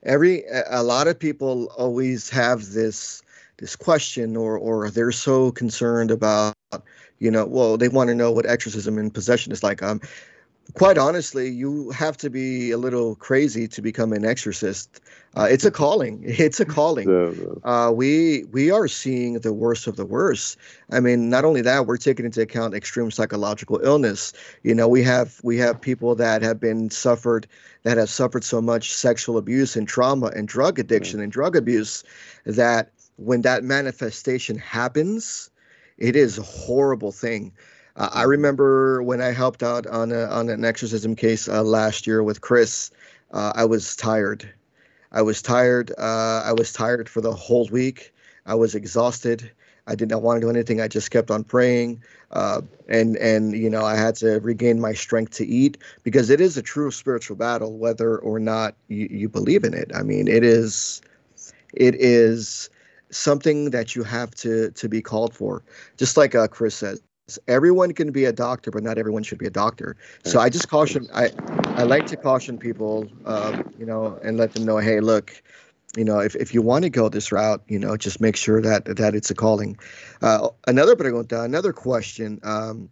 every 0.02 0.44
a 0.70 0.82
lot 0.82 1.08
of 1.08 1.18
people 1.18 1.66
always 1.76 2.30
have 2.30 2.70
this 2.70 3.22
this 3.58 3.76
question, 3.76 4.36
or 4.36 4.58
or 4.58 4.90
they're 4.90 5.12
so 5.12 5.52
concerned 5.52 6.10
about, 6.10 6.54
you 7.18 7.30
know, 7.30 7.46
well, 7.46 7.76
they 7.76 7.88
want 7.88 8.08
to 8.08 8.14
know 8.14 8.32
what 8.32 8.46
exorcism 8.46 8.98
and 8.98 9.12
possession 9.12 9.52
is 9.52 9.62
like. 9.62 9.82
Um, 9.82 10.00
quite 10.74 10.98
honestly, 10.98 11.48
you 11.48 11.90
have 11.90 12.16
to 12.18 12.30
be 12.30 12.70
a 12.70 12.78
little 12.78 13.14
crazy 13.16 13.68
to 13.68 13.82
become 13.82 14.12
an 14.12 14.24
exorcist. 14.24 15.00
Uh, 15.36 15.48
it's 15.50 15.64
a 15.64 15.70
calling. 15.70 16.22
It's 16.26 16.60
a 16.60 16.64
calling. 16.64 17.06
Uh, 17.64 17.90
we 17.92 18.44
we 18.52 18.70
are 18.70 18.88
seeing 18.88 19.34
the 19.34 19.52
worst 19.52 19.86
of 19.86 19.96
the 19.96 20.04
worst. 20.04 20.56
I 20.90 21.00
mean, 21.00 21.30
not 21.30 21.44
only 21.44 21.62
that, 21.62 21.86
we're 21.86 21.96
taking 21.96 22.26
into 22.26 22.40
account 22.40 22.74
extreme 22.74 23.10
psychological 23.10 23.80
illness. 23.82 24.32
You 24.62 24.74
know, 24.74 24.88
we 24.88 25.02
have 25.02 25.40
we 25.42 25.58
have 25.58 25.80
people 25.80 26.14
that 26.16 26.42
have 26.42 26.58
been 26.58 26.90
suffered 26.90 27.46
that 27.82 27.98
have 27.98 28.10
suffered 28.10 28.44
so 28.44 28.60
much 28.60 28.92
sexual 28.92 29.38
abuse 29.38 29.76
and 29.76 29.86
trauma 29.88 30.32
and 30.34 30.48
drug 30.48 30.78
addiction 30.78 31.20
and 31.20 31.32
drug 31.32 31.56
abuse 31.56 32.04
that 32.44 32.90
when 33.16 33.42
that 33.42 33.62
manifestation 33.62 34.58
happens, 34.58 35.50
it 35.98 36.16
is 36.16 36.38
a 36.38 36.42
horrible 36.42 37.12
thing. 37.12 37.52
Uh, 37.96 38.08
I 38.12 38.22
remember 38.22 39.02
when 39.02 39.20
I 39.20 39.32
helped 39.32 39.62
out 39.62 39.86
on 39.86 40.12
a, 40.12 40.24
on 40.24 40.48
an 40.48 40.64
exorcism 40.64 41.14
case 41.14 41.48
uh, 41.48 41.62
last 41.62 42.06
year 42.06 42.22
with 42.22 42.40
Chris. 42.40 42.90
Uh, 43.32 43.52
I 43.54 43.64
was 43.64 43.96
tired. 43.96 44.48
I 45.12 45.22
was 45.22 45.42
tired. 45.42 45.92
Uh, 45.98 46.42
I 46.44 46.52
was 46.52 46.72
tired 46.72 47.08
for 47.08 47.20
the 47.20 47.32
whole 47.32 47.68
week. 47.70 48.12
I 48.46 48.54
was 48.54 48.74
exhausted. 48.74 49.50
I 49.86 49.94
did 49.94 50.08
not 50.08 50.22
want 50.22 50.40
to 50.40 50.46
do 50.46 50.50
anything. 50.50 50.80
I 50.80 50.88
just 50.88 51.10
kept 51.10 51.30
on 51.30 51.42
praying, 51.42 52.02
uh, 52.30 52.62
and 52.88 53.16
and 53.16 53.52
you 53.52 53.68
know 53.68 53.84
I 53.84 53.96
had 53.96 54.14
to 54.16 54.38
regain 54.40 54.80
my 54.80 54.92
strength 54.92 55.32
to 55.38 55.46
eat 55.46 55.76
because 56.04 56.30
it 56.30 56.40
is 56.40 56.56
a 56.56 56.62
true 56.62 56.90
spiritual 56.92 57.36
battle, 57.36 57.76
whether 57.76 58.18
or 58.18 58.38
not 58.38 58.76
you, 58.88 59.08
you 59.10 59.28
believe 59.28 59.64
in 59.64 59.74
it. 59.74 59.90
I 59.94 60.02
mean, 60.02 60.28
it 60.28 60.44
is, 60.44 61.02
it 61.74 61.96
is 61.96 62.70
something 63.10 63.70
that 63.70 63.96
you 63.96 64.04
have 64.04 64.30
to 64.36 64.70
to 64.70 64.88
be 64.88 65.02
called 65.02 65.34
for. 65.34 65.64
Just 65.96 66.16
like 66.16 66.36
uh, 66.36 66.46
Chris 66.46 66.76
says, 66.76 67.02
everyone 67.48 67.92
can 67.92 68.12
be 68.12 68.24
a 68.24 68.32
doctor, 68.32 68.70
but 68.70 68.82
not 68.82 68.98
everyone 68.98 69.22
should 69.22 69.38
be 69.38 69.46
a 69.46 69.50
doctor. 69.50 69.96
So 70.24 70.40
I 70.40 70.48
just 70.48 70.68
caution. 70.68 71.08
I 71.14 71.30
I 71.76 71.84
like 71.84 72.06
to 72.08 72.16
caution 72.16 72.58
people, 72.58 73.08
uh, 73.24 73.62
you 73.78 73.86
know, 73.86 74.18
and 74.22 74.36
let 74.36 74.52
them 74.54 74.64
know, 74.64 74.78
hey, 74.78 75.00
look, 75.00 75.42
you 75.96 76.04
know, 76.04 76.20
if, 76.20 76.34
if 76.36 76.54
you 76.54 76.62
want 76.62 76.84
to 76.84 76.90
go 76.90 77.08
this 77.08 77.32
route, 77.32 77.62
you 77.68 77.78
know, 77.78 77.96
just 77.96 78.20
make 78.20 78.36
sure 78.36 78.60
that 78.60 78.84
that 78.96 79.14
it's 79.14 79.30
a 79.30 79.34
calling. 79.34 79.76
Uh, 80.22 80.48
another 80.66 80.96
pregunta, 80.96 81.44
another 81.44 81.72
question 81.72 82.40
um, 82.42 82.88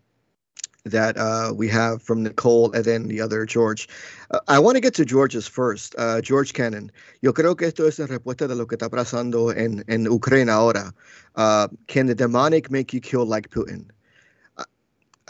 that 0.84 1.16
uh, 1.16 1.52
we 1.54 1.68
have 1.68 2.02
from 2.02 2.22
Nicole 2.22 2.72
and 2.72 2.84
then 2.84 3.08
the 3.08 3.20
other 3.20 3.44
George. 3.46 3.88
Uh, 4.30 4.40
I 4.48 4.58
want 4.58 4.76
to 4.76 4.80
get 4.80 4.94
to 4.94 5.04
George's 5.04 5.46
first. 5.46 5.94
Uh, 5.98 6.20
George 6.20 6.52
Cannon. 6.52 6.90
Yo 7.22 7.32
creo 7.32 7.56
que 7.56 7.68
esto 7.68 7.86
es 7.86 7.98
en 7.98 8.08
respuesta 8.08 8.48
de 8.48 8.54
lo 8.54 8.66
que 8.66 8.76
está 8.76 8.90
pasando 8.90 9.54
en, 9.56 9.84
en 9.88 10.06
Ucrania 10.06 10.54
ahora. 10.54 10.92
Uh, 11.36 11.68
can 11.86 12.06
the 12.06 12.14
demonic 12.14 12.70
make 12.70 12.92
you 12.92 13.00
kill 13.00 13.24
like 13.24 13.50
Putin? 13.50 13.90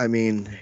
I 0.00 0.06
mean, 0.06 0.58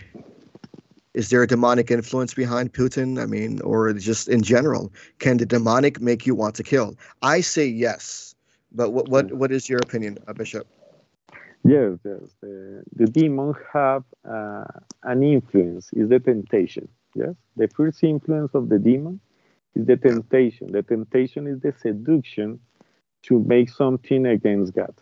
is 1.15 1.31
there 1.31 1.45
a 1.45 1.47
demonic 1.47 1.93
influence 1.93 2.35
behind 2.35 2.73
Putin? 2.73 3.23
I 3.23 3.27
mean, 3.27 3.61
or 3.61 3.93
just 3.93 4.29
in 4.29 4.43
general, 4.43 4.93
can 5.21 5.37
the 5.37 5.47
demonic 5.47 6.01
make 6.01 6.27
you 6.27 6.35
want 6.35 6.57
to 6.57 6.65
kill? 6.65 6.97
I 7.23 7.41
say 7.41 7.65
yes, 7.65 8.35
but 8.73 8.91
what 8.91 9.09
what 9.09 9.33
what 9.33 9.53
is 9.53 9.69
your 9.69 9.79
opinion, 9.79 10.19
uh, 10.27 10.33
Bishop? 10.33 10.67
Yes, 11.65 11.99
yes. 12.05 12.23
The, 12.41 12.83
the 12.97 13.07
demon 13.07 13.55
have 13.73 14.03
uh, 14.29 14.65
an 15.05 15.23
influence. 15.23 15.91
Is 15.93 16.09
the 16.09 16.19
temptation? 16.19 16.89
Yes, 17.15 17.37
the 17.57 17.69
first 17.69 18.03
influence 18.03 18.53
of 18.55 18.69
the 18.69 18.81
demon 18.81 19.21
is 19.77 19.87
the 19.87 19.97
temptation. 19.97 20.73
The 20.73 20.83
temptation 20.83 21.47
is 21.47 21.61
the 21.61 21.73
seduction 21.81 22.59
to 23.23 23.39
make 23.39 23.69
something 23.71 24.27
against 24.27 24.75
God 24.75 24.95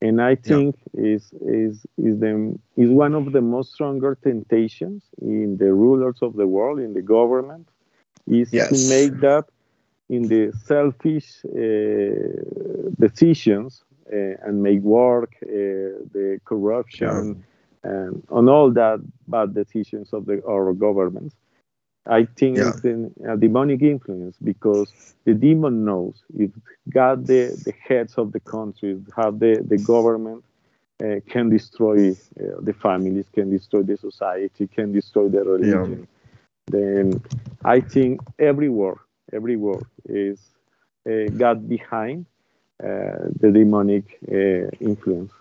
and 0.00 0.20
I 0.22 0.34
think 0.34 0.76
yeah. 0.94 1.14
is 1.14 1.32
is 1.42 1.86
is 1.98 2.20
the 2.20 2.58
is 2.76 2.90
one 2.90 3.14
of 3.14 3.32
the 3.32 3.40
most 3.40 3.74
stronger 3.74 4.16
temptations 4.22 5.02
in 5.20 5.58
the 5.58 5.72
rulers 5.72 6.18
of 6.22 6.36
the 6.36 6.46
world 6.46 6.78
in 6.78 6.94
the 6.94 7.02
government 7.02 7.68
is 8.26 8.52
yes. 8.52 8.68
to 8.70 8.76
make 8.94 9.20
that 9.20 9.44
in 10.08 10.22
the 10.28 10.52
selfish 10.64 11.44
uh, 11.44 11.54
decisions 12.98 13.84
uh, 14.12 14.46
and 14.46 14.62
make 14.62 14.80
work 14.80 15.32
uh, 15.42 15.46
the 16.16 16.40
corruption 16.44 17.44
yeah. 17.84 17.90
and 17.90 18.22
on 18.30 18.48
all 18.48 18.70
that 18.70 19.00
bad 19.28 19.54
decisions 19.54 20.12
of 20.12 20.26
the 20.26 20.42
our 20.46 20.72
governments 20.72 21.34
I 22.06 22.24
think 22.24 22.56
yeah. 22.56 22.70
it's 22.70 22.84
an, 22.84 23.14
a 23.28 23.36
demonic 23.36 23.82
influence 23.82 24.36
because 24.42 24.92
the 25.24 25.34
demon 25.34 25.84
knows 25.84 26.22
if 26.36 26.50
God, 26.88 27.26
the, 27.26 27.48
the 27.64 27.72
heads 27.72 28.14
of 28.16 28.32
the 28.32 28.40
countries, 28.40 29.00
have 29.16 29.38
the, 29.38 29.62
the 29.66 29.78
government, 29.78 30.44
uh, 31.02 31.20
can 31.28 31.48
destroy 31.48 32.10
uh, 32.10 32.60
the 32.60 32.74
families, 32.74 33.26
can 33.32 33.50
destroy 33.50 33.82
the 33.82 33.96
society, 33.96 34.66
can 34.66 34.92
destroy 34.92 35.28
the 35.28 35.42
religion. 35.44 36.00
Yeah. 36.00 36.06
Then 36.66 37.22
I 37.64 37.80
think 37.80 38.20
every 38.38 38.68
war, 38.68 39.00
every 39.32 39.56
war 39.56 39.80
is 40.06 40.38
uh, 41.08 41.30
God 41.36 41.68
behind 41.68 42.26
uh, 42.82 43.28
the 43.40 43.50
demonic 43.52 44.18
uh, 44.30 44.68
influence. 44.80 45.32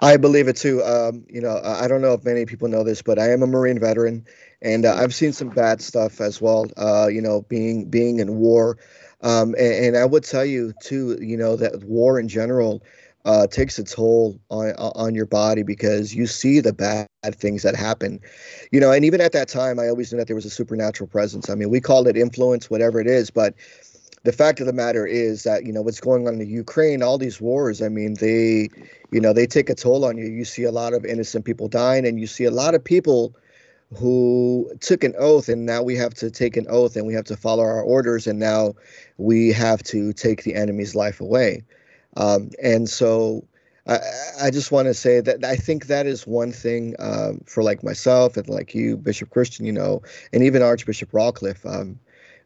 I 0.00 0.16
believe 0.16 0.48
it 0.48 0.56
too. 0.56 0.82
Um, 0.82 1.24
you 1.28 1.40
know, 1.40 1.60
I 1.64 1.88
don't 1.88 2.02
know 2.02 2.12
if 2.12 2.24
many 2.24 2.46
people 2.46 2.68
know 2.68 2.84
this, 2.84 3.02
but 3.02 3.18
I 3.18 3.30
am 3.30 3.42
a 3.42 3.46
Marine 3.46 3.78
veteran, 3.78 4.24
and 4.62 4.84
uh, 4.84 4.94
I've 4.94 5.14
seen 5.14 5.32
some 5.32 5.48
bad 5.48 5.80
stuff 5.80 6.20
as 6.20 6.40
well. 6.40 6.66
Uh, 6.76 7.08
you 7.08 7.20
know, 7.20 7.42
being 7.42 7.88
being 7.88 8.20
in 8.20 8.36
war, 8.36 8.78
um, 9.22 9.54
and, 9.58 9.86
and, 9.86 9.96
I 9.96 10.04
would 10.04 10.24
tell 10.24 10.44
you 10.44 10.72
too. 10.82 11.18
You 11.20 11.36
know 11.36 11.56
that 11.56 11.82
war 11.84 12.18
in 12.18 12.28
general 12.28 12.82
uh, 13.24 13.46
takes 13.46 13.78
a 13.78 13.84
toll 13.84 14.40
on 14.50 14.70
on 14.76 15.14
your 15.14 15.26
body 15.26 15.62
because 15.62 16.14
you 16.14 16.26
see 16.26 16.60
the 16.60 16.72
bad 16.72 17.08
things 17.32 17.62
that 17.62 17.74
happen. 17.74 18.20
You 18.70 18.80
know, 18.80 18.92
and 18.92 19.04
even 19.04 19.20
at 19.20 19.32
that 19.32 19.48
time, 19.48 19.78
I 19.78 19.88
always 19.88 20.12
knew 20.12 20.18
that 20.18 20.26
there 20.26 20.36
was 20.36 20.46
a 20.46 20.50
supernatural 20.50 21.08
presence. 21.08 21.50
I 21.50 21.54
mean, 21.54 21.70
we 21.70 21.80
call 21.80 22.06
it 22.06 22.16
influence, 22.16 22.70
whatever 22.70 23.00
it 23.00 23.06
is, 23.06 23.30
but 23.30 23.54
the 24.24 24.32
fact 24.32 24.60
of 24.60 24.66
the 24.66 24.72
matter 24.72 25.06
is 25.06 25.44
that 25.44 25.64
you 25.64 25.72
know 25.72 25.82
what's 25.82 26.00
going 26.00 26.26
on 26.26 26.40
in 26.40 26.48
Ukraine, 26.48 27.02
all 27.02 27.18
these 27.18 27.40
wars. 27.40 27.80
I 27.82 27.88
mean, 27.88 28.14
they, 28.14 28.68
you 29.10 29.20
know, 29.20 29.32
they 29.32 29.46
take 29.46 29.70
a 29.70 29.74
toll 29.74 30.04
on 30.04 30.18
you. 30.18 30.26
You 30.26 30.44
see 30.44 30.64
a 30.64 30.72
lot 30.72 30.92
of 30.92 31.04
innocent 31.04 31.44
people 31.44 31.68
dying, 31.68 32.06
and 32.06 32.18
you 32.18 32.26
see 32.26 32.44
a 32.44 32.50
lot 32.50 32.74
of 32.74 32.82
people 32.82 33.34
who 33.96 34.70
took 34.80 35.02
an 35.02 35.14
oath, 35.18 35.48
and 35.48 35.64
now 35.64 35.82
we 35.82 35.96
have 35.96 36.14
to 36.14 36.30
take 36.30 36.56
an 36.56 36.66
oath, 36.68 36.96
and 36.96 37.06
we 37.06 37.14
have 37.14 37.24
to 37.24 37.36
follow 37.36 37.62
our 37.62 37.80
orders, 37.80 38.26
and 38.26 38.38
now 38.38 38.74
we 39.16 39.50
have 39.52 39.82
to 39.84 40.12
take 40.12 40.42
the 40.42 40.54
enemy's 40.54 40.94
life 40.94 41.20
away. 41.20 41.62
Um, 42.16 42.50
and 42.62 42.88
so, 42.88 43.46
I, 43.86 44.00
I 44.42 44.50
just 44.50 44.70
want 44.70 44.86
to 44.86 44.94
say 44.94 45.20
that 45.20 45.44
I 45.44 45.56
think 45.56 45.86
that 45.86 46.06
is 46.06 46.26
one 46.26 46.52
thing 46.52 46.94
um, 46.98 47.40
for 47.46 47.62
like 47.62 47.82
myself 47.82 48.36
and 48.36 48.48
like 48.48 48.74
you, 48.74 48.96
Bishop 48.96 49.30
Christian, 49.30 49.64
you 49.64 49.72
know, 49.72 50.02
and 50.32 50.42
even 50.42 50.60
Archbishop 50.60 51.10
Rawcliffe. 51.12 51.64
Um, 51.64 51.98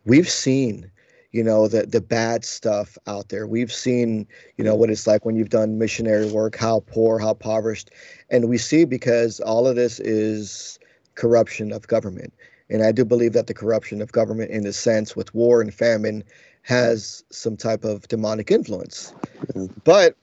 we've 0.04 0.30
seen 0.30 0.91
you 1.32 1.42
know 1.42 1.66
the 1.66 1.86
the 1.86 2.00
bad 2.00 2.44
stuff 2.44 2.96
out 3.06 3.28
there. 3.30 3.46
We've 3.46 3.72
seen 3.72 4.26
you 4.56 4.64
know 4.64 4.74
what 4.74 4.90
it's 4.90 5.06
like 5.06 5.24
when 5.24 5.36
you've 5.36 5.48
done 5.48 5.78
missionary 5.78 6.30
work 6.30 6.56
how 6.56 6.80
poor 6.80 7.18
how 7.18 7.30
impoverished. 7.30 7.90
And 8.30 8.48
we 8.48 8.58
see 8.58 8.84
because 8.84 9.40
all 9.40 9.66
of 9.66 9.76
this 9.76 9.98
is 10.00 10.78
corruption 11.14 11.72
of 11.72 11.86
government. 11.88 12.32
And 12.70 12.82
i 12.82 12.92
do 12.92 13.04
believe 13.04 13.32
that 13.32 13.48
the 13.48 13.54
corruption 13.54 14.00
of 14.00 14.12
government 14.12 14.50
in 14.50 14.66
a 14.66 14.72
sense 14.72 15.16
with 15.16 15.34
war 15.34 15.60
and 15.60 15.74
famine 15.74 16.22
has 16.62 17.24
some 17.30 17.56
type 17.56 17.84
of 17.84 18.06
demonic 18.08 18.50
influence. 18.50 19.12
Mm-hmm. 19.48 19.66
But 19.84 20.16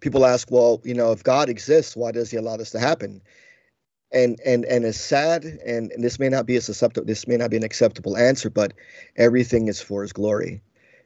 people 0.00 0.24
ask 0.24 0.50
well 0.50 0.80
you 0.84 0.94
know 0.94 1.12
if 1.12 1.22
god 1.22 1.48
exists 1.48 1.94
why 1.94 2.10
does 2.10 2.30
he 2.30 2.36
allow 2.36 2.56
this 2.56 2.70
to 2.70 2.78
happen 2.78 3.20
and 4.12 4.40
and 4.44 4.64
and 4.64 4.84
it's 4.84 5.00
sad 5.00 5.44
and, 5.44 5.92
and 5.92 6.02
this 6.02 6.18
may 6.18 6.28
not 6.28 6.46
be 6.46 6.56
a 6.56 6.60
susceptible 6.60 7.06
this 7.06 7.26
may 7.26 7.36
not 7.36 7.50
be 7.50 7.56
an 7.56 7.62
acceptable 7.62 8.16
answer 8.16 8.50
but 8.50 8.72
everything 9.16 9.68
is 9.68 9.80
for 9.80 10.02
his 10.02 10.12
glory. 10.12 10.60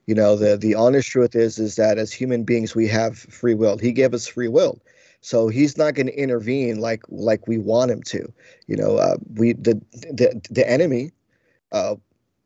You 0.06 0.14
know 0.14 0.36
the 0.36 0.56
the 0.56 0.74
honest 0.74 1.08
truth 1.08 1.34
is 1.34 1.58
is 1.58 1.76
that 1.76 1.98
as 1.98 2.12
human 2.12 2.44
beings 2.44 2.74
we 2.74 2.88
have 2.88 3.18
free 3.18 3.54
will. 3.54 3.78
He 3.78 3.92
gave 3.92 4.14
us 4.14 4.26
free 4.26 4.48
will. 4.48 4.80
So 5.20 5.48
he's 5.48 5.78
not 5.78 5.94
going 5.94 6.06
to 6.06 6.18
intervene 6.18 6.80
like 6.80 7.02
like 7.08 7.48
we 7.48 7.58
want 7.58 7.90
him 7.90 8.02
to. 8.04 8.30
You 8.66 8.76
know 8.76 8.96
uh, 8.96 9.16
we 9.34 9.54
the 9.54 9.80
the, 9.92 10.40
the 10.50 10.68
enemy 10.68 11.12
uh, 11.72 11.96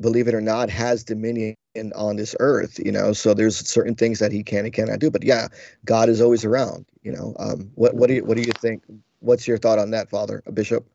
believe 0.00 0.28
it 0.28 0.34
or 0.34 0.40
not 0.40 0.70
has 0.70 1.04
dominion 1.04 1.54
on 1.94 2.16
this 2.16 2.34
earth 2.40 2.80
you 2.84 2.90
know 2.90 3.12
so 3.12 3.34
there's 3.34 3.56
certain 3.68 3.94
things 3.94 4.18
that 4.18 4.32
he 4.32 4.42
can 4.42 4.64
and 4.64 4.74
cannot 4.74 4.98
do. 4.98 5.10
But 5.10 5.24
yeah 5.24 5.48
god 5.84 6.08
is 6.08 6.20
always 6.20 6.44
around 6.44 6.86
you 7.02 7.12
know 7.12 7.34
um, 7.38 7.70
what 7.74 7.94
what 7.94 8.08
do 8.08 8.14
you 8.14 8.24
what 8.24 8.36
do 8.36 8.42
you 8.42 8.52
think 8.60 8.82
What's 9.20 9.48
your 9.48 9.58
thought 9.58 9.78
on 9.78 9.90
that, 9.90 10.10
Father, 10.10 10.42
a 10.46 10.52
Bishop? 10.52 10.86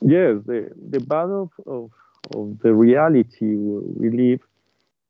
Yes, 0.00 0.38
the, 0.46 0.70
the 0.90 1.00
battle 1.00 1.50
of, 1.66 1.90
of, 2.34 2.58
the 2.60 2.74
reality 2.74 3.54
we 3.54 4.10
live 4.10 4.40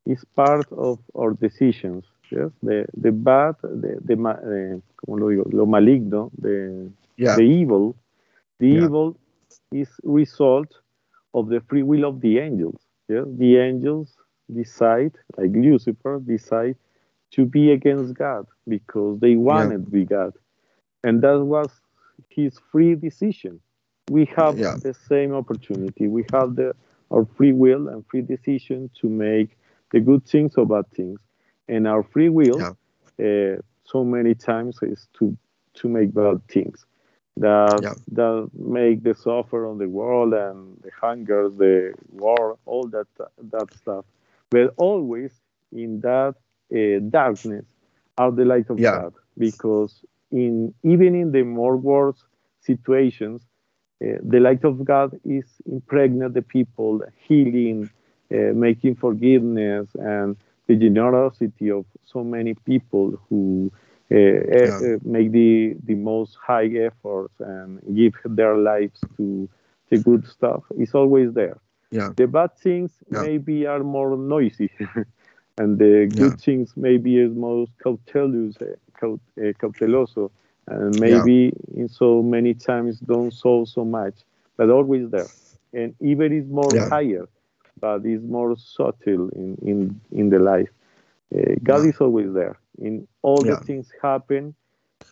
is 0.06 0.24
part 0.36 0.66
of 0.72 0.98
our 1.16 1.32
decisions. 1.32 2.04
Yes, 2.30 2.50
the, 2.62 2.86
the 2.96 3.12
bad, 3.12 3.54
the, 3.62 3.98
the 4.04 4.14
uh, 4.14 4.80
como 4.96 5.18
lo 5.18 5.28
digo, 5.30 5.52
lo 5.52 5.66
maligno, 5.66 6.30
the, 6.38 6.90
yeah. 7.16 7.36
the 7.36 7.42
evil, 7.42 7.94
the 8.58 8.68
yeah. 8.68 8.84
evil 8.84 9.16
is 9.70 9.88
result 10.02 10.74
of 11.34 11.48
the 11.48 11.60
free 11.68 11.82
will 11.82 12.04
of 12.04 12.20
the 12.20 12.38
angels. 12.38 12.80
Yes, 13.08 13.24
the 13.36 13.58
angels 13.58 14.16
decide, 14.52 15.12
like 15.36 15.50
Lucifer, 15.52 16.20
decide 16.24 16.76
to 17.32 17.44
be 17.44 17.70
against 17.72 18.14
God 18.14 18.46
because 18.66 19.20
they 19.20 19.36
wanted 19.36 19.80
yeah. 19.80 19.84
to 19.84 19.90
be 19.90 20.04
God, 20.04 20.32
and 21.04 21.22
that 21.22 21.40
was 21.40 21.68
his 22.28 22.58
free 22.70 22.94
decision. 22.94 23.60
We 24.10 24.26
have 24.36 24.58
yeah. 24.58 24.76
the 24.82 24.94
same 24.94 25.32
opportunity. 25.34 26.08
We 26.08 26.24
have 26.32 26.56
the 26.56 26.74
our 27.10 27.26
free 27.36 27.52
will 27.52 27.88
and 27.88 28.04
free 28.06 28.22
decision 28.22 28.90
to 29.00 29.08
make 29.08 29.56
the 29.92 30.00
good 30.00 30.26
things 30.26 30.54
or 30.56 30.66
bad 30.66 30.90
things. 30.90 31.20
And 31.68 31.86
our 31.86 32.02
free 32.02 32.28
will, 32.28 32.74
yeah. 33.18 33.54
uh, 33.54 33.62
so 33.84 34.04
many 34.04 34.34
times, 34.34 34.78
is 34.82 35.08
to 35.18 35.36
to 35.74 35.88
make 35.88 36.12
bad 36.12 36.46
things 36.48 36.84
that 37.36 37.80
yeah. 37.82 37.94
that 38.12 38.50
make 38.54 39.02
the 39.02 39.14
suffer 39.14 39.66
on 39.66 39.78
the 39.78 39.88
world 39.88 40.34
and 40.34 40.78
the 40.82 40.90
hunger, 41.00 41.48
the 41.48 41.94
war, 42.10 42.58
all 42.66 42.86
that 42.88 43.06
that 43.16 43.74
stuff. 43.74 44.04
But 44.50 44.74
always 44.76 45.32
in 45.72 46.00
that 46.00 46.34
uh, 46.72 47.00
darkness 47.10 47.66
are 48.18 48.30
the 48.30 48.44
light 48.44 48.70
of 48.70 48.78
yeah. 48.78 48.92
God, 48.92 49.14
because 49.36 50.04
in 50.34 50.74
even 50.82 51.14
in 51.14 51.30
the 51.32 51.44
more 51.44 51.76
worse 51.76 52.20
situations, 52.60 53.42
uh, 54.04 54.18
the 54.22 54.40
light 54.40 54.64
of 54.64 54.84
God 54.84 55.18
is 55.24 55.44
impregnate 55.66 56.34
the 56.34 56.42
people, 56.42 57.02
healing, 57.26 57.88
uh, 58.32 58.52
making 58.66 58.96
forgiveness, 58.96 59.88
and 59.94 60.36
the 60.66 60.74
generosity 60.74 61.70
of 61.70 61.84
so 62.04 62.24
many 62.24 62.54
people 62.54 63.06
who 63.28 63.70
uh, 64.10 64.16
uh 64.16 64.18
yeah. 64.18 64.96
make 65.04 65.30
the, 65.32 65.76
the 65.84 65.94
most 65.94 66.36
high 66.42 66.66
efforts 66.88 67.34
and 67.40 67.80
give 67.94 68.14
their 68.24 68.56
lives 68.56 69.00
to 69.16 69.48
the 69.90 69.98
good 69.98 70.26
stuff 70.26 70.62
is 70.76 70.94
always 70.94 71.32
there. 71.32 71.58
Yeah. 71.90 72.10
The 72.16 72.26
bad 72.26 72.56
things 72.58 72.90
yeah. 73.10 73.22
maybe 73.22 73.66
are 73.66 73.84
more 73.84 74.16
noisy, 74.16 74.70
and 75.58 75.78
the 75.78 76.10
good 76.12 76.40
things 76.40 76.72
maybe 76.76 77.18
is 77.18 77.32
most 77.34 77.70
cautelous, 77.82 78.56
caut, 78.98 79.20
cauteloso 79.36 80.30
and 80.66 80.98
maybe 80.98 81.52
yeah. 81.74 81.82
in 81.82 81.88
so 81.88 82.22
many 82.22 82.54
times 82.54 82.98
don't 83.00 83.32
solve 83.32 83.68
so 83.68 83.84
much, 83.84 84.14
but 84.56 84.70
always 84.70 85.10
there. 85.10 85.26
And 85.72 85.94
even 86.00 86.32
is 86.32 86.48
more 86.48 86.70
yeah. 86.72 86.88
higher, 86.88 87.28
but 87.80 88.06
is 88.06 88.22
more 88.22 88.56
subtle 88.56 89.28
in 89.30 89.58
in 89.62 90.00
in 90.12 90.30
the 90.30 90.38
life. 90.38 90.70
Uh, 91.34 91.54
God 91.62 91.82
yeah. 91.82 91.90
is 91.90 92.00
always 92.00 92.32
there. 92.32 92.56
In 92.78 93.06
all 93.22 93.42
the 93.42 93.56
things 93.56 93.90
happen, 94.00 94.54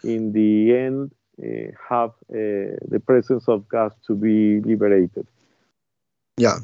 in 0.04 0.32
the 0.32 0.76
end, 0.76 1.12
uh, 1.42 1.72
have 1.88 2.10
uh, 2.30 2.78
the 2.88 3.02
presence 3.04 3.48
of 3.48 3.68
God 3.68 3.92
to 4.06 4.14
be 4.14 4.60
liberated. 4.60 5.26
Yeah, 6.36 6.58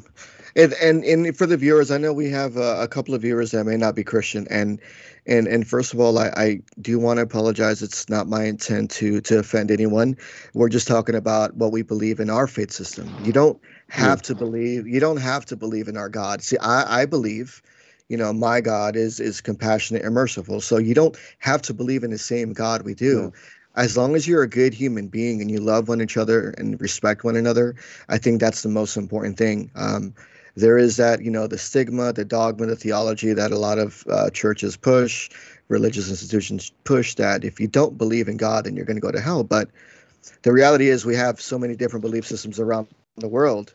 and 0.55 0.73
and, 0.73 1.05
and 1.05 1.37
for 1.37 1.45
the 1.45 1.57
viewers, 1.57 1.91
I 1.91 1.97
know 1.97 2.13
we 2.13 2.29
have 2.29 2.57
a, 2.57 2.81
a 2.83 2.87
couple 2.89 3.15
of 3.15 3.21
viewers 3.21 3.51
that 3.51 3.63
may 3.65 3.77
not 3.77 3.95
be 3.95 4.03
Christian, 4.03 4.47
and 4.49 4.81
and 5.25 5.47
and 5.47 5.67
first 5.67 5.93
of 5.93 6.01
all, 6.01 6.19
I, 6.19 6.27
I 6.35 6.59
do 6.81 6.99
want 6.99 7.17
to 7.17 7.23
apologize. 7.23 7.81
It's 7.81 8.09
not 8.09 8.27
my 8.27 8.45
intent 8.45 8.91
to 8.91 9.21
to 9.21 9.39
offend 9.39 9.71
anyone. 9.71 10.17
We're 10.53 10.69
just 10.69 10.87
talking 10.89 11.15
about 11.15 11.55
what 11.55 11.71
we 11.71 11.83
believe 11.83 12.19
in 12.19 12.29
our 12.29 12.47
faith 12.47 12.71
system. 12.71 13.15
You 13.17 13.31
don't 13.31 13.59
have 13.89 14.21
to 14.23 14.35
believe. 14.35 14.87
You 14.87 14.99
don't 14.99 15.17
have 15.21 15.45
to 15.45 15.55
believe 15.55 15.87
in 15.87 15.97
our 15.97 16.09
God. 16.09 16.41
See, 16.43 16.57
I 16.59 17.03
I 17.03 17.05
believe 17.05 17.61
you 18.09 18.17
know 18.17 18.33
my 18.33 18.59
god 18.61 18.97
is 18.97 19.21
is 19.21 19.39
compassionate 19.41 20.03
and 20.03 20.13
merciful 20.13 20.59
so 20.61 20.77
you 20.77 20.93
don't 20.95 21.17
have 21.39 21.61
to 21.61 21.73
believe 21.73 22.03
in 22.03 22.11
the 22.11 22.17
same 22.17 22.53
god 22.53 22.81
we 22.83 22.93
do 22.93 23.31
as 23.79 23.95
long 23.95 24.13
as 24.15 24.27
you're 24.27 24.43
a 24.43 24.49
good 24.49 24.73
human 24.73 25.07
being 25.07 25.41
and 25.41 25.49
you 25.49 25.59
love 25.59 25.87
one 25.87 26.01
each 26.01 26.17
other 26.17 26.49
and 26.57 26.79
respect 26.81 27.23
one 27.23 27.37
another, 27.37 27.75
I 28.09 28.17
think 28.17 28.41
that's 28.41 28.61
the 28.61 28.69
most 28.69 28.97
important 28.97 29.37
thing. 29.37 29.71
Um, 29.75 30.13
there 30.55 30.77
is 30.77 30.97
that, 30.97 31.23
you 31.23 31.31
know, 31.31 31.47
the 31.47 31.57
stigma, 31.57 32.11
the 32.11 32.25
dogma, 32.25 32.65
the 32.65 32.75
theology 32.75 33.31
that 33.31 33.51
a 33.51 33.57
lot 33.57 33.79
of 33.79 34.03
uh, 34.09 34.29
churches 34.31 34.75
push, 34.75 35.29
religious 35.69 36.09
institutions 36.09 36.73
push 36.83 37.15
that 37.15 37.45
if 37.45 37.57
you 37.57 37.67
don't 37.67 37.97
believe 37.97 38.27
in 38.27 38.35
God, 38.35 38.65
then 38.65 38.75
you're 38.75 38.85
going 38.85 38.97
to 38.97 39.01
go 39.01 39.11
to 39.11 39.21
hell. 39.21 39.45
But 39.45 39.69
the 40.41 40.51
reality 40.51 40.89
is, 40.89 41.05
we 41.05 41.15
have 41.15 41.39
so 41.39 41.57
many 41.57 41.77
different 41.77 42.01
belief 42.01 42.25
systems 42.25 42.59
around 42.59 42.87
the 43.15 43.29
world. 43.29 43.73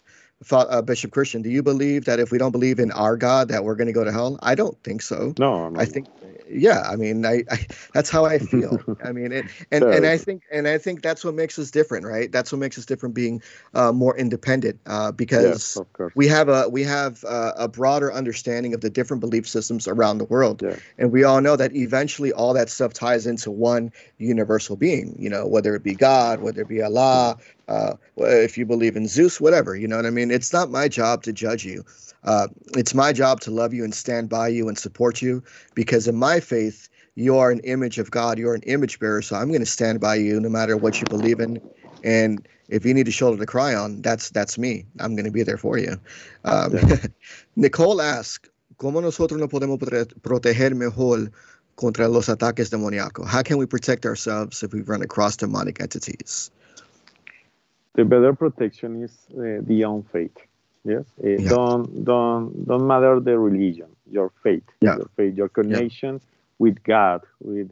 Uh, 0.51 0.83
Bishop 0.83 1.13
Christian, 1.13 1.41
do 1.41 1.49
you 1.49 1.63
believe 1.63 2.05
that 2.05 2.21
if 2.21 2.31
we 2.31 2.37
don't 2.37 2.53
believe 2.53 2.79
in 2.79 2.91
our 2.93 3.17
God, 3.17 3.49
that 3.49 3.65
we're 3.65 3.77
going 3.77 3.87
to 3.87 3.95
go 3.95 4.05
to 4.05 4.13
hell? 4.13 4.39
I 4.43 4.55
don't 4.55 4.77
think 4.83 5.01
so. 5.01 5.33
No, 5.39 5.71
no. 5.71 5.81
I 5.81 5.87
think 5.87 6.07
yeah 6.49 6.83
i 6.89 6.97
mean 6.97 7.27
I, 7.27 7.43
I, 7.51 7.67
that's 7.93 8.11
how 8.11 8.25
i 8.25 8.39
feel. 8.39 8.79
I 9.05 9.13
mean 9.13 9.33
it, 9.33 9.47
and 9.71 9.85
and 9.85 10.07
i 10.07 10.17
think 10.17 10.43
and 10.53 10.69
i 10.69 10.79
think 10.79 11.03
that's 11.03 11.25
what 11.25 11.35
makes 11.35 11.59
us 11.59 11.71
different 11.71 12.05
right? 12.05 12.31
That's 12.31 12.53
what 12.53 12.59
makes 12.59 12.79
us 12.79 12.87
different 12.87 13.15
being 13.15 13.43
uh, 13.75 13.93
more 13.93 14.17
independent 14.17 14.81
uh, 14.87 15.13
because 15.13 15.77
yes, 15.99 16.11
we 16.15 16.29
have 16.29 16.49
a 16.49 16.69
we 16.69 16.83
have 16.85 17.25
a, 17.25 17.53
a, 17.59 17.69
broader 17.69 18.13
understanding 18.13 18.75
of 18.75 18.81
the 18.81 18.91
different 18.91 19.21
belief 19.21 19.49
systems 19.49 19.89
around 19.89 20.19
the 20.19 20.25
world. 20.25 20.63
Yeah. 20.63 20.77
and 20.99 21.11
we 21.11 21.25
all 21.25 21.41
know 21.41 21.57
that 21.57 21.75
eventually 21.75 22.33
all 22.33 22.55
that 22.55 22.71
stuff 22.71 22.93
ties 22.93 23.27
into 23.27 23.51
one 23.51 23.93
universal 24.19 24.77
being 24.77 25.17
you 25.19 25.29
know 25.29 25.47
whether 25.47 25.75
it 25.75 25.83
be 25.83 25.95
god 25.95 26.41
whether 26.41 26.63
it 26.63 26.69
be 26.69 26.81
allah 26.83 27.37
uh, 27.69 27.95
if 28.19 28.59
you 28.59 28.67
believe 28.67 28.97
in 28.97 29.07
zeus 29.07 29.41
whatever 29.41 29.75
you 29.75 29.89
know 29.89 29.97
what 29.97 30.07
i 30.07 30.11
mean 30.11 30.31
it's 30.31 30.53
not 30.53 30.71
my 30.71 30.89
job 30.89 31.23
to 31.23 31.33
judge 31.33 31.65
you 31.65 31.85
uh, 32.25 32.49
it's 32.77 32.95
my 32.95 33.13
job 33.13 33.41
to 33.41 33.51
love 33.51 33.75
you 33.75 33.85
and 33.85 33.95
stand 33.95 34.29
by 34.29 34.49
you 34.49 34.69
and 34.69 34.79
support 34.79 35.21
you 35.21 35.43
because 35.75 36.09
in 36.09 36.17
my 36.17 36.41
faith, 36.41 36.89
you 37.17 37.37
are 37.37 37.51
an 37.51 37.61
image 37.61 37.99
of 37.99 38.11
God. 38.11 38.39
You're 38.39 38.55
an 38.55 38.63
image 38.63 38.99
bearer. 38.99 39.23
So 39.23 39.37
I'm 39.37 39.49
going 39.49 39.61
to 39.61 39.67
stand 39.67 40.01
by 40.01 40.17
you 40.17 40.41
no 40.41 40.49
matter 40.49 40.77
what 40.77 41.01
you 41.01 41.07
believe 41.09 41.39
in. 41.39 41.61
And 42.03 42.47
if 42.69 42.85
you 42.85 42.93
need 42.93 43.09
a 43.09 43.13
shoulder 43.13 43.39
to 43.39 43.47
cry 43.47 43.75
on, 43.75 44.03
that's 44.03 44.31
that's 44.31 44.59
me. 44.59 44.85
I'm 44.99 45.15
going 45.15 45.27
to 45.27 45.31
be 45.31 45.43
there 45.43 45.59
for 45.59 45.79
you. 45.79 45.99
Um, 46.45 46.77
yeah. 46.77 46.97
Nicole 47.57 48.03
asks, 48.03 48.49
¿cómo 48.79 49.01
nosotros 49.01 49.39
no 49.39 49.49
podemos 49.49 49.79
proteger 50.23 50.75
mejor 50.75 51.31
contra 51.77 52.09
los 52.09 52.29
ataques 52.29 52.71
demoníacos? 52.71 53.27
How 53.27 53.43
can 53.43 53.59
we 53.59 53.67
protect 53.67 54.07
ourselves 54.07 54.63
if 54.63 54.73
we 54.73 54.81
run 54.81 55.03
across 55.03 55.37
demonic 55.37 55.81
entities? 55.81 56.51
The 57.95 58.05
better 58.05 58.35
protection 58.35 59.03
is 59.03 59.13
uh, 59.31 59.63
the 59.63 59.85
own 59.85 60.03
faith. 60.13 60.37
Yes, 60.85 61.05
uh, 61.23 61.29
yeah. 61.29 61.49
don't 61.49 62.05
don't 62.05 62.67
don't 62.67 62.87
matter 62.87 63.21
the 63.21 63.39
religion, 63.39 63.89
your 64.11 64.31
faith, 64.43 64.65
yeah. 64.81 64.97
your 64.97 65.11
faith, 65.17 65.35
your 65.35 65.49
connection 65.49 66.15
yeah. 66.15 66.29
with 66.59 66.83
God, 66.83 67.23
with 67.41 67.71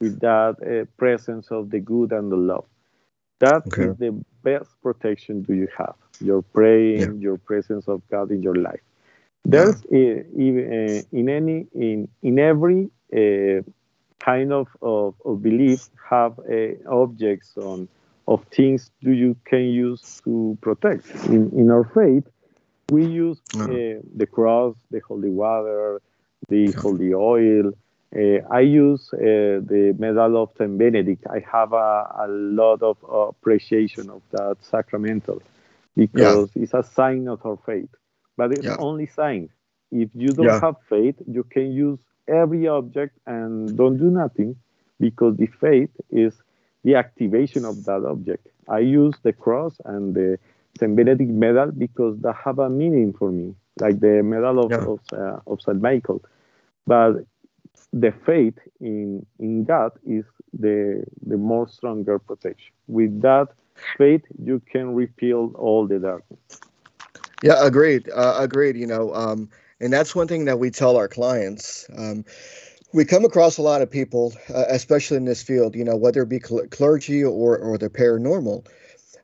with 0.00 0.20
that 0.20 0.56
uh, 0.62 0.84
presence 0.96 1.50
of 1.50 1.70
the 1.70 1.80
good 1.80 2.12
and 2.12 2.32
the 2.32 2.36
love. 2.36 2.64
That 3.40 3.66
okay. 3.66 3.84
is 3.84 3.96
the 3.98 4.12
best 4.42 4.70
protection 4.82 5.42
do 5.42 5.54
you 5.54 5.68
have. 5.76 5.96
Your 6.20 6.40
praying, 6.40 7.20
your 7.20 7.36
presence 7.36 7.88
of 7.88 8.00
God 8.08 8.30
in 8.30 8.42
your 8.42 8.54
life. 8.54 8.80
There's 9.44 9.84
uh, 9.84 10.22
even 10.36 10.64
uh, 10.72 11.02
in 11.12 11.28
any 11.28 11.66
in 11.74 12.08
in 12.22 12.38
every 12.38 12.90
uh, 13.12 13.62
kind 14.20 14.52
of, 14.52 14.68
of, 14.80 15.14
of 15.24 15.42
belief 15.42 15.90
have 16.08 16.38
objects 16.88 17.52
on 17.58 17.88
of 18.26 18.44
things 18.50 18.90
do 19.02 19.12
you 19.12 19.36
can 19.44 19.64
use 19.64 20.20
to 20.24 20.56
protect. 20.60 21.06
In, 21.26 21.50
in 21.56 21.70
our 21.70 21.84
faith, 21.84 22.24
we 22.90 23.04
use 23.06 23.38
uh, 23.58 23.66
the 24.16 24.26
cross, 24.30 24.74
the 24.90 25.00
holy 25.00 25.30
water, 25.30 26.00
the 26.48 26.72
holy 26.72 27.12
oil. 27.14 27.72
Uh, 28.14 28.38
I 28.50 28.60
use 28.60 29.10
uh, 29.12 29.18
the 29.18 29.94
medal 29.98 30.42
of 30.42 30.50
Saint 30.56 30.78
Benedict. 30.78 31.24
I 31.28 31.44
have 31.50 31.72
a, 31.72 32.14
a 32.20 32.26
lot 32.28 32.82
of 32.82 32.96
appreciation 33.10 34.10
of 34.10 34.22
that 34.32 34.56
sacramental 34.60 35.42
because 35.96 36.50
yeah. 36.54 36.62
it's 36.62 36.74
a 36.74 36.82
sign 36.82 37.28
of 37.28 37.44
our 37.44 37.58
faith 37.66 37.90
but 38.36 38.52
it's 38.52 38.64
yeah. 38.64 38.76
only 38.78 39.06
sign. 39.06 39.48
If 39.90 40.10
you 40.14 40.28
don't 40.28 40.46
yeah. 40.46 40.60
have 40.60 40.76
faith, 40.88 41.16
you 41.26 41.44
can 41.44 41.72
use 41.72 42.00
every 42.26 42.66
object 42.66 43.18
and 43.26 43.76
don't 43.76 43.96
do 43.96 44.10
nothing 44.10 44.56
because 44.98 45.36
the 45.36 45.46
faith 45.46 45.90
is 46.10 46.34
the 46.84 46.94
activation 46.94 47.64
of 47.64 47.84
that 47.84 48.04
object. 48.04 48.46
I 48.68 48.80
use 48.80 49.14
the 49.22 49.32
cross 49.32 49.74
and 49.84 50.14
the 50.14 50.38
St. 50.78 50.94
Benedict 50.94 51.30
medal 51.30 51.70
because 51.72 52.18
they 52.18 52.30
have 52.44 52.58
a 52.58 52.68
meaning 52.68 53.12
for 53.12 53.30
me, 53.30 53.54
like 53.80 54.00
the 54.00 54.22
medal 54.22 54.64
of, 54.64 54.70
yeah. 54.70 54.78
of, 54.78 55.00
uh, 55.12 55.40
of 55.46 55.60
St. 55.62 55.80
Michael. 55.80 56.22
But 56.86 57.24
the 57.92 58.12
faith 58.26 58.58
in, 58.80 59.24
in 59.38 59.64
God 59.64 59.92
is 60.06 60.24
the, 60.52 61.04
the 61.26 61.36
more 61.36 61.68
stronger 61.68 62.18
protection. 62.18 62.72
With 62.88 63.22
that 63.22 63.48
faith, 63.96 64.22
you 64.42 64.60
can 64.70 64.94
repel 64.94 65.52
all 65.56 65.86
the 65.86 65.98
darkness. 65.98 66.60
Yeah, 67.42 67.64
agreed. 67.64 68.08
Uh, 68.10 68.36
agreed. 68.38 68.76
You 68.76 68.86
know, 68.86 69.14
um, 69.14 69.48
and 69.80 69.92
that's 69.92 70.14
one 70.14 70.28
thing 70.28 70.46
that 70.46 70.58
we 70.58 70.70
tell 70.70 70.96
our 70.96 71.08
clients. 71.08 71.86
Um, 71.96 72.24
we 72.94 73.04
come 73.04 73.24
across 73.24 73.58
a 73.58 73.62
lot 73.62 73.82
of 73.82 73.90
people, 73.90 74.32
uh, 74.54 74.64
especially 74.70 75.18
in 75.18 75.26
this 75.26 75.42
field. 75.42 75.74
You 75.76 75.84
know, 75.84 75.96
whether 75.96 76.22
it 76.22 76.28
be 76.28 76.40
cl- 76.40 76.66
clergy 76.68 77.22
or 77.24 77.58
or 77.58 77.76
the 77.76 77.90
paranormal. 77.90 78.66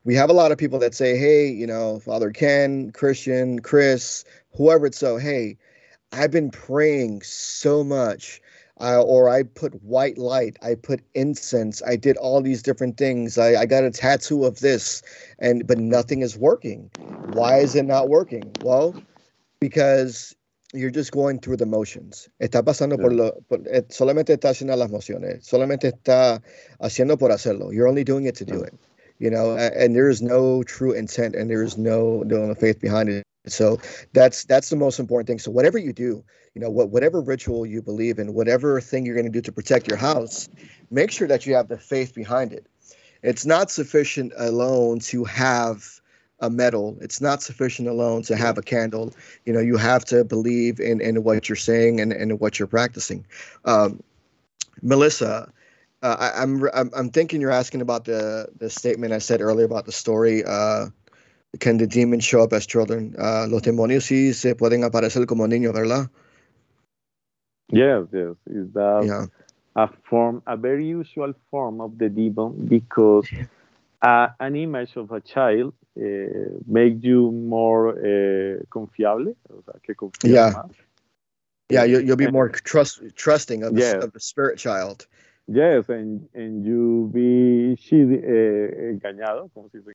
We 0.04 0.14
have 0.16 0.30
a 0.30 0.34
lot 0.34 0.52
of 0.52 0.58
people 0.58 0.80
that 0.80 0.94
say, 0.94 1.16
"Hey, 1.16 1.48
you 1.48 1.66
know, 1.66 2.00
Father 2.00 2.30
Ken, 2.30 2.90
Christian, 2.92 3.60
Chris, 3.60 4.24
whoever 4.54 4.86
it's 4.86 4.98
so. 4.98 5.16
Hey, 5.18 5.58
I've 6.12 6.32
been 6.32 6.50
praying 6.50 7.22
so 7.22 7.84
much." 7.84 8.42
uh, 8.80 9.02
or 9.02 9.28
I 9.28 9.42
put 9.42 9.82
white 9.82 10.16
light, 10.18 10.56
I 10.62 10.74
put 10.74 11.02
incense, 11.14 11.82
I 11.86 11.96
did 11.96 12.16
all 12.16 12.40
these 12.40 12.62
different 12.62 12.96
things. 12.96 13.36
I, 13.36 13.60
I 13.60 13.66
got 13.66 13.84
a 13.84 13.90
tattoo 13.90 14.44
of 14.46 14.60
this, 14.60 15.02
and 15.38 15.66
but 15.66 15.78
nothing 15.78 16.22
is 16.22 16.36
working. 16.36 16.90
Why 17.34 17.58
is 17.58 17.74
it 17.74 17.84
not 17.84 18.08
working? 18.08 18.50
Well, 18.62 18.94
because 19.60 20.34
you're 20.72 20.90
just 20.90 21.12
going 21.12 21.40
through 21.40 21.56
the 21.56 21.66
motions. 21.66 22.28
Está 22.40 22.62
pasando 22.62 22.96
yeah. 22.96 23.02
por 23.02 23.12
lo, 23.12 23.32
por, 23.48 23.58
eh, 23.66 23.82
solamente 23.88 24.32
está 24.34 24.50
haciendo 24.50 24.76
las 24.76 24.90
mociones. 24.90 25.44
Solamente 25.44 25.88
está 25.88 26.42
haciendo 26.80 27.18
por 27.18 27.30
hacerlo. 27.30 27.72
You're 27.72 27.88
only 27.88 28.04
doing 28.04 28.26
it 28.26 28.36
to 28.36 28.44
do 28.44 28.62
it. 28.62 28.74
You 29.18 29.30
know, 29.30 29.52
and, 29.52 29.74
and 29.74 29.96
there 29.96 30.08
is 30.08 30.22
no 30.22 30.62
true 30.62 30.92
intent, 30.92 31.34
and 31.34 31.50
there 31.50 31.62
is 31.62 31.76
no 31.76 32.22
no 32.24 32.54
faith 32.54 32.80
behind 32.80 33.10
it. 33.10 33.26
So 33.46 33.78
that's 34.12 34.44
that's 34.44 34.70
the 34.70 34.76
most 34.76 34.98
important 34.98 35.26
thing. 35.26 35.38
So 35.38 35.50
whatever 35.50 35.76
you 35.76 35.92
do, 35.92 36.24
you 36.54 36.60
know, 36.60 36.70
what 36.70 36.90
whatever 36.90 37.20
ritual 37.20 37.66
you 37.66 37.82
believe 37.82 38.18
in, 38.18 38.32
whatever 38.32 38.80
thing 38.80 39.04
you're 39.04 39.14
going 39.14 39.26
to 39.26 39.32
do 39.32 39.42
to 39.42 39.52
protect 39.52 39.88
your 39.88 39.98
house, 39.98 40.48
make 40.90 41.10
sure 41.10 41.28
that 41.28 41.44
you 41.46 41.54
have 41.54 41.68
the 41.68 41.78
faith 41.78 42.14
behind 42.14 42.52
it. 42.52 42.66
It's 43.22 43.44
not 43.44 43.70
sufficient 43.70 44.32
alone 44.36 45.00
to 45.10 45.24
have 45.24 45.99
a 46.40 46.50
medal. 46.50 46.96
It's 47.00 47.20
not 47.20 47.42
sufficient 47.42 47.88
alone 47.88 48.22
to 48.22 48.36
have 48.36 48.58
a 48.58 48.62
candle. 48.62 49.12
You 49.44 49.52
know, 49.52 49.60
you 49.60 49.76
have 49.76 50.04
to 50.06 50.24
believe 50.24 50.80
in 50.80 51.00
in 51.00 51.22
what 51.22 51.48
you're 51.48 51.56
saying 51.56 52.00
and, 52.00 52.12
and 52.12 52.40
what 52.40 52.58
you're 52.58 52.68
practicing. 52.68 53.24
Um, 53.64 54.02
Melissa, 54.82 55.52
uh, 56.02 56.16
I, 56.18 56.42
am 56.42 56.68
I'm, 56.74 56.90
I'm 56.94 57.10
thinking 57.10 57.40
you're 57.40 57.50
asking 57.50 57.82
about 57.82 58.04
the 58.04 58.48
the 58.58 58.70
statement 58.70 59.12
I 59.12 59.18
said 59.18 59.40
earlier 59.40 59.66
about 59.66 59.86
the 59.86 59.92
story. 59.92 60.44
Uh, 60.44 60.86
can 61.58 61.78
the 61.78 61.86
demons 61.86 62.24
show 62.24 62.42
up 62.42 62.52
as 62.52 62.66
children? 62.66 63.14
Uh, 63.18 63.46
los 63.48 63.62
demonios 63.62 64.04
sí 64.04 64.32
se 64.32 64.54
pueden 64.54 64.84
aparecer 64.84 65.26
como 65.26 65.46
niños, 65.46 65.74
¿verdad? 65.74 66.08
Yes, 67.72 68.06
yes. 68.12 68.36
Is 68.46 68.72
that 68.74 69.04
yeah. 69.04 69.26
a 69.76 69.88
form, 70.08 70.42
a 70.46 70.56
very 70.56 70.86
usual 70.86 71.34
form 71.50 71.80
of 71.80 71.98
the 71.98 72.08
demon 72.08 72.66
because 72.66 73.28
uh, 74.02 74.28
an 74.38 74.56
image 74.56 74.96
of 74.96 75.10
a 75.12 75.20
child 75.20 75.74
uh, 75.96 76.02
makes 76.66 77.04
you 77.04 77.30
more 77.30 77.90
uh, 77.90 78.62
confiable. 78.70 79.34
O 79.52 79.62
sea, 79.62 79.80
que 79.82 79.94
yeah. 80.24 80.52
Más. 80.52 80.70
Yeah, 81.68 81.84
you, 81.84 82.00
you'll 82.00 82.16
be 82.16 82.30
more 82.30 82.48
trust, 82.48 83.00
trusting 83.14 83.62
of, 83.62 83.78
yes. 83.78 83.92
the, 83.92 84.00
of 84.00 84.12
the 84.12 84.18
spirit 84.18 84.58
child. 84.58 85.06
Yes, 85.46 85.88
and, 85.88 86.28
and 86.34 86.64
you 86.66 87.10
be 87.14 87.76
she, 87.80 88.02
uh, 88.02 88.92
engañado, 88.92 89.50
como 89.54 89.68
si 89.70 89.78
se 89.78 89.92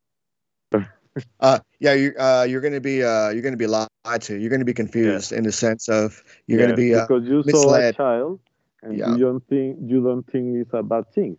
uh, 1.40 1.60
yeah, 1.80 1.94
you're 1.94 2.20
uh, 2.20 2.44
you're 2.44 2.62
going 2.62 2.74
to 2.74 2.82
be 2.82 3.04
uh, 3.04 3.30
you're 3.30 3.42
going 3.42 3.54
to 3.54 3.58
be 3.58 3.68
lied 3.68 3.88
to. 4.22 4.38
You're 4.38 4.50
going 4.50 4.60
to 4.60 4.66
be 4.66 4.74
confused 4.74 5.32
yeah. 5.32 5.38
in 5.38 5.44
the 5.46 5.52
sense 5.52 5.88
of 5.88 6.22
you're 6.48 6.60
yeah, 6.60 6.68
to 6.68 6.76
be 6.76 6.94
uh, 6.94 7.08
because 7.08 7.28
you 7.28 7.44
misled. 7.46 7.64
saw 7.64 7.76
a 7.76 7.94
child 7.94 8.40
and 8.84 8.98
yeah. 8.98 9.12
you 9.12 9.18
don't 9.18 9.48
think 9.48 9.78
you 9.82 10.04
don't 10.04 10.30
think 10.30 10.58
it's 10.58 10.74
a 10.74 10.84
bad 10.84 11.12
thing. 11.14 11.38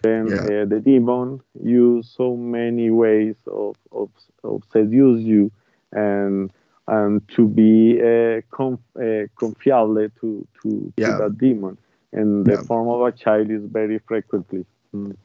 Then 0.00 0.28
yeah. 0.28 0.62
uh, 0.62 0.64
the 0.64 0.80
demon 0.84 1.40
use 1.62 2.12
so 2.16 2.36
many 2.36 2.90
ways 2.90 3.36
of 3.46 3.76
of, 3.92 4.08
of 4.42 4.62
seduce 4.72 5.22
you 5.22 5.50
and 5.92 6.50
and 6.88 7.26
to 7.36 7.46
be 7.46 8.00
uh, 8.00 8.40
conf, 8.50 8.80
uh, 8.96 9.26
confiable 9.38 10.08
to 10.20 10.46
to, 10.62 10.92
yeah. 10.96 11.06
to 11.06 11.18
that 11.24 11.38
demon. 11.38 11.78
And 12.14 12.44
the 12.44 12.58
form 12.58 12.88
of 12.88 13.00
a 13.00 13.12
child 13.12 13.50
is 13.50 13.62
very 13.64 13.98
frequently. 13.98 14.66
Mm. 14.94 15.16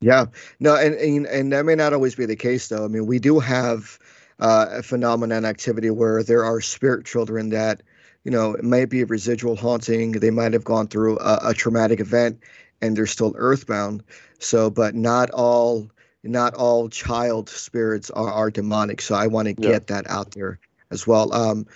Yeah, 0.00 0.26
no, 0.60 0.76
and, 0.76 0.94
and 0.94 1.26
and 1.26 1.52
that 1.52 1.64
may 1.64 1.74
not 1.74 1.92
always 1.92 2.14
be 2.14 2.24
the 2.24 2.36
case, 2.36 2.68
though. 2.68 2.84
I 2.84 2.88
mean, 2.88 3.06
we 3.06 3.18
do 3.18 3.40
have 3.40 3.98
uh, 4.38 4.66
a 4.70 4.82
phenomenon 4.84 5.44
activity 5.44 5.90
where 5.90 6.22
there 6.22 6.44
are 6.44 6.60
spirit 6.60 7.04
children 7.04 7.48
that, 7.48 7.82
you 8.22 8.30
know, 8.30 8.54
it 8.54 8.62
might 8.62 8.90
be 8.90 9.00
a 9.00 9.06
residual 9.06 9.56
haunting. 9.56 10.12
They 10.12 10.30
might 10.30 10.52
have 10.52 10.62
gone 10.62 10.86
through 10.86 11.18
a, 11.18 11.40
a 11.46 11.54
traumatic 11.54 11.98
event, 11.98 12.38
and 12.80 12.96
they're 12.96 13.06
still 13.06 13.34
earthbound. 13.36 14.02
So, 14.38 14.70
but 14.70 14.94
not 14.94 15.30
all 15.30 15.90
not 16.24 16.54
all 16.54 16.88
child 16.88 17.48
spirits 17.48 18.10
are, 18.10 18.30
are 18.30 18.50
demonic. 18.50 19.00
So 19.00 19.14
I 19.14 19.26
want 19.26 19.46
to 19.46 19.54
get 19.54 19.70
yeah. 19.70 19.78
that 20.00 20.10
out 20.10 20.32
there 20.32 20.58
as 20.90 21.06
well. 21.06 21.32
Um, 21.32 21.66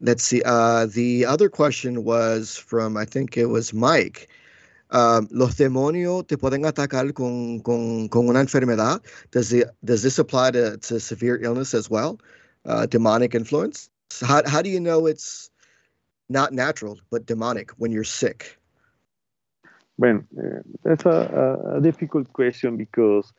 let's 0.00 0.24
see. 0.24 0.42
Uh, 0.44 0.86
the 0.86 1.26
other 1.26 1.48
question 1.48 2.04
was 2.04 2.56
from 2.56 2.96
I 2.96 3.04
think 3.04 3.36
it 3.36 3.46
was 3.46 3.72
Mike. 3.72 4.28
Um, 4.92 5.28
los 5.30 5.54
demonios 5.54 6.26
te 6.26 6.36
pueden 6.36 6.64
atacar 6.64 7.14
con, 7.14 7.60
con, 7.60 8.08
con 8.08 8.28
una 8.28 8.40
enfermedad. 8.40 9.00
Does, 9.30 9.50
the, 9.50 9.66
does 9.84 10.02
this 10.02 10.18
apply 10.18 10.50
to, 10.50 10.78
to 10.78 10.98
severe 10.98 11.40
illness 11.40 11.74
as 11.74 11.88
well? 11.88 12.18
Uh, 12.64 12.86
demonic 12.86 13.34
influence? 13.34 13.88
So 14.10 14.26
how, 14.26 14.42
how 14.48 14.62
do 14.62 14.68
you 14.68 14.80
know 14.80 15.06
it's 15.06 15.48
not 16.28 16.52
natural 16.52 16.98
but 17.10 17.24
demonic 17.24 17.70
when 17.78 17.92
you're 17.92 18.02
sick? 18.02 18.58
Well, 20.00 20.22
uh, 20.38 20.62
that's 20.82 21.04
a, 21.04 21.76
a, 21.76 21.80
difficult 21.82 22.32
question 22.32 22.78
because 22.78 23.34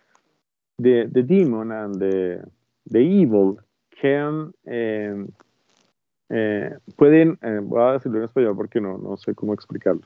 the, 0.77 1.09
the 1.11 1.23
demon 1.23 1.71
and 1.71 1.95
the, 1.95 2.43
the 2.85 2.99
evil 2.99 3.59
can 3.99 4.53
um, 4.67 5.33
eh, 6.29 6.77
pueden, 6.95 7.39
eh, 7.41 7.59
voy 7.63 7.81
a 7.81 7.93
decirlo 7.93 8.19
en 8.19 8.25
español 8.25 8.55
porque 8.55 8.79
no, 8.79 8.99
no 8.99 9.17
sé 9.17 9.33
cómo 9.33 9.55
explicarlo. 9.55 10.03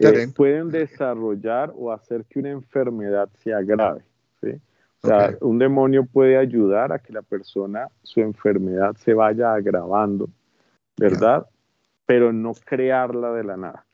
eh, 0.00 0.26
pueden 0.34 0.70
desarrollar 0.70 1.72
o 1.76 1.92
hacer 1.92 2.24
que 2.24 2.40
una 2.40 2.50
enfermedad 2.50 3.28
sea 3.38 3.62
grave. 3.62 4.02
¿sí? 4.40 4.60
O 5.00 5.06
sea, 5.06 5.26
okay. 5.26 5.36
un 5.42 5.60
demonio 5.60 6.04
puede 6.06 6.36
ayudar 6.36 6.92
a 6.92 6.98
que 6.98 7.12
la 7.12 7.22
persona, 7.22 7.86
su 8.02 8.20
enfermedad 8.20 8.96
se 8.96 9.14
vaya 9.14 9.54
agravando, 9.54 10.28
¿verdad? 10.98 11.42
Yeah. 11.42 11.50
Pero 12.06 12.32
no 12.32 12.52
crearla 12.64 13.32
de 13.32 13.44
la 13.44 13.56
nada. 13.56 13.86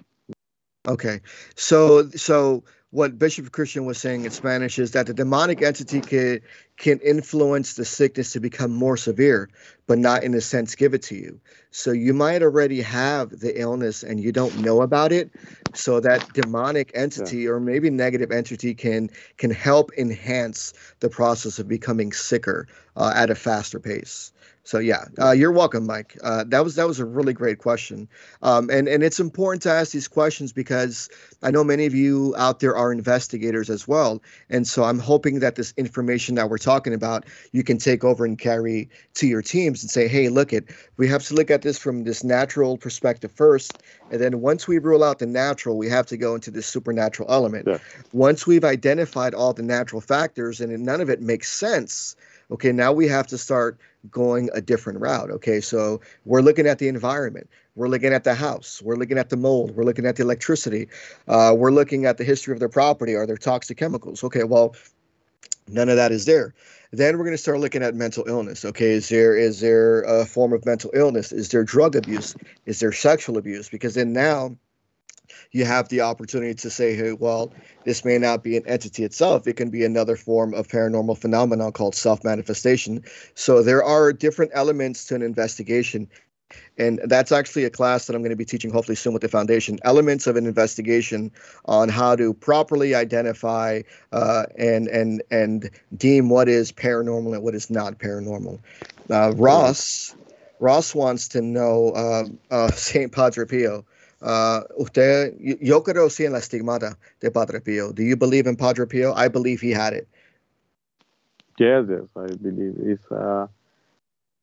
Okay, 0.89 1.21
so 1.57 2.09
so 2.11 2.65
what 2.91 3.19
Bishop 3.19 3.53
Christian 3.53 3.85
was 3.85 3.99
saying 3.99 4.25
in 4.25 4.31
Spanish 4.33 4.79
is 4.79 4.93
that 4.93 5.07
the 5.07 5.15
demonic 5.15 5.63
entity 5.63 6.01
can 6.01 6.41
can 6.77 6.99
influence 7.01 7.75
the 7.75 7.85
sickness 7.85 8.33
to 8.33 8.41
become 8.41 8.73
more 8.73 8.97
severe, 8.97 9.49
but 9.87 9.99
not 9.99 10.25
in 10.25 10.35
a 10.35 10.41
sense 10.41 10.75
give 10.75 10.95
it 10.95 11.03
to 11.03 11.15
you. 11.15 11.39
So 11.71 11.93
you 11.93 12.15
might 12.15 12.43
already 12.43 12.81
have 12.81 13.31
the 13.39 13.61
illness 13.61 14.03
and 14.03 14.19
you 14.19 14.33
don't 14.33 14.59
know 14.59 14.81
about 14.81 15.13
it. 15.13 15.31
So 15.75 16.01
that 16.01 16.33
demonic 16.33 16.91
entity 16.95 17.41
yeah. 17.41 17.51
or 17.51 17.61
maybe 17.61 17.91
negative 17.91 18.33
entity 18.33 18.75
can 18.75 19.11
can 19.37 19.51
help 19.51 19.91
enhance 19.99 20.73
the 21.01 21.11
process 21.11 21.59
of 21.59 21.69
becoming 21.69 22.13
sicker 22.13 22.67
uh, 22.97 23.13
at 23.15 23.31
a 23.31 23.35
faster 23.35 23.79
pace. 23.79 24.33
So 24.65 24.79
yeah, 24.79 25.05
uh, 25.19 25.33
you're 25.33 25.53
welcome, 25.53 25.87
Mike. 25.87 26.19
Uh, 26.23 26.45
that 26.49 26.63
was 26.63 26.75
that 26.77 26.87
was 26.87 27.01
a 27.01 27.05
really 27.05 27.33
great 27.33 27.59
question, 27.59 28.09
um, 28.43 28.69
and 28.71 28.89
and 28.89 29.03
it's 29.03 29.19
important 29.19 29.63
to 29.63 29.71
ask 29.71 29.93
these 29.93 30.07
questions 30.07 30.53
because 30.53 31.09
I 31.43 31.51
know 31.51 31.65
many 31.65 31.87
of 31.87 31.95
you 31.95 32.35
out 32.37 32.61
there 32.61 32.77
are 32.77 32.93
investigators 32.93 33.71
as 33.71 33.89
well, 33.89 34.21
and 34.51 34.67
so 34.67 34.85
I'm 34.85 34.99
hoping 34.99 35.41
that 35.41 35.55
this 35.55 35.73
information 35.77 36.35
that 36.35 36.51
we're 36.51 36.59
talking 36.59 36.93
about 36.93 37.25
you 37.53 37.65
can 37.65 37.79
take 37.79 38.05
over 38.05 38.25
and 38.25 38.39
carry 38.39 38.91
to 39.15 39.27
your 39.27 39.41
teams 39.41 39.83
and 39.83 39.91
say, 39.91 40.07
hey, 40.07 40.29
look 40.29 40.53
it, 40.53 40.67
we 40.99 41.09
have 41.09 41.25
to 41.25 41.35
look 41.35 41.51
at 41.51 41.63
this 41.63 41.79
from 41.79 42.05
this 42.05 42.23
natural 42.23 42.77
perspective 42.77 43.33
first, 43.33 43.83
and 44.11 44.21
then 44.21 44.43
once 44.43 44.69
we 44.69 44.79
rule 44.79 45.03
out 45.03 45.21
the 45.21 45.27
natural, 45.27 45.79
we 45.79 45.89
have 45.89 46.07
to 46.07 46.19
go 46.19 46.35
into 46.35 46.51
this 46.51 46.67
supernatural 46.67 47.31
element. 47.33 47.67
Yeah. 47.67 47.79
Once 48.13 48.47
we've 48.47 48.65
identified 48.65 49.33
all 49.33 49.55
the 49.55 49.63
natural 49.63 50.03
factors 50.03 50.61
and 50.61 50.85
none 50.85 51.01
of 51.01 51.09
it 51.09 51.23
makes 51.23 51.51
sense 51.51 52.15
okay 52.51 52.73
now 52.73 52.93
we 52.93 53.07
have 53.07 53.27
to 53.27 53.39
start 53.39 53.79
going 54.11 54.49
a 54.55 54.61
different 54.61 55.01
route. 55.01 55.31
Okay 55.31 55.61
so 55.61 56.01
we're 56.25 56.41
looking 56.41 56.67
at 56.67 56.79
the 56.79 56.89
environment. 56.89 57.49
We're 57.77 57.89
looking 57.89 58.13
at 58.13 58.25
the 58.25 58.35
house. 58.35 58.83
We're 58.83 58.97
looking 58.97 59.19
at 59.19 59.31
the 59.31 59.37
mold. 59.37 59.77
We're 59.77 59.85
looking 59.85 60.07
at 60.07 60.17
the 60.17 60.23
electricity. 60.23 60.89
Uh, 61.29 61.55
we're 61.57 61.71
looking 61.71 62.05
at 62.05 62.19
the 62.19 62.25
history 62.25 62.53
of 62.53 62.61
their 62.61 62.69
property. 62.69 63.15
Are 63.15 63.27
there 63.27 63.37
toxic 63.37 63.79
chemicals? 63.79 64.25
Okay 64.25 64.45
well 64.45 64.75
none 65.69 65.89
of 65.89 65.97
that 65.97 66.13
is 66.13 66.25
there. 66.25 66.55
Then 66.93 67.17
we're 67.17 67.25
going 67.25 67.35
to 67.37 67.39
start 67.39 67.61
looking 67.61 67.83
at 67.83 67.95
mental 67.95 68.25
illness. 68.27 68.65
Okay 68.65 68.93
is 68.93 69.09
there 69.09 69.37
is 69.37 69.61
there 69.61 70.03
a 70.03 70.25
form 70.27 70.53
of 70.53 70.65
mental 70.67 70.91
illness? 70.95 71.33
Is 71.33 71.51
there 71.51 71.65
drug 71.65 71.95
abuse? 71.97 72.35
Is 72.67 72.81
there 72.81 72.93
sexual 72.93 73.39
abuse? 73.39 73.69
Because 73.69 73.95
then 73.95 74.13
now 74.13 74.57
you 75.53 75.65
have 75.65 75.89
the 75.89 76.01
opportunity 76.01 76.55
to 76.55 76.71
say, 76.71 76.95
hey, 76.95 77.13
well, 77.13 77.53
this 77.85 78.05
may 78.05 78.19
not 78.19 78.43
be 78.43 78.57
an 78.57 78.67
entity 78.67 79.05
itself. 79.05 79.47
It 79.47 79.57
can 79.57 79.71
be 79.71 79.85
another 79.85 80.17
form 80.17 80.55
of 80.55 80.69
paranormal 80.69 81.19
phenomenon 81.19 81.73
called 81.73 81.95
self 81.95 82.25
manifestation. 82.25 83.05
So 83.35 83.63
there 83.63 83.83
are 83.83 84.13
different 84.13 84.53
elements 84.55 85.07
to 85.07 85.15
an 85.15 85.23
investigation. 85.23 86.09
And 86.79 87.01
that's 87.05 87.31
actually 87.31 87.65
a 87.65 87.71
class 87.71 88.07
that 88.07 88.17
I'm 88.17 88.23
going 88.23 88.31
to 88.31 88.37
be 88.37 88.45
teaching 88.45 88.73
hopefully 88.73 88.97
soon 88.97 89.13
with 89.13 89.23
the 89.23 89.29
foundation 89.29 89.79
elements 89.85 90.27
of 90.27 90.37
an 90.37 90.47
investigation 90.47 91.31
on 91.67 91.89
how 91.89 92.17
to 92.17 92.35
properly 92.35 92.95
identify 92.95 93.83
uh, 94.13 94.47
and 94.59 94.89
and 94.89 95.23
and 95.31 95.71
deem 95.97 96.29
what 96.29 96.49
is 96.49 96.73
paranormal 96.73 97.35
and 97.35 97.43
what 97.43 97.55
is 97.55 97.71
not 97.71 97.99
paranormal. 97.99 98.59
Uh, 99.11 99.33
Ross 99.37 100.15
Ross 100.59 100.95
wants 100.95 101.29
to 101.29 101.41
know 101.41 101.91
uh, 101.91 102.25
uh 102.51 102.71
Saint 102.73 103.13
Padre 103.13 103.47
Pio. 103.47 103.85
Uh, 104.23 104.61
usted, 104.77 105.35
yo 105.39 105.83
creo 105.83 106.11
sí 106.11 106.27
en 106.27 106.33
la 106.33 106.39
estigmata 106.39 106.99
de 107.21 107.31
Padre 107.31 107.61
Pio. 107.61 107.93
Do 107.93 108.03
you 108.03 108.17
believe 108.17 108.47
in 108.47 108.57
Padre 108.57 108.87
Pio? 108.87 109.15
I 109.15 109.29
believe 109.29 109.61
he 109.61 109.73
had 109.73 109.95
it. 109.95 110.09
Yes, 111.59 111.87
yes, 111.89 112.09
I 112.17 112.35
believe 112.41 112.75
it's 112.81 113.11
a 113.11 113.49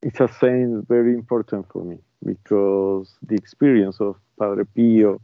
it's 0.02 0.20
a 0.20 0.28
saying 0.40 0.86
very 0.88 1.14
important 1.14 1.66
for 1.72 1.84
me 1.84 1.98
because 2.24 3.16
the 3.24 3.36
experience 3.36 4.00
of 4.00 4.16
Padre 4.40 4.66
Pio, 4.76 5.20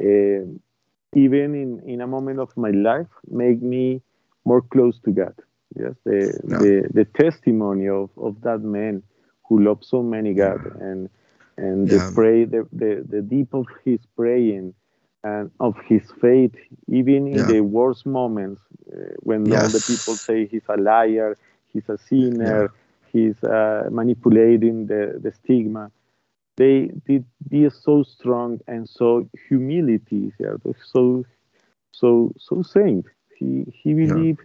uh, 0.00 0.46
even 1.14 1.54
in, 1.54 1.82
in 1.86 2.00
a 2.00 2.06
moment 2.06 2.38
of 2.38 2.56
my 2.56 2.70
life, 2.70 3.08
make 3.30 3.60
me 3.60 4.00
more 4.44 4.62
close 4.62 4.98
to 5.00 5.10
God. 5.10 5.34
Yes, 5.78 5.94
the 6.04 6.40
no. 6.44 6.58
the, 6.58 6.88
the 6.92 7.04
testimony 7.04 7.88
of, 7.88 8.10
of 8.16 8.40
that 8.42 8.60
man 8.60 9.02
who 9.48 9.62
loved 9.62 9.84
so 9.84 10.02
many 10.02 10.32
God 10.32 10.64
and 10.80 11.08
and 11.56 11.90
yeah. 11.90 11.98
the 11.98 12.12
pray 12.14 12.44
the, 12.44 12.66
the, 12.72 13.04
the 13.08 13.22
deep 13.22 13.52
of 13.54 13.66
his 13.84 14.00
praying 14.16 14.74
and 15.24 15.50
of 15.60 15.76
his 15.86 16.02
faith 16.20 16.54
even 16.88 17.26
in 17.26 17.38
yeah. 17.38 17.46
the 17.46 17.60
worst 17.60 18.06
moments 18.06 18.60
uh, 18.92 18.98
when 19.20 19.44
yes. 19.46 19.62
all 19.62 19.68
the 19.68 19.80
people 19.80 20.14
say 20.14 20.46
he's 20.46 20.62
a 20.68 20.76
liar 20.76 21.36
he's 21.72 21.88
a 21.88 21.98
sinner 21.98 22.62
yeah. 22.62 22.68
he's 23.12 23.44
uh, 23.44 23.88
manipulating 23.90 24.86
the, 24.86 25.18
the 25.22 25.32
stigma 25.32 25.90
they 26.56 26.90
did 27.06 27.24
be 27.48 27.68
so 27.68 28.02
strong 28.02 28.60
and 28.66 28.88
so 28.88 29.28
humility 29.48 30.32
yeah, 30.38 30.54
so 30.92 31.24
so 31.92 32.32
so 32.38 32.62
saint 32.62 33.06
he 33.38 33.66
he 33.72 33.94
believed 33.94 34.40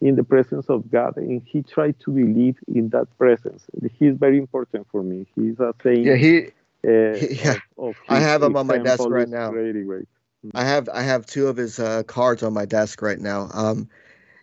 in 0.00 0.16
the 0.16 0.24
presence 0.24 0.68
of 0.68 0.90
God 0.90 1.16
and 1.16 1.42
he 1.44 1.62
tried 1.62 1.98
to 2.00 2.10
believe 2.10 2.56
in 2.68 2.90
that 2.90 3.06
presence. 3.16 3.64
He's 3.98 4.16
very 4.16 4.38
important 4.38 4.86
for 4.90 5.02
me. 5.02 5.26
He's 5.34 5.58
a 5.58 5.74
saint. 5.82 6.04
Yeah, 6.04 6.16
he 6.16 6.46
uh, 6.86 7.18
yeah, 7.30 7.54
of, 7.78 7.88
of 7.88 7.96
I 8.08 8.18
have 8.20 8.42
him 8.42 8.56
on 8.56 8.66
my 8.66 8.78
desk 8.78 9.04
right 9.08 9.28
now. 9.28 9.52
I 10.54 10.64
have 10.64 10.88
I 10.92 11.02
have 11.02 11.26
two 11.26 11.48
of 11.48 11.56
his 11.56 11.78
uh, 11.78 12.02
cards 12.04 12.42
on 12.42 12.52
my 12.52 12.66
desk 12.66 13.02
right 13.02 13.18
now. 13.18 13.48
Um, 13.52 13.88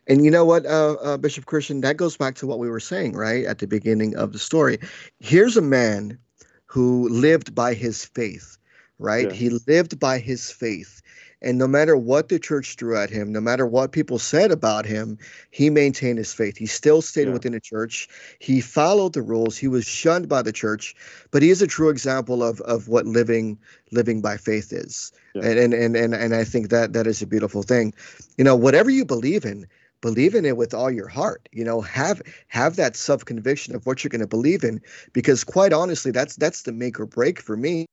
and 0.07 0.25
you 0.25 0.31
know 0.31 0.43
what, 0.43 0.65
uh, 0.65 0.93
uh, 1.01 1.17
Bishop 1.17 1.45
Christian, 1.45 1.81
that 1.81 1.95
goes 1.95 2.17
back 2.17 2.35
to 2.35 2.47
what 2.47 2.59
we 2.59 2.69
were 2.69 2.79
saying 2.79 3.13
right 3.13 3.45
at 3.45 3.59
the 3.59 3.67
beginning 3.67 4.15
of 4.17 4.33
the 4.33 4.39
story. 4.39 4.79
Here's 5.19 5.55
a 5.55 5.61
man 5.61 6.17
who 6.65 7.07
lived 7.07 7.55
by 7.55 7.73
his 7.73 8.03
faith, 8.03 8.57
right? 8.99 9.29
Yeah. 9.29 9.33
He 9.33 9.49
lived 9.67 9.99
by 9.99 10.17
his 10.17 10.51
faith. 10.51 11.01
And 11.43 11.57
no 11.57 11.67
matter 11.67 11.97
what 11.97 12.29
the 12.29 12.39
church 12.39 12.75
threw 12.75 12.97
at 12.97 13.09
him, 13.09 13.31
no 13.31 13.41
matter 13.41 13.65
what 13.65 13.91
people 13.91 14.17
said 14.17 14.51
about 14.51 14.85
him, 14.85 15.17
he 15.51 15.69
maintained 15.69 16.17
his 16.17 16.33
faith. 16.33 16.57
He 16.57 16.65
still 16.65 17.01
stayed 17.01 17.27
yeah. 17.27 17.33
within 17.33 17.51
the 17.51 17.59
church. 17.59 18.07
He 18.39 18.61
followed 18.61 19.13
the 19.13 19.21
rules. 19.21 19.57
He 19.57 19.67
was 19.67 19.85
shunned 19.85 20.29
by 20.29 20.41
the 20.41 20.53
church, 20.53 20.95
but 21.31 21.41
he 21.41 21.49
is 21.49 21.61
a 21.61 21.67
true 21.67 21.89
example 21.89 22.43
of 22.43 22.61
of 22.61 22.87
what 22.87 23.05
living 23.05 23.59
living 23.91 24.21
by 24.21 24.37
faith 24.37 24.71
is. 24.71 25.11
Yeah. 25.35 25.45
And, 25.45 25.59
and 25.59 25.73
and 25.73 25.95
and 25.95 26.13
and 26.15 26.35
I 26.35 26.43
think 26.43 26.69
that 26.69 26.93
that 26.93 27.07
is 27.07 27.21
a 27.21 27.27
beautiful 27.27 27.63
thing. 27.63 27.93
You 28.37 28.43
know, 28.43 28.55
whatever 28.55 28.89
you 28.89 29.03
believe 29.03 29.43
in, 29.43 29.67
believe 30.03 30.35
in 30.35 30.45
it 30.45 30.57
with 30.57 30.73
all 30.73 30.91
your 30.91 31.07
heart 31.07 31.47
you 31.53 31.63
know 31.63 31.79
have 31.79 32.21
have 32.49 32.75
that 32.75 32.93
self 32.93 33.23
conviction 33.23 33.73
of 33.73 33.85
what 33.85 34.03
you're 34.03 34.09
going 34.09 34.19
to 34.19 34.27
believe 34.27 34.61
in 34.61 34.81
because 35.13 35.45
quite 35.45 35.71
honestly 35.71 36.11
that's 36.11 36.35
that's 36.35 36.63
the 36.63 36.73
make 36.73 36.99
or 36.99 37.05
break 37.05 37.39
for 37.39 37.55
me 37.55 37.85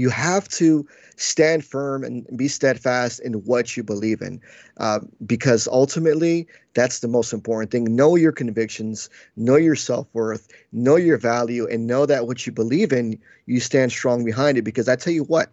you 0.00 0.08
have 0.08 0.48
to 0.48 0.86
stand 1.16 1.62
firm 1.64 2.02
and 2.02 2.26
be 2.34 2.48
steadfast 2.48 3.20
in 3.20 3.34
what 3.44 3.76
you 3.76 3.82
believe 3.82 4.22
in, 4.22 4.40
uh, 4.78 5.00
because 5.26 5.68
ultimately 5.68 6.48
that's 6.74 7.00
the 7.00 7.08
most 7.08 7.34
important 7.34 7.70
thing. 7.70 7.84
Know 7.94 8.16
your 8.16 8.32
convictions, 8.32 9.10
know 9.36 9.56
your 9.56 9.76
self 9.76 10.06
worth, 10.14 10.48
know 10.72 10.96
your 10.96 11.18
value, 11.18 11.66
and 11.68 11.86
know 11.86 12.06
that 12.06 12.26
what 12.26 12.46
you 12.46 12.52
believe 12.52 12.92
in, 12.92 13.18
you 13.44 13.60
stand 13.60 13.92
strong 13.92 14.24
behind 14.24 14.56
it. 14.56 14.62
Because 14.62 14.88
I 14.88 14.96
tell 14.96 15.12
you 15.12 15.24
what, 15.24 15.52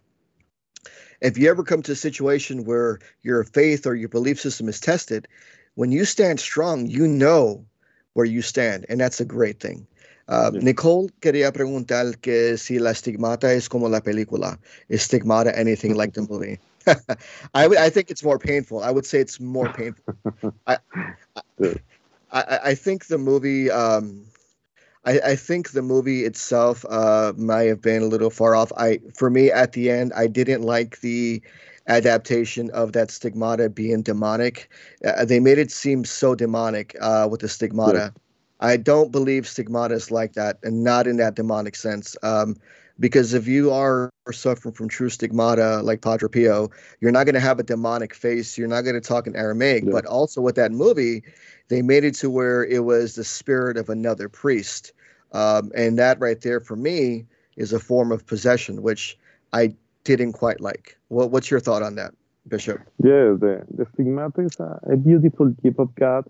if 1.20 1.38
you 1.38 1.50
ever 1.50 1.64
come 1.64 1.82
to 1.84 1.92
a 1.92 1.96
situation 1.96 2.64
where 2.64 3.00
your 3.24 3.44
faith 3.44 3.86
or 3.86 3.96
your 3.96 4.10
belief 4.10 4.40
system 4.40 4.70
is 4.70 4.80
tested, 4.80 5.28
when 5.76 5.92
you 5.92 6.06
stand 6.06 6.40
strong, 6.40 6.88
you 6.88 7.06
know 7.06 7.66
where 8.14 8.26
you 8.26 8.42
stand, 8.42 8.86
and 8.88 9.00
that's 9.00 9.20
a 9.20 9.26
great 9.26 9.60
thing. 9.60 9.86
Uh, 10.30 10.52
Nicole 10.62 11.10
quería 11.22 11.54
preguntar 11.54 12.20
que 12.20 12.58
si 12.58 12.80
la 12.80 12.92
estigmata 12.92 13.54
es 13.54 13.70
como 13.70 13.88
la 13.88 14.02
película. 14.02 14.60
Is 14.90 15.04
stigmata 15.04 15.58
anything 15.58 15.96
like 15.96 16.14
the 16.14 16.22
movie? 16.30 16.60
I, 17.54 17.66
I 17.66 17.90
think 17.90 18.12
it's 18.12 18.24
more 18.24 18.38
painful. 18.38 18.84
I 18.84 18.92
would 18.92 19.06
say 19.06 19.20
it's 19.20 19.40
more 19.40 19.72
painful. 19.72 20.16
I, 20.68 20.78
I, 22.32 22.60
I 22.66 22.76
think 22.76 23.08
the 23.08 23.18
movie. 23.18 23.72
Um, 23.72 24.26
I, 25.06 25.20
I 25.20 25.36
think 25.38 25.72
the 25.72 25.82
movie 25.82 26.26
itself 26.26 26.84
uh, 26.90 27.32
might 27.38 27.64
have 27.64 27.82
been 27.82 28.04
a 28.04 28.08
little 28.08 28.30
far 28.30 28.56
off. 28.56 28.74
I, 28.76 29.00
for 29.16 29.30
me, 29.30 29.50
at 29.50 29.72
the 29.72 29.90
end, 29.90 30.12
I 30.14 30.28
didn't 30.28 30.64
like 30.64 31.00
the 31.00 31.42
adaptation 31.88 32.70
of 32.72 32.92
that 32.92 33.12
stigmata 33.12 33.70
being 33.70 34.02
demonic. 34.02 34.70
Uh, 35.06 35.24
they 35.24 35.40
made 35.40 35.58
it 35.58 35.72
seem 35.72 36.04
so 36.04 36.36
demonic 36.36 36.98
uh, 37.00 37.26
with 37.32 37.40
the 37.40 37.48
stigmata. 37.48 38.12
Yeah 38.14 38.22
I 38.60 38.78
don't 38.78 39.12
believe 39.12 39.48
stigmata 39.48 39.96
is 39.96 40.12
like 40.12 40.34
that, 40.34 40.58
and 40.64 40.84
not 40.84 41.08
in 41.08 41.18
that 41.18 41.36
demonic 41.36 41.76
sense. 41.76 42.18
Um, 42.24 42.56
because 43.00 43.34
if 43.34 43.48
you 43.48 43.72
are 43.72 44.10
suffering 44.32 44.74
from 44.74 44.90
true 44.90 45.10
stigmata 45.10 45.82
like 45.84 46.02
Padre 46.02 46.28
Pio, 46.30 46.70
you're 47.00 47.12
not 47.12 47.26
going 47.26 47.36
to 47.36 47.40
have 47.40 47.60
a 47.60 47.64
demonic 47.64 48.14
face. 48.16 48.58
You're 48.58 48.68
not 48.68 48.82
going 48.82 48.96
to 48.96 49.02
talk 49.02 49.28
in 49.28 49.36
Aramaic. 49.36 49.84
Yeah. 49.84 49.92
But 49.92 50.06
also 50.06 50.42
with 50.42 50.56
that 50.56 50.72
movie, 50.72 51.24
they 51.68 51.82
made 51.82 52.04
it 52.04 52.16
to 52.16 52.30
where 52.30 52.66
it 52.66 52.84
was 52.84 53.16
the 53.16 53.24
spirit 53.24 53.78
of 53.78 53.90
another 53.90 54.30
priest, 54.30 54.94
um, 55.34 55.72
and 55.76 56.00
that 56.00 56.20
right 56.20 56.42
there 56.42 56.60
for 56.60 56.76
me 56.76 57.26
is 57.56 57.74
a 57.74 57.80
form 57.80 58.12
of 58.12 58.26
possession, 58.26 58.82
which 58.82 59.18
I 59.54 59.76
didn't 60.04 60.34
quite 60.34 60.62
like. 60.62 60.98
What, 61.10 61.32
what's 61.32 61.52
your 61.52 61.60
thought 61.60 61.84
on 61.84 61.96
that, 61.96 62.14
Bishop? 62.48 62.80
Yeah, 63.04 63.36
the, 63.38 63.64
the 63.70 63.86
stigmata 63.94 64.42
is 64.42 64.60
a, 64.60 64.80
a 64.92 64.98
beautiful 64.98 65.50
gift 65.50 65.80
of 65.80 65.94
God 65.96 66.26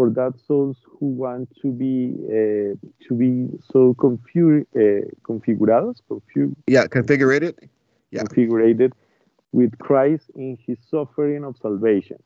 for 0.00 0.08
that 0.08 0.32
souls 0.46 0.78
who 0.98 1.08
want 1.08 1.54
to 1.60 1.70
be 1.70 2.14
uh, 2.24 2.72
to 3.06 3.14
be 3.14 3.50
so 3.70 3.92
confu- 3.98 4.64
uh, 4.74 5.04
configurados, 5.28 5.96
yeah, 6.66 6.86
configurated, 6.86 7.54
yeah, 8.10 8.22
configurated 8.22 8.94
with 9.52 9.78
Christ 9.78 10.30
in 10.34 10.56
his 10.66 10.78
suffering 10.90 11.44
of 11.44 11.58
salvation. 11.60 12.16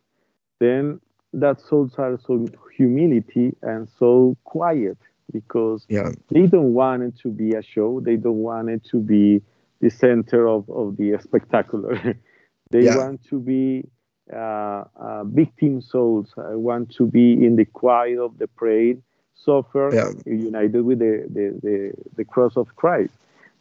Then 0.61 1.01
that 1.33 1.61
souls 1.61 1.95
are 1.99 2.17
so 2.25 2.47
humility 2.77 3.57
and 3.63 3.89
so 3.99 4.37
quiet 4.45 4.99
because 5.33 5.85
yeah. 5.89 6.11
they 6.31 6.47
don't 6.47 6.75
want 6.75 7.03
it 7.03 7.19
to 7.25 7.29
be 7.29 7.55
a 7.57 7.63
show. 7.63 8.01
They 8.01 8.15
don't 8.15 8.43
want 8.51 8.71
it 8.71 8.85
to 8.93 9.01
be 9.01 9.43
the 9.81 9.91
center 9.91 10.47
of, 10.47 10.71
of 10.71 10.97
the 10.97 11.19
spectacular. 11.21 11.97
they 12.71 12.85
yeah. 12.85 12.97
want 12.97 13.27
to 13.31 13.41
be 13.41 13.85
Uh, 14.33 14.85
uh, 14.97 15.23
victim 15.25 15.83
souls. 15.83 16.33
I 16.39 16.55
want 16.55 16.95
to 16.97 17.07
be 17.07 17.33
in 17.45 17.57
the 17.57 17.67
quiet 17.67 18.19
of 18.19 18.39
the 18.39 18.47
prayer, 18.47 18.95
suffer, 19.35 19.91
yeah. 19.93 20.11
united 20.25 20.81
with 20.81 21.01
the, 21.01 21.27
the, 21.29 21.61
the, 21.63 21.93
the, 22.17 22.25
cross 22.25 22.57
of 22.57 22.75
Christ. 22.75 23.13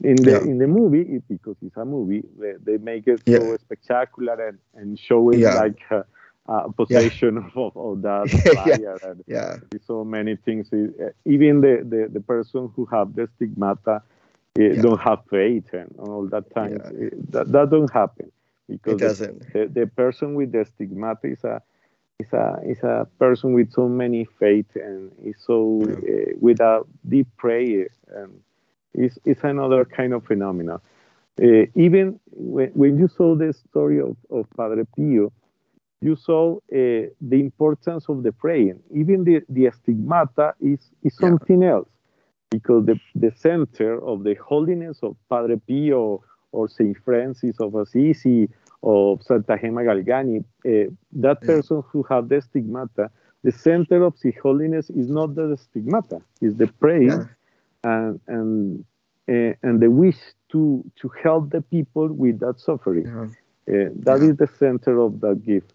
In 0.02 0.16
the 0.16 0.32
yeah. 0.32 0.38
in 0.40 0.60
the 0.60 0.68
movie, 0.68 1.02
it, 1.02 1.24
because 1.28 1.58
it's 1.62 1.76
a 1.76 1.84
movie, 1.84 2.24
they, 2.40 2.54
they 2.64 2.78
make 2.78 3.08
it 3.08 3.22
so 3.28 3.58
spectacular 3.58 4.48
and, 4.48 4.58
and 4.76 4.98
show 4.98 5.32
it 5.32 5.40
like 5.42 5.82
a, 5.92 6.06
a 6.48 6.72
possession 6.72 7.52
of, 7.56 7.76
of, 7.76 8.02
that 8.02 8.30
fire. 8.56 9.12
and 9.12 9.22
yeah. 9.28 9.58
so 9.86 10.06
many 10.06 10.38
things. 10.38 10.70
Even 11.26 11.60
the, 11.60 11.86
the, 11.86 12.08
the 12.10 12.22
person 12.22 12.72
who 12.74 12.86
have 12.86 13.14
the 13.16 13.28
stigmata 13.36 14.02
uh, 14.58 14.82
don't 14.82 15.02
have 15.02 15.20
faith 15.30 15.74
and 15.74 15.94
all 16.00 16.26
that 16.28 16.50
time. 16.56 16.80
Eh, 16.86 17.10
that, 17.32 17.52
that 17.52 17.70
don't 17.70 17.92
happen 17.92 18.32
because 18.78 19.02
it 19.02 19.06
doesn't. 19.06 19.54
The, 19.54 19.80
the, 19.82 19.88
person 19.88 20.36
with 20.36 20.52
the 20.52 20.66
stigmata 20.66 21.28
is 21.28 21.44
a 21.44 21.62
is 22.20 22.32
a 22.34 22.60
is 22.66 22.84
a 22.84 23.08
person 23.20 23.54
with 23.54 23.72
so 23.72 23.88
many 23.88 24.26
faith 24.40 24.76
and 24.76 25.12
is 25.24 25.36
so 25.46 25.82
uh, 25.84 26.34
with 26.40 26.60
a 26.60 26.84
deep 27.08 27.28
prayer 27.38 27.88
and 28.16 28.40
it's, 28.94 29.18
it's 29.26 29.44
another 29.44 29.86
kind 29.86 30.14
of 30.14 30.26
phenomenon. 30.26 30.80
Uh, 31.42 31.66
even 31.76 32.20
when, 32.32 32.70
when 32.70 32.98
you 32.98 33.08
saw 33.08 33.36
the 33.36 33.54
story 33.54 34.00
of, 34.00 34.16
of 34.30 34.46
Padre 34.56 34.84
Pio, 34.96 35.32
you 36.02 36.16
saw 36.16 36.58
uh, 36.58 36.60
the 36.72 37.40
importance 37.40 38.06
of 38.10 38.24
the 38.24 38.32
praying. 38.32 38.80
Even 38.94 39.24
the, 39.24 39.42
the 39.50 39.72
stigmata 39.72 40.54
is, 40.60 40.80
is 41.02 41.16
something 41.18 41.64
yeah. 41.64 41.72
else 41.72 41.90
because 42.52 42.86
the, 42.86 43.00
the 43.16 43.32
center 43.36 44.04
of 44.06 44.24
the 44.24 44.36
holiness 44.36 45.00
of 45.02 45.16
Padre 45.30 45.56
Pio 45.56 46.24
or 46.52 46.68
Saint 46.68 46.98
Francis 47.04 47.60
of 47.60 47.74
Assisi 47.74 48.48
or 48.84 49.18
Santa 49.22 49.58
Gemma 49.58 49.82
Galgani, 49.82 50.44
uh, 50.44 50.92
that 51.14 51.42
person 51.42 51.82
who 51.90 52.04
have 52.04 52.28
the 52.28 52.42
stigmata, 52.42 53.10
the 53.44 53.52
center 53.52 54.04
of 54.04 54.14
his 54.22 54.36
holiness 54.44 54.90
is 54.90 55.10
not 55.10 55.36
the 55.36 55.58
stigmata, 55.58 56.22
is 56.42 56.58
the 56.58 56.68
prayer 56.68 57.30
yeah. 57.84 57.92
and 57.92 58.20
and 58.28 58.86
uh, 59.30 59.56
and 59.64 59.80
the 59.80 59.90
wish 59.90 60.20
to 60.52 60.84
to 61.00 61.10
help 61.24 61.50
the 61.52 61.62
people 61.62 62.10
with 62.10 62.40
that 62.42 62.60
suffering. 62.60 63.06
Yeah. 63.06 63.30
Uh, 63.66 63.90
that 64.08 64.20
yeah. 64.20 64.30
is 64.30 64.36
the 64.36 64.50
center 64.60 65.00
of 65.00 65.22
that 65.22 65.46
gift. 65.46 65.74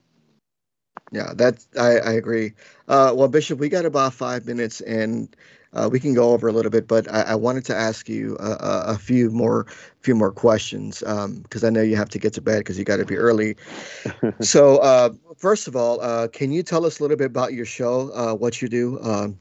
Yeah, 1.13 1.33
that's 1.35 1.69
I, 1.79 1.99
I 1.99 2.13
agree. 2.13 2.53
Uh, 2.87 3.13
well, 3.15 3.29
Bishop, 3.29 3.59
we 3.59 3.69
got 3.69 3.85
about 3.85 4.13
five 4.13 4.47
minutes, 4.47 4.81
and 4.83 5.35
uh, 5.73 5.89
we 5.91 6.01
can 6.01 6.15
go 6.15 6.33
over 6.33 6.49
a 6.49 6.53
little 6.53 6.71
bit, 6.71 6.89
but 6.89 7.11
I, 7.13 7.23
I 7.23 7.35
wanted 7.35 7.65
to 7.67 7.77
ask 7.77 8.09
you 8.09 8.37
a, 8.41 8.93
a, 8.93 8.99
few 8.99 9.31
more 9.31 9.67
few 10.01 10.15
more 10.15 10.33
questions 10.33 11.01
because 11.01 11.65
um, 11.65 11.67
I 11.67 11.71
know 11.71 11.83
you 11.83 11.97
have 11.97 12.09
to 12.11 12.19
get 12.19 12.33
to 12.35 12.41
bed 12.41 12.59
because 12.59 12.79
you 12.79 12.85
got 12.85 12.97
to 12.97 13.05
be 13.05 13.17
early. 13.17 13.57
so, 14.41 14.79
uh, 14.79 15.11
first 15.37 15.69
of 15.69 15.77
all, 15.77 16.01
uh, 16.01 16.29
can 16.29 16.53
you 16.53 16.63
tell 16.63 16.87
us 16.87 17.01
a 17.01 17.03
little 17.03 17.17
bit 17.17 17.27
about 17.27 17.53
your 17.53 17.67
show, 17.67 18.11
uh, 18.15 18.35
what 18.35 18.63
you 18.63 18.69
do, 18.69 18.99
um, 19.03 19.39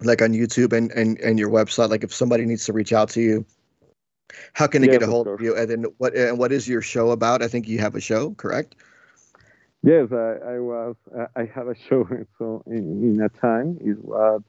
like 0.00 0.22
on 0.22 0.32
YouTube 0.32 0.72
and, 0.72 0.92
and 0.92 1.18
and 1.20 1.38
your 1.38 1.50
website? 1.50 1.90
Like, 1.90 2.04
if 2.04 2.14
somebody 2.14 2.46
needs 2.46 2.64
to 2.66 2.72
reach 2.72 2.92
out 2.92 3.10
to 3.10 3.20
you, 3.20 3.44
how 4.52 4.66
can 4.66 4.82
they 4.82 4.88
get 4.88 5.02
a 5.02 5.06
hold 5.06 5.26
of 5.26 5.40
you? 5.40 5.56
And 5.56 5.68
then 5.68 5.84
what 5.98 6.14
and 6.14 6.38
what 6.38 6.52
is 6.52 6.68
your 6.68 6.82
show 6.82 7.10
about? 7.10 7.42
I 7.42 7.48
think 7.48 7.66
you 7.68 7.78
have 7.78 7.96
a 7.96 8.00
show, 8.00 8.34
correct? 8.34 8.76
Yes, 9.86 10.10
I, 10.10 10.54
I 10.54 10.58
was. 10.58 10.96
I 11.36 11.44
have 11.54 11.68
a 11.68 11.76
show. 11.76 12.08
So 12.38 12.64
in, 12.66 13.04
in 13.04 13.20
a 13.22 13.28
time 13.28 13.78
it 13.80 14.04
was 14.04 14.42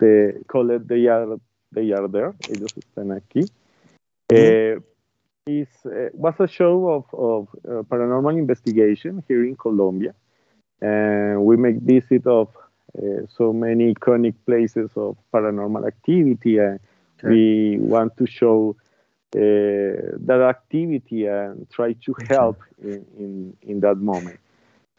de 0.00 0.42
College 0.46 0.86
They 0.86 1.06
Are, 1.08 1.38
they 1.70 1.92
are 1.92 2.08
There, 2.08 2.34
ellos 2.48 2.72
están 2.72 3.12
aquí. 3.12 3.44
Mm-hmm. 4.32 4.78
Uh, 4.78 4.80
is, 5.46 5.68
uh, 5.84 6.08
was 6.14 6.34
a 6.40 6.48
show 6.48 6.88
of, 6.88 7.04
of 7.12 7.48
uh, 7.66 7.82
paranormal 7.82 8.38
investigation 8.38 9.22
here 9.28 9.44
in 9.44 9.56
Colombia. 9.56 10.14
And 10.80 11.44
we 11.44 11.58
make 11.58 11.76
visit 11.76 12.26
of 12.26 12.48
uh, 12.96 13.26
so 13.36 13.52
many 13.52 13.92
iconic 13.92 14.36
places 14.46 14.90
of 14.96 15.18
paranormal 15.34 15.86
activity. 15.86 16.58
And 16.58 16.80
okay. 17.18 17.28
we 17.28 17.78
want 17.78 18.16
to 18.16 18.26
show 18.26 18.76
uh, 19.36 20.16
that 20.28 20.46
activity 20.48 21.26
and 21.26 21.68
try 21.70 21.92
to 21.92 22.14
help 22.26 22.62
in, 22.82 23.04
in, 23.18 23.56
in 23.62 23.80
that 23.80 23.98
moment. 23.98 24.40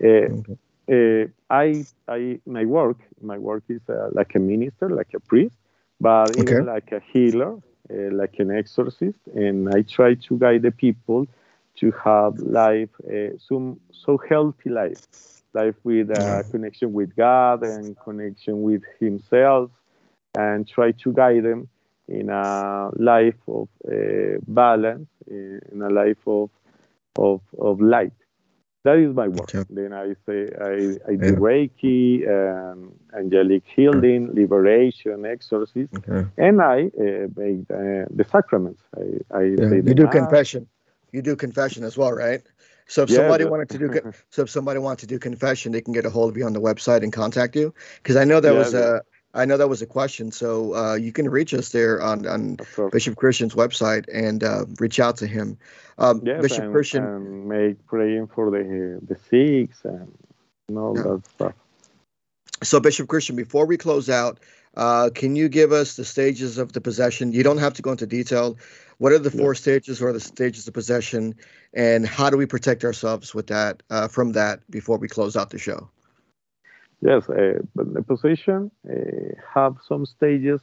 Uh, 0.04 0.30
okay. 0.40 0.58
uh, 0.92 1.28
I, 1.50 1.86
I, 2.08 2.40
my 2.46 2.66
work, 2.66 2.98
my 3.22 3.38
work 3.38 3.64
is 3.70 3.82
uh, 3.90 4.10
like 4.14 4.36
a 4.36 4.40
minister, 4.40 4.90
like 4.90 5.14
a 5.14 5.20
priest, 5.20 5.56
but 6.00 6.32
okay. 6.32 6.42
even 6.42 6.66
like 6.66 6.92
a 6.92 7.02
healer, 7.12 7.54
uh, 7.92 8.12
like 8.12 8.36
an 8.40 8.52
exorcist, 8.52 9.20
and 9.36 9.70
I 9.70 9.82
try 9.82 10.16
to 10.16 10.38
guide 10.38 10.62
the 10.64 10.72
people 10.72 11.28
to 11.80 11.92
have 12.04 12.38
life, 12.40 12.90
uh, 13.10 13.38
some 13.48 13.80
so 13.92 14.18
healthy 14.30 14.70
life, 14.70 14.98
life 15.54 15.76
with 15.84 16.10
a 16.12 16.20
uh, 16.40 16.44
connection 16.52 16.94
with 16.94 17.16
God 17.16 17.64
and 17.64 17.98
connection 18.04 18.62
with 18.64 18.84
Himself, 19.00 19.72
and 20.36 20.68
try 20.68 20.92
to 20.92 21.14
guide 21.14 21.44
them 21.44 21.68
in 22.08 22.30
a 22.30 22.90
life 22.96 23.42
of 23.48 23.68
uh, 23.88 24.40
balance, 24.48 25.08
in 25.28 25.82
a 25.82 25.90
life 25.90 26.26
of 26.26 26.50
of, 27.18 27.42
of 27.58 27.82
light 27.82 28.14
that 28.84 28.98
is 28.98 29.14
my 29.14 29.28
work. 29.28 29.54
Okay. 29.54 29.66
Then 29.70 29.94
I 29.94 30.16
say 30.26 30.48
I, 30.60 31.12
I 31.12 31.16
do 31.16 31.28
yeah. 31.28 31.44
Reiki, 31.48 32.28
um, 32.28 32.94
angelic 33.18 33.64
healing, 33.76 34.34
liberation, 34.34 35.26
exorcism, 35.26 35.90
okay. 35.98 36.28
and 36.38 36.62
I 36.62 36.90
uh, 36.98 37.28
make 37.36 37.70
uh, 37.70 38.08
the 38.10 38.26
sacraments. 38.32 38.82
I, 38.96 39.38
I 39.38 39.42
yeah. 39.42 39.74
you 39.74 39.94
do 39.94 40.04
mass. 40.06 40.14
confession. 40.14 40.68
You 41.12 41.22
do 41.22 41.36
confession 41.36 41.84
as 41.84 41.98
well, 41.98 42.12
right? 42.12 42.42
So 42.88 43.04
if 43.04 43.10
yeah, 43.10 43.18
somebody 43.18 43.46
wanted 43.46 43.70
to 43.70 43.78
do 43.78 44.14
so 44.30 44.44
if 44.44 44.50
somebody 44.50 44.80
wanted 44.80 45.00
to 45.02 45.08
do 45.08 45.20
confession, 45.20 45.72
they 45.72 45.82
can 45.82 45.94
get 45.94 46.06
a 46.06 46.10
hold 46.10 46.32
of 46.32 46.38
you 46.38 46.46
on 46.46 46.54
the 46.54 46.62
website 46.62 47.04
and 47.04 47.12
contact 47.12 47.56
you. 47.56 47.74
Because 47.98 48.16
I 48.16 48.24
know 48.24 48.40
that 48.40 48.54
was 48.54 48.74
a 48.74 49.02
I 49.34 49.46
know 49.46 49.58
that 49.58 49.70
was 49.70 49.82
a 49.82 49.86
question, 49.86 50.32
so 50.32 50.76
uh, 50.76 50.96
you 50.96 51.12
can 51.12 51.30
reach 51.30 51.54
us 51.54 51.70
there 51.70 52.02
on, 52.02 52.26
on 52.26 52.58
Bishop 52.92 53.16
Christian's 53.16 53.54
website 53.54 54.06
and 54.12 54.44
uh, 54.44 54.66
reach 54.80 55.00
out 55.00 55.18
to 55.18 55.28
him. 55.28 55.58
Um, 56.00 56.22
yes, 56.26 56.42
Bishop 56.42 56.64
and, 56.64 56.74
Christian, 56.74 57.04
and 57.04 57.48
make 57.48 57.86
praying 57.86 58.28
for 58.28 58.50
the 58.50 59.00
the 59.06 59.16
sick 59.30 59.72
and 59.84 60.78
all 60.78 60.96
yeah. 60.96 61.04
that 61.04 61.28
stuff. 61.28 61.54
So, 62.64 62.80
Bishop 62.80 63.08
Christian, 63.08 63.36
before 63.36 63.66
we 63.66 63.78
close 63.78 64.10
out, 64.10 64.40
uh, 64.76 65.10
can 65.14 65.36
you 65.36 65.48
give 65.48 65.72
us 65.72 65.96
the 65.96 66.06
stages 66.06 66.58
of 66.58 66.74
the 66.74 66.82
possession? 66.82 67.32
You 67.32 67.44
don't 67.44 67.60
have 67.60 67.74
to 67.76 67.82
go 67.82 67.92
into 67.92 68.08
detail. 68.08 68.58
What 68.98 69.14
are 69.14 69.20
the 69.20 69.32
four 69.32 69.54
yeah. 69.54 69.60
stages 69.60 70.02
or 70.02 70.12
the 70.12 70.20
stages 70.20 70.68
of 70.68 70.74
possession, 70.74 71.36
and 71.74 72.06
how 72.06 72.30
do 72.30 72.38
we 72.38 72.48
protect 72.48 72.84
ourselves 72.84 73.36
with 73.36 73.48
that 73.48 73.84
uh, 73.92 74.08
from 74.08 74.32
that 74.34 74.60
before 74.72 74.98
we 74.98 75.08
close 75.08 75.36
out 75.36 75.52
the 75.52 75.60
show? 75.60 75.90
Yes, 77.02 77.30
uh, 77.30 77.60
but 77.76 77.94
the 77.94 78.02
possession 78.02 78.72
uh, 78.90 78.94
have 79.54 79.78
some 79.88 80.06
stages, 80.06 80.60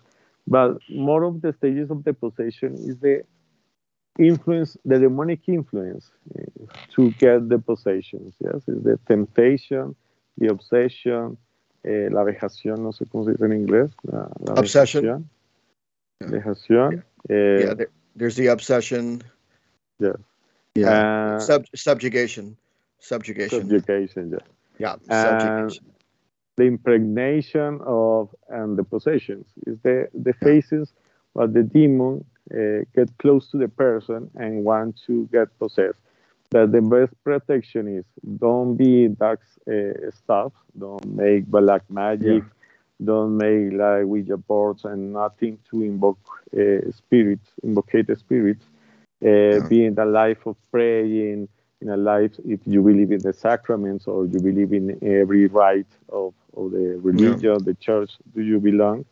but 0.46 0.78
more 0.90 1.24
of 1.24 1.40
the 1.40 1.52
stages 1.54 1.90
of 1.90 2.04
the 2.04 2.12
possession 2.12 2.74
is 2.74 2.98
the 2.98 3.24
influence, 4.18 4.76
the 4.84 4.98
demonic 4.98 5.48
influence 5.48 6.10
uh, 6.38 6.42
to 6.94 7.10
get 7.12 7.48
the 7.48 7.58
possessions. 7.58 8.34
Yes, 8.44 8.68
is 8.68 8.82
the 8.82 8.98
temptation, 9.08 9.96
the 10.36 10.48
obsession, 10.48 11.38
eh, 11.84 12.08
la 12.10 12.22
vejación, 12.22 12.82
no 12.82 12.92
sé 12.92 13.06
cómo 13.08 13.24
se 13.24 13.32
dice 13.32 13.44
en 13.46 13.52
inglés. 13.52 13.90
La, 14.02 14.28
la 14.40 14.60
obsession. 14.60 15.30
Vejación. 16.20 17.02
Yeah, 17.30 17.36
eh, 17.36 17.60
yeah 17.60 17.74
there, 17.74 17.90
there's 18.14 18.36
the 18.36 18.48
obsession. 18.48 19.22
Yes. 19.98 20.16
Yeah. 20.74 21.36
Uh, 21.36 21.40
Sub, 21.40 21.64
subjugation. 21.74 22.58
Subjugation. 22.98 23.60
Subjugation, 23.60 24.30
yeah. 24.32 24.38
Yeah, 24.78 24.96
subjugation 25.08 25.95
the 26.56 26.64
impregnation 26.64 27.80
of 27.84 28.34
and 28.48 28.76
the 28.76 28.84
possessions. 28.84 29.46
Is 29.66 29.78
the 29.82 30.08
the 30.14 30.32
phases 30.34 30.92
where 31.34 31.46
the 31.46 31.62
demon 31.62 32.24
uh, 32.52 32.84
get 32.94 33.16
close 33.18 33.50
to 33.50 33.58
the 33.58 33.68
person 33.68 34.30
and 34.36 34.64
want 34.64 34.98
to 35.06 35.28
get 35.32 35.48
possessed. 35.58 36.00
That 36.50 36.72
the 36.72 36.80
best 36.80 37.12
protection 37.24 37.88
is 37.98 38.04
don't 38.38 38.76
be 38.76 39.08
dark 39.08 39.40
uh, 39.68 40.10
stuff. 40.12 40.52
Don't 40.78 41.04
make 41.06 41.46
black 41.46 41.82
magic. 41.90 42.42
Yeah. 42.44 43.04
don't 43.04 43.36
make 43.36 43.72
like 43.72 44.04
ouija 44.06 44.36
boards 44.36 44.84
and 44.84 45.12
nothing 45.12 45.58
to 45.70 45.82
invoke 45.82 46.18
uh, 46.56 46.90
spirits 46.90 47.48
invocate 47.62 48.06
the 48.06 48.16
spirits 48.16 48.64
uh, 49.24 49.28
yeah. 49.28 49.58
be 49.68 49.84
in 49.84 49.94
the 49.94 50.04
life 50.04 50.46
of 50.46 50.56
praying 50.70 51.48
in 51.80 51.90
a 51.90 51.96
life 51.96 52.32
if 52.44 52.60
you 52.64 52.82
believe 52.82 53.12
in 53.12 53.20
the 53.20 53.32
sacraments 53.32 54.06
or 54.06 54.26
you 54.26 54.40
believe 54.40 54.72
in 54.72 54.98
every 55.02 55.46
rite 55.46 55.92
of, 56.08 56.34
of 56.56 56.70
the 56.72 56.98
religion, 57.02 57.52
yeah. 57.52 57.58
the 57.60 57.74
church, 57.74 58.12
do 58.34 58.42
you 58.42 58.58
belong? 58.58 59.04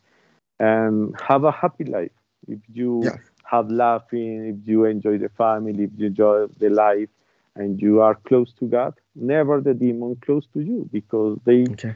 And 0.58 1.14
have 1.20 1.44
a 1.44 1.52
happy 1.52 1.84
life. 1.84 2.12
If 2.48 2.60
you 2.72 3.02
yeah. 3.04 3.16
have 3.44 3.70
laughing, 3.70 4.46
if 4.46 4.68
you 4.68 4.84
enjoy 4.84 5.18
the 5.18 5.28
family, 5.30 5.84
if 5.84 5.90
you 5.96 6.06
enjoy 6.06 6.46
the 6.58 6.70
life, 6.70 7.08
and 7.56 7.80
you 7.80 8.00
are 8.00 8.14
close 8.14 8.52
to 8.58 8.66
God, 8.66 8.94
never 9.14 9.60
the 9.60 9.74
demon 9.74 10.16
close 10.16 10.46
to 10.54 10.60
you 10.60 10.88
because 10.92 11.38
they 11.44 11.64
okay. 11.70 11.94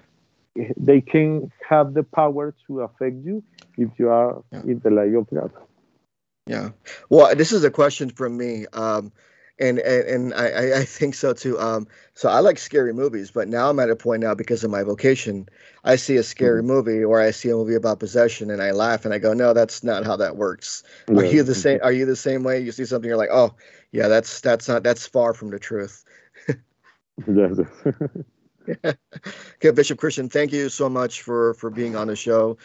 they 0.77 1.01
can 1.01 1.51
have 1.69 1.95
the 1.95 2.03
power 2.03 2.55
to 2.67 2.83
affect 2.83 3.17
you 3.25 3.43
if 3.77 3.89
you 3.99 4.09
are 4.09 4.43
yeah. 4.53 4.63
in 4.63 4.79
the 4.81 4.91
light 4.91 5.15
of 5.15 5.29
God. 5.31 5.53
Yeah. 6.47 6.71
Well, 7.11 7.35
this 7.35 7.53
is 7.53 7.65
a 7.65 7.71
question 7.71 8.11
from 8.11 8.37
me. 8.37 8.67
Um, 8.73 9.13
and 9.61 9.79
and, 9.79 10.09
and 10.09 10.35
I, 10.35 10.81
I 10.81 10.85
think 10.85 11.15
so 11.15 11.33
too. 11.33 11.59
Um, 11.59 11.87
so 12.15 12.29
I 12.29 12.41
like 12.41 12.59
scary 12.59 12.93
movies, 12.93 13.31
but 13.31 13.49
now 13.49 13.71
I'm 13.71 13.79
at 13.81 13.91
a 13.91 13.97
point 13.97 14.23
now 14.23 14.35
because 14.35 14.65
of 14.65 14.71
my 14.71 14.83
vocation. 14.83 15.49
I 15.85 15.97
see 15.97 16.17
a 16.17 16.23
scary 16.23 16.61
mm-hmm. 16.61 16.69
movie 16.69 17.05
or 17.05 17.21
I 17.21 17.31
see 17.31 17.51
a 17.51 17.55
movie 17.55 17.75
about 17.75 18.01
possession, 18.01 18.51
and 18.51 18.63
I 18.63 18.71
laugh 18.71 19.05
and 19.05 19.15
I 19.15 19.19
go, 19.19 19.33
"No, 19.33 19.53
that's 19.53 19.83
not 19.83 20.05
how 20.05 20.17
that 20.17 20.37
works." 20.37 20.83
Are 21.09 21.25
you 21.25 21.43
the 21.43 21.55
same? 21.55 21.81
Are 21.83 21.93
you 21.93 22.07
the 22.07 22.17
same 22.17 22.43
way? 22.43 22.61
You 22.61 22.73
see 22.73 22.85
something, 22.85 23.09
you're 23.09 23.19
like, 23.19 23.31
"Oh, 23.33 23.55
yeah, 23.93 24.09
that's 24.09 24.41
that's 24.41 24.69
not 24.69 24.83
that's 24.83 25.07
far 25.07 25.35
from 25.35 25.51
the 25.51 25.59
truth." 25.59 26.05
okay, 28.85 29.71
Bishop 29.75 29.99
Christian, 29.99 30.29
thank 30.29 30.53
you 30.53 30.69
so 30.69 30.89
much 30.89 31.23
for 31.23 31.55
for 31.55 31.71
being 31.71 31.97
on 31.97 32.09
the 32.09 32.17
show. 32.17 32.57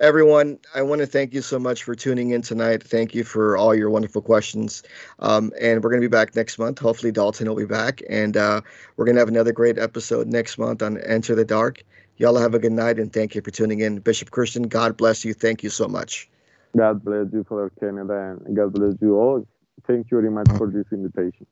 Everyone, 0.00 0.58
I 0.74 0.82
want 0.82 1.00
to 1.00 1.06
thank 1.06 1.32
you 1.32 1.42
so 1.42 1.58
much 1.58 1.82
for 1.82 1.94
tuning 1.94 2.30
in 2.30 2.42
tonight. 2.42 2.82
Thank 2.82 3.14
you 3.14 3.24
for 3.24 3.56
all 3.56 3.74
your 3.74 3.90
wonderful 3.90 4.22
questions. 4.22 4.82
Um, 5.18 5.52
and 5.60 5.82
we're 5.82 5.90
going 5.90 6.02
to 6.02 6.08
be 6.08 6.10
back 6.10 6.36
next 6.36 6.58
month. 6.58 6.78
Hopefully, 6.78 7.12
Dalton 7.12 7.48
will 7.48 7.56
be 7.56 7.66
back, 7.66 8.02
and 8.08 8.36
uh, 8.36 8.60
we're 8.96 9.04
going 9.04 9.16
to 9.16 9.20
have 9.20 9.28
another 9.28 9.52
great 9.52 9.78
episode 9.78 10.26
next 10.26 10.58
month 10.58 10.82
on 10.82 10.98
Enter 10.98 11.34
the 11.34 11.44
Dark. 11.44 11.82
Y'all 12.18 12.36
have 12.36 12.54
a 12.54 12.58
good 12.58 12.72
night, 12.72 12.98
and 12.98 13.12
thank 13.12 13.34
you 13.34 13.42
for 13.42 13.50
tuning 13.50 13.80
in. 13.80 13.98
Bishop 13.98 14.30
Christian, 14.30 14.64
God 14.64 14.96
bless 14.96 15.24
you. 15.24 15.34
Thank 15.34 15.62
you 15.62 15.70
so 15.70 15.86
much. 15.86 16.28
God 16.76 17.04
bless 17.04 17.26
you, 17.32 17.44
Father 17.44 17.70
Canada, 17.80 18.38
and 18.44 18.56
God 18.56 18.72
bless 18.72 18.94
you 19.00 19.16
all. 19.16 19.46
Thank 19.86 20.10
you 20.10 20.20
very 20.20 20.30
much 20.30 20.48
for 20.56 20.70
this 20.70 20.86
invitation. 20.92 21.46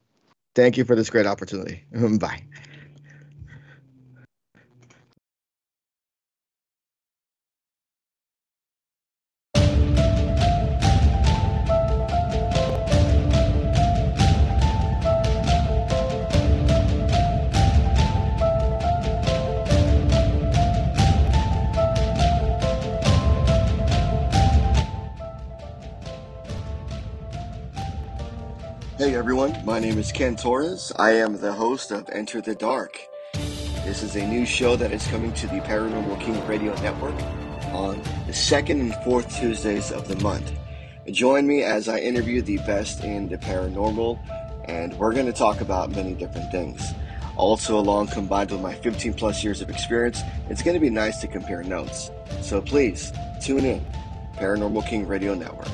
Thank 0.55 0.77
you 0.77 0.85
for 0.85 0.95
this 0.95 1.11
great 1.11 1.27
opportunity. 1.27 1.85
Bye. 2.19 2.45
Hey 29.05 29.17
everyone, 29.17 29.55
my 29.67 29.79
name 29.79 29.99
is 29.99 30.11
Ken 30.11 30.35
Torres. 30.35 30.91
I 30.97 31.11
am 31.11 31.37
the 31.37 31.53
host 31.53 31.91
of 31.91 32.09
Enter 32.09 32.41
the 32.41 32.55
Dark. 32.55 32.99
This 33.85 34.03
is 34.03 34.17
a 34.17 34.27
new 34.27 34.47
show 34.47 34.77
that 34.77 34.93
is 34.93 35.07
coming 35.09 35.31
to 35.35 35.47
the 35.47 35.61
Paranormal 35.61 36.19
King 36.23 36.43
Radio 36.47 36.75
Network 36.81 37.15
on 37.75 38.01
the 38.27 38.33
second 38.33 38.81
and 38.81 38.95
fourth 39.05 39.31
Tuesdays 39.37 39.93
of 39.93 40.09
the 40.09 40.17
month. 40.23 40.51
Join 41.11 41.47
me 41.47 41.63
as 41.63 41.87
I 41.87 41.99
interview 41.99 42.41
the 42.41 42.57
best 42.67 43.05
in 43.05 43.29
the 43.29 43.37
paranormal, 43.37 44.19
and 44.65 44.95
we're 44.95 45.13
going 45.13 45.27
to 45.27 45.35
talk 45.35 45.61
about 45.61 45.91
many 45.91 46.15
different 46.15 46.51
things. 46.51 46.95
Also, 47.37 47.79
along 47.79 48.07
combined 48.07 48.53
with 48.53 48.63
my 48.63 48.73
15 48.73 49.13
plus 49.13 49.45
years 49.45 49.61
of 49.61 49.69
experience, 49.69 50.23
it's 50.49 50.63
going 50.63 50.77
to 50.77 50.81
be 50.81 50.89
nice 50.89 51.21
to 51.21 51.27
compare 51.27 51.63
notes. 51.63 52.11
So 52.41 52.63
please 52.63 53.13
tune 53.39 53.67
in, 53.67 53.85
Paranormal 54.37 54.87
King 54.87 55.07
Radio 55.07 55.35
Network. 55.35 55.69